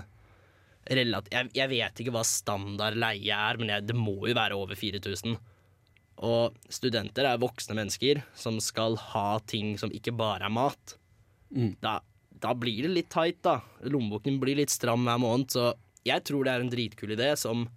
relat... 0.90 1.30
Jeg, 1.34 1.52
jeg 1.58 1.72
vet 1.72 2.02
ikke 2.02 2.14
hva 2.16 2.24
standard 2.28 2.98
leie 3.00 3.36
er, 3.36 3.60
men 3.60 3.72
jeg, 3.74 3.88
det 3.90 3.98
må 3.98 4.20
jo 4.28 4.36
være 4.38 4.58
over 4.58 4.78
4000. 4.78 5.38
Og 6.28 6.56
studenter 6.74 7.28
er 7.30 7.42
voksne 7.42 7.78
mennesker 7.78 8.24
som 8.38 8.58
skal 8.64 8.98
ha 9.14 9.38
ting 9.46 9.76
som 9.78 9.94
ikke 9.94 10.16
bare 10.18 10.48
er 10.48 10.54
mat. 10.54 10.96
Da, 11.84 12.00
da 12.42 12.54
blir 12.58 12.88
det 12.88 12.94
litt 12.94 13.12
tight, 13.14 13.40
da. 13.46 13.60
Lommeboken 13.86 14.40
blir 14.42 14.58
litt 14.60 14.74
stram 14.74 15.06
hver 15.08 15.22
måned, 15.22 15.52
så 15.54 15.72
jeg 16.08 16.24
tror 16.28 16.46
det 16.46 16.54
er 16.54 16.64
en 16.64 16.72
dritkul 16.72 17.14
idé 17.16 17.32
som, 17.40 17.68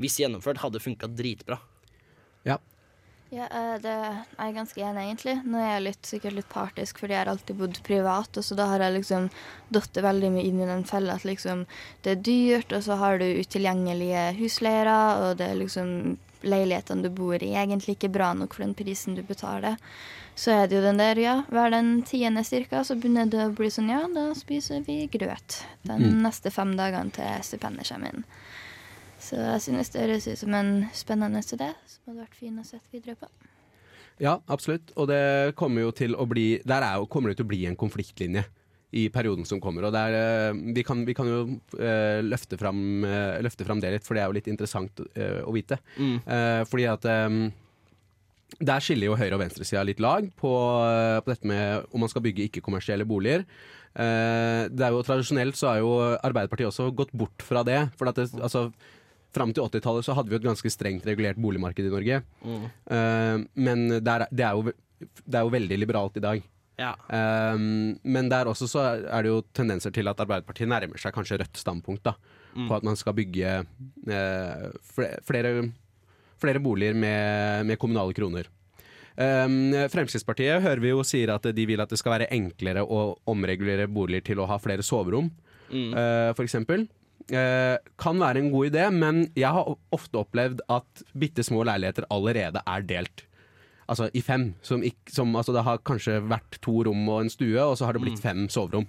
hvis 0.00 0.18
gjennomført, 0.22 0.62
hadde 0.62 0.82
funka 0.82 1.10
dritbra. 1.12 1.60
Ja. 2.48 2.58
Ja, 3.34 3.46
eh, 3.50 3.76
det 3.82 3.90
er 3.90 4.18
jeg 4.38 4.54
ganske 4.54 4.82
enig, 4.86 5.04
egentlig. 5.08 5.34
Nå 5.48 5.58
er 5.58 5.70
jeg 5.72 5.84
litt, 5.88 6.06
sikkert 6.06 6.36
litt 6.38 6.50
partisk, 6.52 7.00
fordi 7.02 7.16
jeg 7.16 7.24
har 7.24 7.32
alltid 7.32 7.58
bodd 7.58 7.80
privat, 7.86 8.36
og 8.38 8.44
så 8.46 8.56
da 8.58 8.68
har 8.70 8.84
jeg 8.84 8.98
liksom 9.00 9.30
datt 9.74 10.02
veldig 10.06 10.30
mye 10.36 10.44
inn 10.46 10.60
i 10.62 10.68
den 10.68 10.84
fella 10.86 11.16
at 11.18 11.26
liksom 11.26 11.64
det 12.04 12.12
er 12.14 12.22
dyrt, 12.28 12.74
og 12.76 12.84
så 12.86 12.98
har 13.00 13.18
du 13.18 13.24
utilgjengelige 13.40 14.28
husleiere, 14.38 14.98
og 15.24 15.40
det 15.40 15.48
er 15.50 15.58
liksom 15.64 15.90
leilighetene 16.44 17.02
du 17.02 17.08
bor 17.10 17.40
i, 17.40 17.54
egentlig 17.56 17.96
ikke 17.96 18.12
bra 18.12 18.34
nok 18.36 18.54
for 18.54 18.66
den 18.66 18.76
prisen 18.76 19.16
du 19.16 19.22
betaler. 19.24 19.78
Så 20.36 20.50
er 20.52 20.66
det 20.68 20.76
jo 20.76 20.82
den 20.84 20.98
der, 21.00 21.16
ja, 21.22 21.34
hver 21.48 21.70
den 21.72 22.02
tiende 22.06 22.42
cirka, 22.44 22.82
så 22.84 22.94
begynner 22.98 23.30
det 23.30 23.46
å 23.48 23.54
bli 23.54 23.70
sånn, 23.72 23.88
ja, 23.90 24.02
da 24.12 24.28
spiser 24.36 24.84
vi 24.86 25.06
grøt 25.08 25.62
den 25.86 26.02
Mm. 26.02 26.22
neste 26.26 26.50
fem 26.52 26.76
dagene 26.76 27.10
til 27.10 27.42
stipendet 27.42 27.88
kommer 27.88 28.12
inn. 28.12 28.24
Så 29.24 29.38
jeg 29.40 29.62
synes 29.64 29.92
det 29.92 30.04
høres 30.04 30.28
ut 30.28 30.40
som 30.42 30.54
en 30.56 30.72
spennende 30.96 31.40
idé 31.40 31.70
som 31.88 32.10
hadde 32.10 32.20
vært 32.20 32.36
fin 32.38 32.60
å 32.60 32.66
sette 32.66 32.92
videre 32.92 33.16
på. 33.20 33.30
Ja, 34.22 34.36
absolutt. 34.46 34.92
Og 35.00 35.08
det 35.10 35.54
kommer 35.58 35.86
jo 35.86 35.94
til 35.96 36.14
å 36.14 36.26
bli 36.30 36.60
Der 36.62 36.84
er 36.86 37.00
jo, 37.00 37.08
kommer 37.10 37.32
det 37.32 37.40
til 37.40 37.48
å 37.48 37.50
bli 37.50 37.64
en 37.66 37.78
konfliktlinje 37.78 38.44
i 38.94 39.08
perioden 39.10 39.46
som 39.48 39.58
kommer. 39.58 39.88
Og 39.88 39.94
der, 39.96 40.14
eh, 40.14 40.60
vi, 40.76 40.84
kan, 40.86 41.00
vi 41.08 41.16
kan 41.18 41.26
jo 41.26 41.38
eh, 41.80 42.20
løfte, 42.22 42.58
fram, 42.60 43.02
eh, 43.02 43.40
løfte 43.42 43.66
fram 43.66 43.80
det 43.82 43.90
litt, 43.96 44.06
for 44.06 44.14
det 44.14 44.22
er 44.22 44.30
jo 44.30 44.36
litt 44.36 44.50
interessant 44.52 45.02
å 45.02 45.54
vite. 45.56 45.80
Mm. 45.98 46.20
Eh, 46.22 46.60
fordi 46.70 46.86
at 46.92 47.08
der 48.60 48.84
skiller 48.84 49.08
jo 49.08 49.16
høyre- 49.18 49.34
og 49.34 49.42
venstresida 49.42 49.82
litt 49.82 49.98
lag 50.04 50.28
på, 50.38 50.52
på 51.24 51.32
dette 51.32 51.48
med 51.48 51.88
om 51.90 52.04
man 52.04 52.12
skal 52.12 52.22
bygge 52.22 52.46
ikke-kommersielle 52.46 53.08
boliger. 53.08 53.42
Eh, 53.94 54.66
det 54.74 54.82
er 54.82 54.94
jo 54.94 55.04
Tradisjonelt 55.06 55.58
så 55.58 55.70
har 55.70 55.82
jo 55.82 55.94
Arbeiderpartiet 56.18 56.70
også 56.70 56.90
gått 56.96 57.12
bort 57.14 57.44
fra 57.46 57.62
det. 57.66 57.80
For 57.98 58.10
at 58.10 58.18
det, 58.18 58.28
altså, 58.38 58.68
Fram 59.34 59.52
til 59.52 59.64
80-tallet 59.66 60.06
så 60.06 60.14
hadde 60.16 60.30
vi 60.30 60.36
et 60.38 60.46
ganske 60.46 60.70
strengt 60.70 61.06
regulert 61.08 61.36
boligmarked 61.42 61.84
i 61.88 61.92
Norge. 61.92 62.22
Mm. 62.44 62.64
Uh, 62.86 63.44
men 63.66 63.86
det 63.98 64.12
er, 64.16 64.26
det, 64.30 64.44
er 64.46 64.58
jo, 64.60 64.72
det 65.26 65.38
er 65.40 65.46
jo 65.48 65.54
veldig 65.56 65.78
liberalt 65.82 66.16
i 66.20 66.24
dag. 66.24 66.42
Ja. 66.74 66.88
Eh, 67.06 67.54
men 68.02 68.28
der 68.32 68.48
også 68.50 68.66
så 68.66 68.80
er 69.06 69.22
det 69.22 69.30
jo 69.30 69.44
tendenser 69.54 69.92
til 69.94 70.08
at 70.10 70.18
Arbeiderpartiet 70.24 70.66
nærmer 70.66 70.98
seg 70.98 71.14
kanskje 71.14 71.36
Rødt 71.42 71.60
standpunkt. 71.60 72.02
da 72.08 72.16
Mm. 72.54 72.68
På 72.70 72.76
at 72.76 72.84
man 72.86 72.94
skal 72.94 73.14
bygge 73.18 73.52
uh, 74.06 74.66
fle- 74.94 75.16
flere, 75.26 75.48
flere 76.38 76.60
boliger 76.62 76.94
med, 76.94 77.66
med 77.66 77.78
kommunale 77.82 78.14
kroner. 78.14 78.46
Um, 79.18 79.72
Fremskrittspartiet 79.90 80.62
hører 80.62 80.82
vi 80.82 80.92
jo 80.92 81.02
sier 81.06 81.32
at 81.34 81.48
de 81.54 81.64
vil 81.66 81.82
at 81.82 81.90
det 81.90 81.98
skal 81.98 82.14
være 82.14 82.28
enklere 82.34 82.82
å 82.86 83.16
omregulere 83.30 83.88
boliger 83.90 84.22
til 84.30 84.38
å 84.42 84.46
ha 84.50 84.58
flere 84.62 84.86
soverom, 84.86 85.32
Mm. 85.74 85.94
uh. 85.94 85.98
Eh, 85.98 86.30
kan 87.28 88.18
være 88.20 88.42
en 88.42 88.50
god 88.52 88.66
idé, 88.68 88.82
men 88.92 89.22
jeg 89.38 89.48
har 89.56 89.70
ofte 89.96 90.18
opplevd 90.20 90.60
at 90.68 91.04
bitte 91.16 91.44
små 91.46 91.62
leiligheter 91.64 92.04
allerede 92.12 92.60
er 92.68 92.82
delt. 92.84 93.22
Altså 93.88 94.10
i 94.16 94.20
fem. 94.24 94.54
Som 94.64 94.82
ikk- 94.84 95.12
som, 95.12 95.32
altså 95.36 95.52
det 95.56 95.62
har 95.64 95.78
kanskje 95.84 96.18
vært 96.28 96.58
to 96.64 96.82
rom 96.84 97.08
og 97.08 97.22
en 97.22 97.30
stue, 97.32 97.56
og 97.60 97.76
så 97.80 97.84
har 97.88 97.96
det 97.96 98.02
blitt 98.04 98.20
fem 98.20 98.46
soverom. 98.52 98.86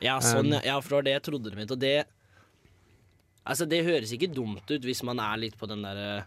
Ja, 0.00 0.18
sånn, 0.24 0.52
Um, 0.52 0.60
ja, 0.64 0.78
for 0.80 0.88
det 0.88 0.96
var 0.98 1.06
det 1.08 1.12
jeg 1.16 1.24
trodde 1.28 1.50
det 1.50 1.58
mitt. 1.60 1.70
Og 1.72 1.80
det 1.80 1.94
Altså, 3.46 3.64
det 3.66 3.84
høres 3.86 4.12
ikke 4.12 4.28
dumt 4.36 4.68
ut 4.70 4.84
hvis 4.84 5.02
man 5.02 5.18
er 5.18 5.38
litt 5.40 5.56
på 5.58 5.66
den 5.66 5.80
der 5.82 6.26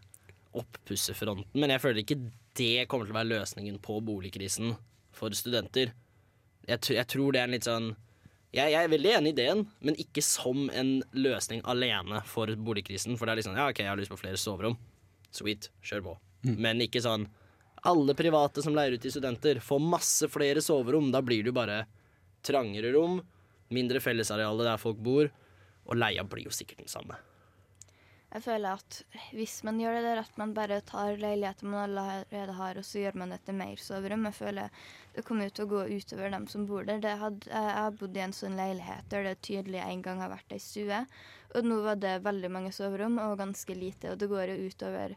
oppussefronten, 0.57 1.53
men 1.61 1.69
jeg 1.73 1.81
føler 1.81 2.01
ikke 2.03 2.17
det 2.57 2.87
kommer 2.89 3.05
til 3.07 3.13
å 3.15 3.17
være 3.19 3.31
løsningen 3.31 3.77
på 3.81 3.99
boligkrisen 4.05 4.75
for 5.13 5.33
studenter. 5.37 5.93
Jeg, 6.67 6.79
jeg 6.93 7.07
tror 7.09 7.33
det 7.33 7.41
er 7.41 7.47
en 7.49 7.55
litt 7.55 7.65
sånn 7.69 7.87
jeg, 8.53 8.69
jeg 8.69 8.85
er 8.85 8.91
veldig 8.91 9.13
enig 9.17 9.31
i 9.31 9.33
ideen, 9.33 9.63
men 9.81 9.97
ikke 9.97 10.21
som 10.25 10.67
en 10.69 10.95
løsning 11.17 11.63
alene 11.69 12.21
for 12.29 12.51
boligkrisen. 12.53 13.17
For 13.17 13.25
det 13.25 13.33
er 13.33 13.41
liksom 13.41 13.57
ja, 13.57 13.69
OK, 13.71 13.81
jeg 13.81 13.89
har 13.89 13.97
lyst 13.97 14.13
på 14.13 14.19
flere 14.19 14.37
soverom. 14.37 14.77
Sweet, 15.33 15.71
kjør 15.81 16.05
på. 16.05 16.13
Mm. 16.45 16.57
Men 16.61 16.83
ikke 16.85 17.01
sånn 17.01 17.25
alle 17.83 18.15
private 18.15 18.63
som 18.63 18.75
leier 18.77 18.95
ut 18.95 19.01
til 19.03 19.11
studenter, 19.11 19.59
får 19.59 19.81
masse 19.83 20.29
flere 20.31 20.61
soverom. 20.63 21.09
Da 21.11 21.19
blir 21.25 21.43
det 21.43 21.51
jo 21.51 21.57
bare 21.57 21.81
trangere 22.45 22.93
rom, 22.95 23.17
mindre 23.73 23.99
fellesareale 24.03 24.67
der 24.67 24.79
folk 24.79 25.01
bor, 25.03 25.31
og 25.83 25.99
leia 25.99 26.23
blir 26.27 26.47
jo 26.47 26.53
sikkert 26.55 26.85
den 26.85 26.91
samme. 26.91 27.17
Jeg 28.33 28.41
føler 28.47 28.79
at 28.79 28.95
hvis 29.37 29.59
man 29.67 29.77
gjør 29.77 29.99
det 29.99 30.03
der 30.07 30.19
at 30.23 30.37
man 30.41 30.55
bare 30.57 30.79
tar 30.89 31.19
leiligheter 31.21 31.67
man 31.69 31.83
allerede 31.83 32.55
har, 32.57 32.79
og 32.81 32.85
så 32.87 33.03
gjør 33.03 33.19
man 33.21 33.33
dette 33.35 33.53
mer 33.53 33.77
soverom, 33.77 34.25
jeg 34.25 34.37
føler 34.39 34.79
det 35.13 35.23
kommer 35.27 35.51
ut 35.51 35.53
til 35.53 35.67
å 35.67 35.69
gå 35.69 35.83
utover 35.93 36.33
dem 36.33 36.47
som 36.49 36.65
bor 36.65 36.87
der. 36.87 36.97
Det 37.03 37.13
had, 37.21 37.45
jeg 37.45 37.75
har 37.77 37.93
bodd 37.99 38.17
i 38.17 38.23
en 38.25 38.33
sånn 38.33 38.57
leilighet 38.57 39.05
der 39.13 39.27
det 39.29 39.35
tydelig 39.45 39.83
en 39.83 40.01
gang 40.01 40.23
har 40.23 40.33
vært 40.33 40.55
ei 40.55 40.61
stue, 40.63 41.03
og 41.53 41.67
nå 41.69 41.77
var 41.85 41.99
det 42.01 42.15
veldig 42.25 42.49
mange 42.49 42.71
soverom 42.73 43.19
og 43.21 43.37
ganske 43.43 43.75
lite, 43.77 44.09
og 44.09 44.17
det 44.23 44.31
går 44.31 44.55
jo 44.55 44.71
utover 44.71 45.13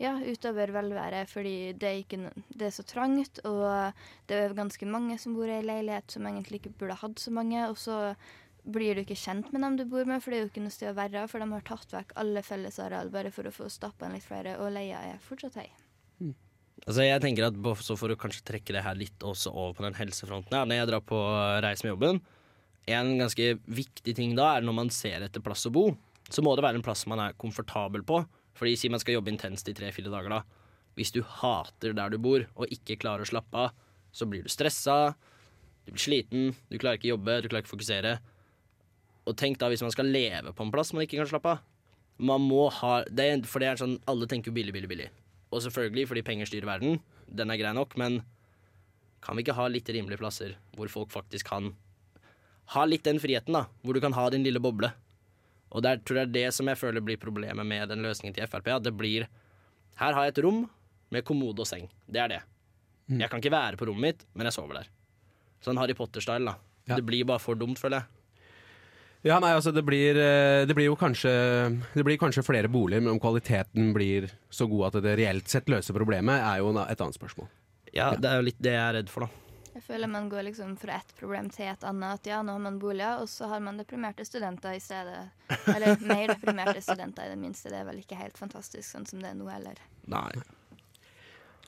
ja, 0.00 0.14
utover 0.22 0.70
velværet, 0.72 1.28
fordi 1.28 1.72
det 1.74 1.88
er, 1.88 1.98
ikke, 2.04 2.44
det 2.54 2.68
er 2.68 2.76
så 2.76 2.84
trangt, 2.86 3.42
og 3.50 3.98
det 4.30 4.38
er 4.38 4.54
ganske 4.56 4.86
mange 4.86 5.18
som 5.18 5.34
bor 5.34 5.50
i 5.50 5.58
ei 5.58 5.66
leilighet 5.66 6.14
som 6.14 6.30
egentlig 6.30 6.62
ikke 6.62 6.76
burde 6.78 7.00
hatt 7.02 7.18
så 7.18 7.34
mange, 7.34 7.66
og 7.66 7.76
så 7.82 7.98
blir 8.64 8.96
du 8.96 9.02
ikke 9.04 9.18
kjent 9.18 9.52
med 9.54 9.62
dem 9.64 9.76
du 9.78 9.84
bor 9.88 10.08
med, 10.08 10.22
for 10.22 10.32
det 10.32 10.38
er 10.38 10.44
jo 10.44 10.50
ikke 10.50 10.64
noe 10.64 10.74
sted 10.74 10.90
å 10.92 10.96
være, 10.98 11.26
for 11.30 11.42
de 11.42 11.48
har 11.52 11.66
tatt 11.66 11.94
vekk 11.94 12.16
alle 12.20 12.42
fellesareal 12.44 13.12
bare 13.12 13.32
for 13.34 13.48
å 13.48 13.54
få 13.54 13.68
stappa 13.72 14.08
inn 14.08 14.16
litt 14.18 14.26
flere, 14.26 14.58
og 14.60 14.72
leia 14.74 15.00
er 15.12 15.22
fortsatt 15.24 15.60
høy. 15.60 15.70
Altså 16.88 17.04
jeg 17.04 17.20
tenker 17.20 17.44
at 17.44 17.56
så 17.84 17.96
For 17.98 18.12
å 18.12 18.18
kanskje 18.18 18.44
trekke 18.52 18.72
det 18.72 18.84
her 18.84 18.96
litt 18.96 19.24
også 19.26 19.52
over 19.52 19.74
på 19.76 19.84
den 19.84 19.98
helsefronten 19.98 20.54
her, 20.56 20.68
Når 20.68 20.78
jeg 20.78 20.88
drar 20.88 21.02
på 21.04 21.18
reise 21.60 21.84
med 21.84 21.92
jobben 21.92 22.20
En 22.88 23.10
ganske 23.20 23.48
viktig 23.66 24.14
ting 24.16 24.32
da 24.38 24.54
er 24.56 24.64
når 24.64 24.76
man 24.78 24.92
ser 24.94 25.26
etter 25.26 25.44
plass 25.44 25.66
å 25.68 25.74
bo, 25.74 25.90
så 26.30 26.42
må 26.42 26.54
det 26.56 26.64
være 26.64 26.80
en 26.80 26.84
plass 26.86 27.04
man 27.10 27.20
er 27.22 27.36
komfortabel 27.38 28.02
på. 28.06 28.22
Fordi 28.56 28.72
si 28.78 28.88
man 28.90 29.02
skal 29.02 29.18
jobbe 29.18 29.30
intenst 29.30 29.68
i 29.68 29.74
tre-fire 29.76 30.10
dager, 30.10 30.32
da. 30.32 30.40
Hvis 30.98 31.12
du 31.14 31.20
hater 31.22 31.94
der 31.94 32.10
du 32.10 32.16
bor 32.22 32.46
og 32.56 32.72
ikke 32.72 32.96
klarer 33.02 33.22
å 33.22 33.28
slappe 33.28 33.66
av, 33.68 33.76
så 34.10 34.26
blir 34.26 34.42
du 34.42 34.50
stressa, 34.50 35.12
du 35.84 35.92
blir 35.92 36.02
sliten, 36.02 36.50
du 36.72 36.78
klarer 36.80 36.98
ikke 36.98 37.12
jobbe, 37.12 37.36
du 37.44 37.50
klarer 37.50 37.62
ikke 37.62 37.74
fokusere. 37.76 38.16
Og 39.30 39.36
tenk 39.38 39.60
da 39.60 39.68
hvis 39.70 39.84
man 39.84 39.92
skal 39.94 40.10
leve 40.10 40.52
på 40.56 40.66
en 40.66 40.72
plass 40.74 40.92
man 40.96 41.06
ikke 41.06 41.20
kan 41.20 41.30
slappe 41.30 41.54
av. 41.54 41.64
Man 42.20 42.42
må 42.44 42.66
ha 42.80 43.00
det 43.08 43.26
er, 43.26 43.44
For 43.48 43.62
det 43.62 43.70
er 43.70 43.80
sånn 43.80 43.98
alle 44.10 44.28
tenker 44.28 44.52
billig, 44.52 44.74
billig, 44.76 44.90
billig. 44.90 45.08
Og 45.50 45.62
selvfølgelig 45.64 46.08
fordi 46.10 46.24
penger 46.26 46.50
styrer 46.50 46.68
verden. 46.68 46.98
Den 47.30 47.52
er 47.52 47.60
grei 47.60 47.72
nok, 47.76 47.96
men 48.00 48.20
kan 49.24 49.36
vi 49.36 49.44
ikke 49.44 49.56
ha 49.56 49.68
litt 49.70 49.88
rimelige 49.92 50.20
plasser 50.20 50.56
hvor 50.76 50.90
folk 50.92 51.12
faktisk 51.12 51.48
kan 51.50 51.72
ha 52.74 52.84
litt 52.86 53.04
den 53.06 53.18
friheten, 53.22 53.56
da. 53.56 53.64
Hvor 53.82 53.96
du 53.96 54.02
kan 54.02 54.14
ha 54.14 54.28
din 54.30 54.44
lille 54.46 54.62
boble. 54.62 54.92
Og 55.70 55.82
det 55.82 55.90
er, 55.90 56.02
tror 56.02 56.20
jeg 56.20 56.28
er 56.28 56.34
det 56.34 56.46
som 56.54 56.68
jeg 56.70 56.78
føler 56.78 57.02
blir 57.04 57.18
problemet 57.20 57.66
med 57.66 57.90
den 57.90 58.02
løsningen 58.04 58.34
til 58.36 58.46
Frp. 58.50 58.70
At 58.74 58.86
det 58.86 58.94
blir 58.98 59.26
Her 60.00 60.14
har 60.16 60.26
jeg 60.26 60.36
et 60.36 60.44
rom 60.44 60.64
med 61.10 61.26
kommode 61.26 61.62
og 61.62 61.68
seng. 61.68 61.88
Det 62.06 62.22
er 62.22 62.30
det. 62.30 62.40
Jeg 63.10 63.30
kan 63.30 63.42
ikke 63.42 63.52
være 63.52 63.78
på 63.78 63.88
rommet 63.88 64.02
mitt, 64.06 64.20
men 64.38 64.46
jeg 64.46 64.54
sover 64.54 64.80
der. 64.80 64.90
Sånn 65.64 65.78
Harry 65.80 65.96
Potter-style, 65.98 66.46
da. 66.46 66.54
Ja. 66.86 66.96
Det 66.96 67.04
blir 67.06 67.26
bare 67.26 67.42
for 67.42 67.58
dumt, 67.58 67.78
føler 67.78 68.00
jeg. 68.00 68.19
Ja, 69.22 69.36
nei, 69.42 69.50
altså 69.52 69.72
det 69.72 69.82
blir, 69.84 70.16
eh, 70.16 70.62
det 70.64 70.72
blir 70.76 70.86
jo 70.88 70.96
kanskje 70.96 71.30
Det 71.92 72.04
blir 72.06 72.16
kanskje 72.16 72.44
flere 72.46 72.70
boliger, 72.72 73.02
men 73.04 73.12
om 73.12 73.20
kvaliteten 73.20 73.92
blir 73.92 74.30
så 74.48 74.64
god 74.70 74.88
at 74.88 75.02
det 75.04 75.18
reelt 75.20 75.48
sett 75.48 75.68
løser 75.68 75.96
problemet, 75.96 76.40
er 76.40 76.62
jo 76.62 76.72
et 76.80 77.00
annet 77.00 77.18
spørsmål. 77.18 77.50
Ja, 77.92 78.14
det 78.16 78.30
er 78.30 78.40
jo 78.40 78.46
litt 78.48 78.60
det 78.62 78.72
jeg 78.72 78.80
er 78.80 78.96
redd 79.00 79.10
for, 79.12 79.26
da. 79.26 79.50
Jeg 79.74 79.84
føler 79.86 80.10
man 80.10 80.28
går 80.28 80.44
liksom 80.48 80.72
fra 80.80 80.96
ett 80.98 81.12
problem 81.18 81.48
til 81.52 81.68
et 81.70 81.84
annet. 81.86 82.20
At 82.20 82.26
ja, 82.26 82.40
nå 82.42 82.52
har 82.56 82.62
man 82.62 82.78
boliger, 82.82 83.22
og 83.22 83.28
så 83.30 83.48
har 83.48 83.62
man 83.64 83.78
deprimerte 83.78 84.26
studenter 84.26 84.74
i 84.76 84.82
stedet. 84.82 85.22
Eller 85.72 86.00
mer 86.10 86.34
deprimerte 86.34 86.82
studenter, 86.82 87.26
i 87.28 87.34
det 87.34 87.38
minste. 87.40 87.70
Det 87.70 87.78
er 87.80 87.86
vel 87.88 88.02
ikke 88.02 88.18
helt 88.18 88.38
fantastisk 88.40 88.88
sånn 88.88 89.06
som 89.08 89.22
det 89.22 89.30
er 89.30 89.38
nå 89.38 89.48
heller. 89.50 89.78
Nei. 90.10 90.42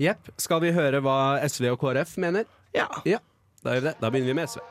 Jepp. 0.03 0.33
Skal 0.41 0.63
vi 0.65 0.75
høre 0.75 1.03
hva 1.05 1.19
SV 1.47 1.73
og 1.75 1.81
KrF 1.85 2.17
mener? 2.23 2.49
Ja. 2.75 2.89
Da 3.63 3.77
gjør 3.77 3.85
vi 3.85 3.89
det. 3.91 3.97
Da 4.01 4.11
begynner 4.11 4.33
vi 4.33 4.39
med 4.41 4.51
SV. 4.51 4.65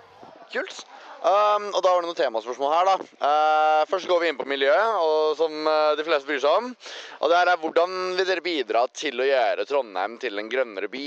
Kult. 0.51 0.83
Um, 1.21 1.67
og 1.69 1.83
da 1.85 1.91
var 1.93 2.01
det 2.01 2.07
noen 2.07 2.17
temaspørsmål 2.17 2.71
her, 2.73 2.87
da. 2.89 3.09
Uh, 3.21 3.81
først 3.91 4.09
går 4.09 4.23
vi 4.23 4.31
inn 4.31 4.39
på 4.39 4.47
miljøet, 4.49 4.95
og 5.05 5.35
som 5.37 5.53
uh, 5.69 5.91
de 5.97 6.05
fleste 6.07 6.25
bryr 6.25 6.41
seg 6.41 6.55
om. 6.63 6.71
Og 7.19 7.29
det 7.29 7.37
her 7.37 7.51
er 7.51 7.59
hvordan 7.61 7.93
vil 8.17 8.25
dere 8.25 8.45
bidra 8.45 8.87
til 8.89 9.21
å 9.21 9.27
gjøre 9.27 9.67
Trondheim 9.69 10.17
til 10.23 10.41
en 10.41 10.49
grønnere 10.49 10.89
by? 10.89 11.05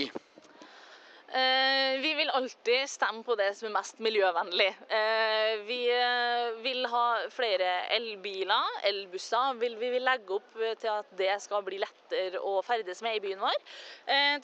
Eh, 1.34 1.98
vi 2.00 2.14
vil 2.14 2.30
alltid 2.30 2.90
stemme 2.90 3.24
på 3.26 3.34
det 3.34 3.48
som 3.58 3.66
er 3.66 3.72
mest 3.74 3.98
miljøvennlig. 3.98 4.68
Eh, 4.86 5.62
vi 5.66 5.78
eh, 5.90 6.52
vil 6.62 6.86
ha 6.92 7.06
flere 7.34 7.72
elbiler, 7.96 8.76
elbusser. 8.86 9.56
Vi 9.58 9.72
vil 9.96 10.06
legge 10.06 10.36
opp 10.36 10.54
til 10.78 10.92
at 10.92 11.10
det 11.18 11.32
skal 11.42 11.64
bli 11.66 11.80
lettere 11.82 12.38
å 12.38 12.60
ferdes 12.62 13.02
med 13.02 13.18
i 13.18 13.22
byen 13.24 13.42
vår. 13.42 13.56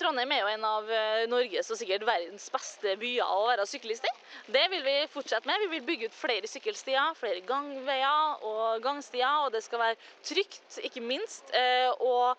Trondheim 0.01 0.33
er 0.35 0.43
jo 0.43 0.51
en 0.51 0.67
av 0.67 0.91
Norges 1.31 1.71
og 1.71 1.79
sikkert 1.79 2.03
verdens 2.09 2.49
beste 2.51 2.97
byer 2.99 3.29
å 3.29 3.45
være 3.47 3.69
syklist 3.71 4.09
i. 4.09 4.13
Det 4.51 4.65
vil 4.73 4.83
vi 4.83 4.97
fortsette 5.13 5.47
med. 5.47 5.63
Vi 5.63 5.71
vil 5.77 5.87
bygge 5.87 6.11
ut 6.11 6.17
flere 6.17 6.51
sykkelstier, 6.51 7.15
flere 7.21 7.45
gangveier 7.47 8.43
og 8.49 8.83
gangstier. 8.83 9.45
Og 9.45 9.55
det 9.55 9.63
skal 9.63 9.85
være 9.85 10.01
trygt, 10.27 10.81
ikke 10.83 11.05
minst, 11.05 11.55
og 12.03 12.35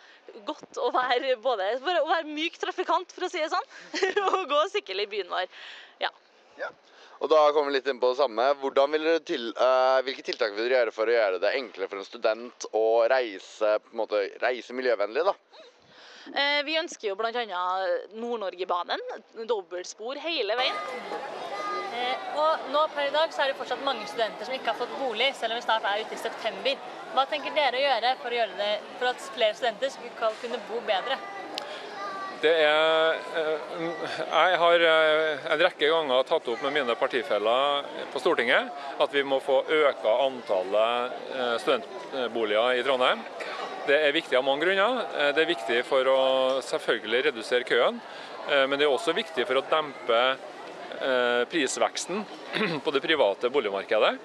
godt 0.47 0.80
å 0.82 0.91
være 0.95 1.38
både 1.43 1.72
å 2.02 2.10
være 2.10 2.28
myk 2.28 2.60
trafikant, 2.60 3.12
for 3.16 3.28
å 3.28 3.32
si 3.32 3.41
det 3.41 3.52
sånn, 3.52 3.72
og 4.42 4.50
gå 4.54 4.60
og 4.66 4.74
sykle 4.74 5.06
i 5.06 5.12
byen 5.12 5.32
vår. 5.32 5.48
Ja. 6.02 6.12
Og 7.22 7.30
da 7.30 7.42
kommer 7.54 7.70
vi 7.70 7.78
litt 7.78 7.89
inn 7.89 8.00
på 8.02 8.10
det 8.12 8.18
samme. 8.18 8.48
Til, 9.30 9.52
uh, 9.54 10.00
hvilke 10.06 10.24
tiltak 10.26 10.56
vil 10.56 10.66
dere 10.66 10.80
gjøre 10.80 10.94
for 10.96 11.10
å 11.10 11.14
gjøre 11.14 11.42
det 11.44 11.54
enklere 11.60 11.89
for 11.92 12.02
en 12.02 12.08
student 12.08 12.66
å 12.74 12.86
reise, 13.12 13.76
måte, 13.98 14.24
reise 14.42 14.74
miljøvennlig? 14.74 15.28
da? 15.30 15.36
Uh, 16.34 16.62
Vi 16.66 16.80
ønsker 16.82 17.12
jo 17.12 17.18
bl.a. 17.20 17.62
Nord-Norgebanen, 18.18 19.06
dobbeltspor 19.50 20.18
hele 20.24 20.58
veien. 20.58 20.82
Uh, 21.92 22.42
og 22.42 22.72
nå 22.74 22.88
per 22.96 23.12
i 23.12 23.14
dag 23.14 23.34
så 23.36 23.44
er 23.44 23.52
det 23.52 23.60
fortsatt 23.60 23.86
mange 23.86 24.08
studenter 24.10 24.48
som 24.48 24.58
ikke 24.58 24.74
har 24.74 24.82
fått 24.82 24.98
bolig, 24.98 25.30
selv 25.38 25.54
om 25.54 25.62
vi 25.62 25.68
snart 25.68 25.86
er 25.92 26.02
ute 26.02 26.18
i 26.18 26.24
september. 26.24 26.89
Hva 27.14 27.28
tenker 27.30 27.54
dere 27.54 27.78
å 27.78 27.86
gjøre 27.86 28.16
for, 28.24 28.34
å 28.34 28.42
gjøre 28.42 28.58
det, 28.58 28.72
for 28.98 29.12
at 29.12 29.30
flere 29.36 29.60
studenter 29.60 29.94
skal 29.94 30.42
kunne 30.42 30.62
bo 30.72 30.82
bedre? 30.89 31.22
Er 32.48 33.18
eh, 33.38 33.58
Jeg 34.32 34.58
har 34.62 34.84
eh, 34.88 35.44
en 35.54 35.62
rekke 35.62 35.89
ganger 35.92 36.24
tatt 36.26 36.48
opp 36.50 36.64
med 36.66 36.74
mine 36.74 36.96
partifeller 36.98 37.86
på 38.14 38.22
Stortinget 38.22 38.72
at 39.02 39.14
vi 39.14 39.22
må 39.28 39.38
få 39.44 39.60
øka 39.70 40.16
antallet 40.26 41.20
eh, 41.36 41.54
studentboliger 41.62 42.80
i 42.80 42.86
Trondheim. 42.88 43.22
Det 43.86 44.00
er 44.08 44.16
viktig 44.16 44.38
av 44.39 44.46
mange 44.48 44.66
grunner. 44.66 45.04
Eh, 45.20 45.30
Det 45.38 45.44
er 45.44 45.52
viktig 45.54 45.80
for 45.86 46.10
å 46.10 46.20
selvfølgelig 46.66 47.28
redusere 47.30 47.68
køen, 47.68 48.02
eh, 48.50 48.66
men 48.66 48.80
det 48.80 48.88
er 48.88 48.96
også 48.96 49.14
viktig 49.14 49.46
for 49.46 49.62
å 49.62 49.66
dempe 49.70 50.22
eh, 50.98 51.44
prisveksten 51.52 52.26
på 52.84 52.96
det 52.96 53.06
private 53.06 53.54
boligmarkedet. 53.54 54.16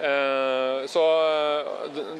Eh, 0.00 0.86
Så 0.88 1.04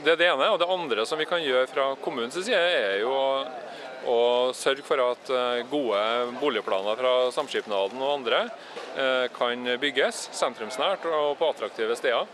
Det 0.04 0.12
er 0.12 0.16
det 0.20 0.28
ene. 0.28 0.52
Og 0.52 0.58
det 0.60 0.68
andre 0.70 1.06
som 1.08 1.18
vi 1.18 1.24
kan 1.26 1.40
gjøre 1.42 1.66
fra 1.72 1.94
kommunens 2.04 2.36
side, 2.36 2.52
er 2.58 3.00
jo 3.00 3.16
å 4.08 4.52
sørge 4.56 4.84
for 4.86 5.00
at 5.04 5.30
eh, 5.30 5.62
gode 5.70 6.02
boligplaner 6.40 6.98
fra 6.98 7.12
Samskipnaden 7.34 8.00
og 8.02 8.14
andre 8.18 8.44
eh, 8.96 9.26
kan 9.34 9.66
bygges 9.82 10.28
sentrumsnært 10.34 11.06
og 11.10 11.36
på 11.38 11.50
attraktive 11.52 11.96
steder. 11.98 12.30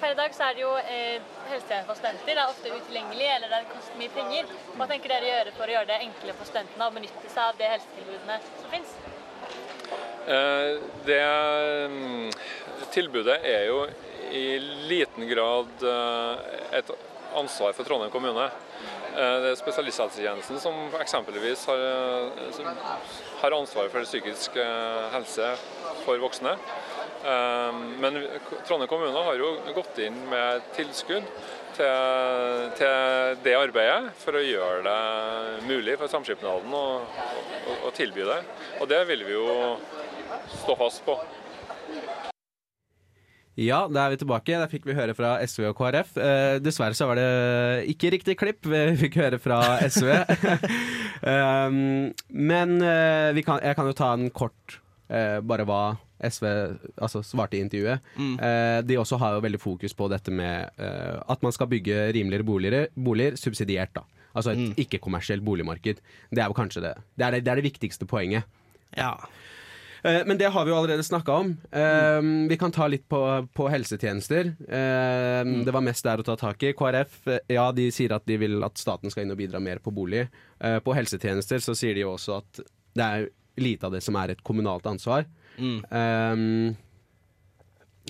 Per 0.00 0.12
i 0.12 0.18
dag 0.18 0.34
så 0.36 0.50
er 0.50 0.56
det 0.56 0.64
jo 0.64 0.72
eh, 0.82 1.30
for 1.48 1.96
studenter. 1.96 2.26
Det 2.26 2.36
er 2.36 2.44
ofte 2.44 2.72
utilgjengelig, 2.74 3.28
eller 3.36 3.52
det 3.54 3.62
koster 3.70 4.00
mye 4.00 4.12
penger. 4.12 4.50
Hva 4.76 4.88
tenker 4.90 5.14
dere 5.14 5.28
å 5.28 5.32
gjøre 5.32 5.54
for 5.56 5.70
å 5.70 5.76
gjøre 5.76 5.90
det 5.92 6.00
enklere 6.08 6.36
for 6.40 6.50
studentene 6.50 6.88
å 6.88 6.96
benytte 6.98 7.30
seg 7.32 7.44
av 7.46 7.60
de 7.60 7.70
helsetilbudene 7.72 8.38
som 8.60 8.74
finnes? 8.74 8.96
Eh, 10.34 10.74
Det 11.08 11.22
mm, 11.94 12.28
tilbudet 12.92 13.40
er 13.48 13.70
jo 13.70 13.80
i 14.34 14.46
liten 14.90 15.28
grad 15.30 15.82
et 16.74 16.88
ansvar 17.38 17.74
for 17.76 17.86
Trondheim 17.86 18.10
kommune. 18.10 18.48
Eh, 19.14 19.40
Det 19.42 19.50
er 19.52 19.58
spesialisthelsetjenesten 19.60 20.58
som 20.58 20.74
eksempelvis 20.98 21.66
har, 21.70 21.82
eh, 21.86 22.50
som 22.52 22.66
har 23.42 23.54
ansvaret 23.54 23.92
for 23.92 24.02
psykisk 24.02 24.56
eh, 24.56 25.10
helse 25.14 25.54
for 26.04 26.18
voksne. 26.18 26.56
Men 27.24 28.18
Trondheim 28.66 28.88
kommune 28.88 29.20
har 29.24 29.38
jo 29.38 29.54
gått 29.72 29.96
inn 30.04 30.16
med 30.28 30.60
tilskudd 30.76 31.24
til, 31.72 32.66
til 32.76 33.38
det 33.40 33.54
arbeidet 33.56 34.10
for 34.20 34.36
å 34.36 34.42
gjøre 34.44 34.82
det 34.84 35.62
mulig 35.64 35.94
for 35.96 36.12
Samskipnaden 36.12 36.74
å, 36.76 36.82
å, 37.00 37.78
å 37.88 37.94
tilby 37.96 38.26
det. 38.28 38.42
Og 38.76 38.90
det 38.92 39.00
vil 39.08 39.24
vi 39.24 39.38
jo 39.38 39.56
stå 40.58 40.76
fast 40.76 41.00
på. 41.06 41.16
Ja, 43.56 43.84
da 43.86 44.06
er 44.08 44.14
vi 44.14 44.18
tilbake. 44.18 44.56
Der 44.58 44.70
fikk 44.70 44.86
vi 44.88 44.96
høre 44.98 45.14
fra 45.14 45.36
SV 45.46 45.68
og 45.70 45.76
KrF. 45.78 46.16
Eh, 46.18 46.56
dessverre 46.64 46.96
så 46.98 47.06
var 47.06 47.20
det 47.20 47.26
ikke 47.92 48.10
riktig 48.16 48.34
klipp 48.40 48.66
vi 48.66 48.80
fikk 49.04 49.18
høre 49.20 49.38
fra 49.42 49.60
SV. 49.86 50.08
um, 51.22 51.76
men 52.50 52.74
eh, 52.82 53.30
vi 53.36 53.44
kan, 53.46 53.60
jeg 53.62 53.76
kan 53.78 53.86
jo 53.90 53.94
ta 53.96 54.10
en 54.16 54.26
kort 54.34 54.80
eh, 55.08 55.38
bare 55.44 55.66
hva 55.68 55.82
SV 56.24 56.46
altså, 57.04 57.22
svarte 57.26 57.58
i 57.58 57.62
intervjuet. 57.62 58.02
Mm. 58.18 58.34
Eh, 58.42 58.80
de 58.88 58.98
også 58.98 59.18
har 59.22 59.36
jo 59.36 59.44
veldig 59.44 59.60
fokus 59.62 59.94
på 59.94 60.08
dette 60.12 60.34
med 60.34 60.74
eh, 60.80 61.16
at 61.30 61.42
man 61.44 61.54
skal 61.54 61.70
bygge 61.70 62.08
rimeligere 62.16 62.46
boliger, 62.48 62.88
boliger 62.96 63.38
subsidiert. 63.40 63.94
da. 63.94 64.02
Altså 64.34 64.50
et 64.50 64.58
Mm. 64.64 64.74
ikke-kommersielt 64.82 65.44
boligmarked. 65.46 66.00
Det 66.34 66.42
er 66.42 66.48
jo 66.50 66.56
kanskje 66.58 66.82
det. 66.82 66.94
Det 67.14 67.26
er 67.26 67.30
det, 67.36 67.44
det, 67.44 67.52
er 67.52 67.60
det 67.60 67.68
viktigste 67.70 68.06
poenget. 68.10 68.42
Ja. 68.96 69.12
Eh, 70.04 70.22
Men 70.26 70.36
det 70.38 70.50
har 70.52 70.64
vi 70.66 70.70
jo 70.72 70.76
allerede 70.76 71.02
snakka 71.06 71.32
om. 71.40 71.52
Eh, 71.72 72.20
Vi 72.50 72.56
kan 72.60 72.72
ta 72.72 72.86
litt 72.92 73.06
på, 73.08 73.20
på 73.56 73.68
helsetjenester. 73.72 74.50
Eh, 74.68 75.44
Det 75.64 75.72
var 75.72 75.80
mest 75.84 76.04
der 76.04 76.20
å 76.20 76.26
ta 76.26 76.36
tak 76.36 76.62
i. 76.62 76.74
KrF 76.76 77.16
ja, 77.48 77.70
de 77.72 77.88
sier 77.90 78.12
at 78.12 78.26
de 78.28 78.36
vil 78.36 78.58
at 78.64 78.76
staten 78.78 79.10
skal 79.10 79.24
inn 79.24 79.32
og 79.32 79.40
bidra 79.40 79.60
mer 79.60 79.78
på 79.80 79.92
bolig. 79.94 80.26
På 80.84 80.94
helsetjenester 80.96 81.58
så 81.64 81.74
sier 81.76 81.94
de 81.96 82.04
jo 82.04 82.12
også 82.14 82.38
at 82.42 82.60
det 82.94 83.04
er 83.04 83.26
lite 83.60 83.86
av 83.86 83.92
det 83.92 84.02
som 84.02 84.16
er 84.16 84.30
et 84.34 84.42
kommunalt 84.46 84.86
ansvar. 84.86 85.24
Eh, 85.58 86.74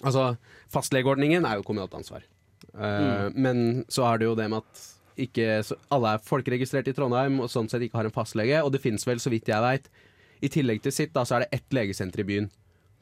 altså, 0.03 0.37
fastlegeordningen 0.75 1.47
er 1.47 1.59
jo 1.61 1.67
kommunalt 1.67 1.95
ansvar. 1.95 2.25
Mm. 2.75 3.35
Men 3.39 3.59
så 3.93 4.03
er 4.09 4.19
det 4.19 4.27
jo 4.29 4.35
det 4.39 4.49
med 4.51 4.65
at 4.65 4.91
ikke, 5.25 5.61
så 5.63 5.77
alle 5.95 6.17
er 6.17 6.23
folkeregistrert 6.27 6.89
i 6.91 6.95
Trondheim 6.97 7.37
og 7.45 7.51
sånn 7.53 7.69
sett 7.71 7.85
ikke 7.87 8.01
har 8.01 8.09
en 8.09 8.15
fastlege. 8.15 8.63
Og 8.67 8.73
det 8.75 8.81
fins 8.83 9.05
vel, 9.07 9.21
så 9.23 9.31
vidt 9.31 9.47
jeg 9.53 9.63
veit, 9.63 9.87
i 10.43 10.49
tillegg 10.49 10.83
til 10.83 10.93
sitt, 10.93 11.13
da, 11.15 11.23
så 11.25 11.37
er 11.37 11.45
det 11.45 11.53
ett 11.61 11.71
legesenter 11.77 12.21
i 12.21 12.25
byen 12.25 12.51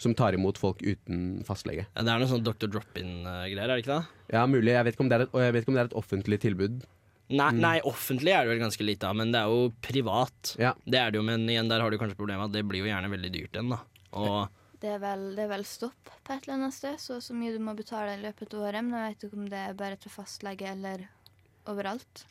som 0.03 0.15
tar 0.19 0.35
imot 0.35 0.59
folk 0.59 0.81
uten 0.83 1.45
fastlege. 1.47 1.87
Ja, 1.95 2.03
det 2.03 2.11
er 2.11 2.19
noe 2.19 2.27
sånn 2.31 2.43
Dr. 2.43 2.67
Drop-in-greier, 2.67 3.63
er 3.69 3.77
det 3.77 3.85
ikke 3.85 4.01
det? 4.01 4.07
Ja, 4.35 4.47
mulig. 4.51 4.73
Jeg 4.75 4.85
vet 4.89 4.95
ikke 4.97 5.05
om 5.05 5.09
det 5.13 5.19
er 5.21 5.25
et, 5.27 5.33
og 5.35 5.41
jeg 5.45 5.53
vet 5.55 5.63
ikke 5.63 5.71
om 5.71 5.77
det 5.79 5.83
er 5.85 5.91
et 5.93 5.99
offentlig 6.03 6.39
tilbud. 6.43 6.83
Nei, 7.33 7.51
Mm. 7.53 7.61
nei, 7.63 7.77
offentlig 7.89 8.33
er 8.35 8.45
det 8.45 8.51
vel 8.53 8.59
ganske 8.67 8.85
lite 8.85 9.05
av, 9.09 9.15
men 9.17 9.31
det 9.33 9.41
er 9.41 9.47
jo 9.49 9.73
privat. 9.81 10.57
Det 10.59 10.99
er 10.99 11.11
det 11.11 11.17
jo, 11.17 11.23
men 11.23 11.47
igjen, 11.49 11.69
der 11.71 11.81
har 11.81 11.91
du 11.91 11.97
kanskje 11.99 12.19
problemet 12.19 12.45
at 12.51 12.53
det 12.53 12.65
blir 12.69 12.83
jo 12.83 12.91
gjerne 12.91 13.09
veldig 13.09 13.31
dyrt 13.33 13.53
igjen, 13.57 13.71
da. 13.71 13.79
Og 14.13 14.49
Det 14.83 14.91
er, 14.91 14.99
vel, 14.99 15.23
det 15.37 15.45
er 15.45 15.49
vel 15.49 15.63
stopp 15.65 16.11
på 16.27 16.35
et 16.35 16.43
eller 16.49 16.59
annet 16.59 16.75
sted, 16.75 16.99
så 16.99 17.21
så 17.23 17.33
mye 17.33 17.53
du 17.55 17.61
må 17.63 17.73
betale 17.79 18.19
i 18.19 18.23
løpet 18.23 18.53
av 18.53 18.61
året. 18.67 18.83
Men 18.85 18.99
jeg 18.99 19.15
vet 19.15 19.25
ikke 19.31 19.39
om 19.39 19.49
det 19.49 19.61
er 19.71 19.75
bare 19.79 19.97
til 19.97 20.11
fastlege 20.11 20.67
eller 20.75 21.07
overalt. 21.71 22.25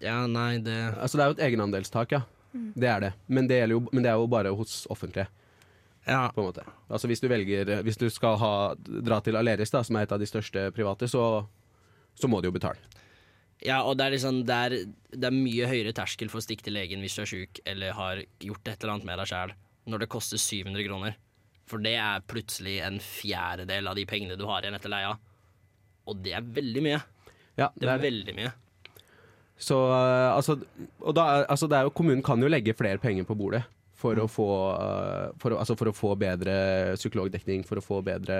ja, 0.00 0.26
nei, 0.26 0.58
det 0.58 0.94
Altså, 0.96 1.18
det 1.18 1.22
er 1.24 1.28
jo 1.28 1.36
et 1.36 1.44
egenandelstak, 1.52 2.12
ja. 2.12 2.22
Mm. 2.52 2.70
Det 2.74 2.88
er 2.88 3.04
det. 3.04 3.12
Men 3.26 3.50
det, 3.50 3.60
jo, 3.72 3.82
men 3.92 4.04
det 4.04 4.12
er 4.12 4.20
jo 4.20 4.30
bare 4.30 4.54
hos 4.56 4.80
offentlige. 4.92 5.28
På 6.08 6.40
en 6.40 6.46
måte. 6.46 6.62
Altså 6.88 7.08
hvis 7.10 7.20
du 7.20 7.26
velger 7.28 7.82
Hvis 7.84 7.98
du 8.00 8.06
skal 8.08 8.38
ha, 8.40 8.52
dra 8.78 9.18
til 9.20 9.36
Aleris, 9.36 9.72
da, 9.74 9.82
som 9.84 9.98
er 9.98 10.06
et 10.06 10.14
av 10.14 10.20
de 10.20 10.28
største 10.28 10.70
private, 10.72 11.08
så, 11.08 11.44
så 12.16 12.30
må 12.32 12.40
du 12.40 12.48
jo 12.48 12.54
betale. 12.54 12.80
Ja, 13.60 13.82
og 13.82 13.98
det 13.98 14.06
er 14.06 14.14
liksom 14.14 14.42
det 14.46 14.56
er, 14.56 14.76
det 15.12 15.28
er 15.28 15.34
mye 15.34 15.66
høyere 15.68 15.92
terskel 15.92 16.30
for 16.30 16.40
å 16.40 16.44
stikke 16.44 16.68
til 16.68 16.78
legen 16.78 17.02
hvis 17.02 17.16
du 17.18 17.24
er 17.24 17.30
sjuk 17.32 17.60
eller 17.66 17.96
har 17.98 18.22
gjort 18.44 18.70
et 18.70 18.78
eller 18.78 18.94
annet 18.94 19.08
med 19.08 19.18
deg 19.20 19.30
sjæl, 19.32 19.54
når 19.90 20.04
det 20.04 20.12
koster 20.14 20.40
700 20.40 20.86
kroner. 20.86 21.18
For 21.68 21.82
det 21.84 21.96
er 22.00 22.24
plutselig 22.24 22.78
en 22.86 23.00
fjerdedel 23.02 23.90
av 23.90 23.98
de 23.98 24.06
pengene 24.08 24.38
du 24.38 24.46
har 24.48 24.62
igjen 24.64 24.78
etter 24.78 24.92
leia. 24.92 25.12
Og 26.08 26.22
det 26.24 26.32
er 26.38 26.46
veldig 26.56 26.84
mye. 26.86 27.02
Ja, 27.58 27.68
det 27.74 27.90
er 27.90 28.00
veldig 28.00 28.34
mye. 28.38 28.54
Så 29.58 29.78
uh, 29.90 30.36
altså, 30.36 30.58
da, 31.14 31.24
altså 31.48 31.66
det 31.70 31.82
jo, 31.88 31.94
kommunen 31.96 32.22
kan 32.24 32.40
jo 32.42 32.50
legge 32.50 32.76
flere 32.78 33.00
penger 33.02 33.26
på 33.26 33.36
bordet 33.38 33.64
for, 33.98 34.18
å, 34.22 34.28
få, 34.30 34.50
uh, 34.78 35.34
for, 35.42 35.56
altså 35.58 35.74
for 35.78 35.90
å 35.90 35.96
få 35.96 36.12
bedre 36.20 36.94
psykologdekning, 36.98 37.66
for 37.66 37.80
å 37.80 37.84
få 37.84 38.02
bedre 38.06 38.38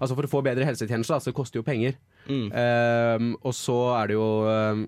Altså 0.00 0.16
for 0.16 0.24
å 0.24 0.30
få 0.32 0.40
bedre 0.40 0.64
helsetjenester, 0.64 1.12
altså 1.12 1.28
det 1.28 1.36
koster 1.36 1.60
jo 1.60 1.66
penger. 1.66 1.98
Eh, 2.24 3.24
og 3.36 3.52
så 3.52 3.76
er 3.98 4.08
det 4.08 4.16
jo 4.16 4.28
eh, 4.48 4.84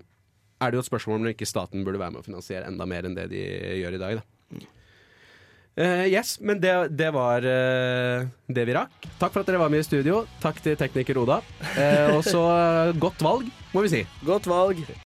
er 0.63 0.71
det 0.71 0.79
jo 0.79 0.83
et 0.85 0.89
spørsmål 0.89 1.19
om 1.19 1.31
ikke 1.33 1.49
staten 1.49 1.83
burde 1.85 2.01
være 2.01 2.15
med 2.15 2.23
å 2.23 2.25
finansiere 2.25 2.69
enda 2.69 2.87
mer 2.89 3.05
enn 3.05 3.17
det 3.17 3.27
de 3.33 3.43
gjør 3.81 3.97
i 3.97 4.01
dag. 4.01 4.21
Da. 4.21 4.29
Uh, 5.73 6.05
yes, 6.05 6.35
men 6.37 6.59
det, 6.61 6.71
det 6.93 7.07
var 7.15 7.41
uh, 7.41 8.27
det 8.45 8.65
vi 8.69 8.75
rakk. 8.77 8.93
Takk 9.17 9.33
for 9.33 9.41
at 9.41 9.49
dere 9.49 9.61
var 9.63 9.73
med 9.73 9.81
i 9.81 9.87
studio. 9.87 10.21
Takk 10.43 10.61
til 10.61 10.77
tekniker 10.77 11.17
Oda. 11.23 11.39
Uh, 11.73 12.19
og 12.19 12.21
så 12.27 12.43
godt 13.01 13.25
valg, 13.25 13.49
må 13.73 13.81
vi 13.87 13.95
si. 13.95 14.03
Godt 14.21 14.45
valg. 14.51 14.85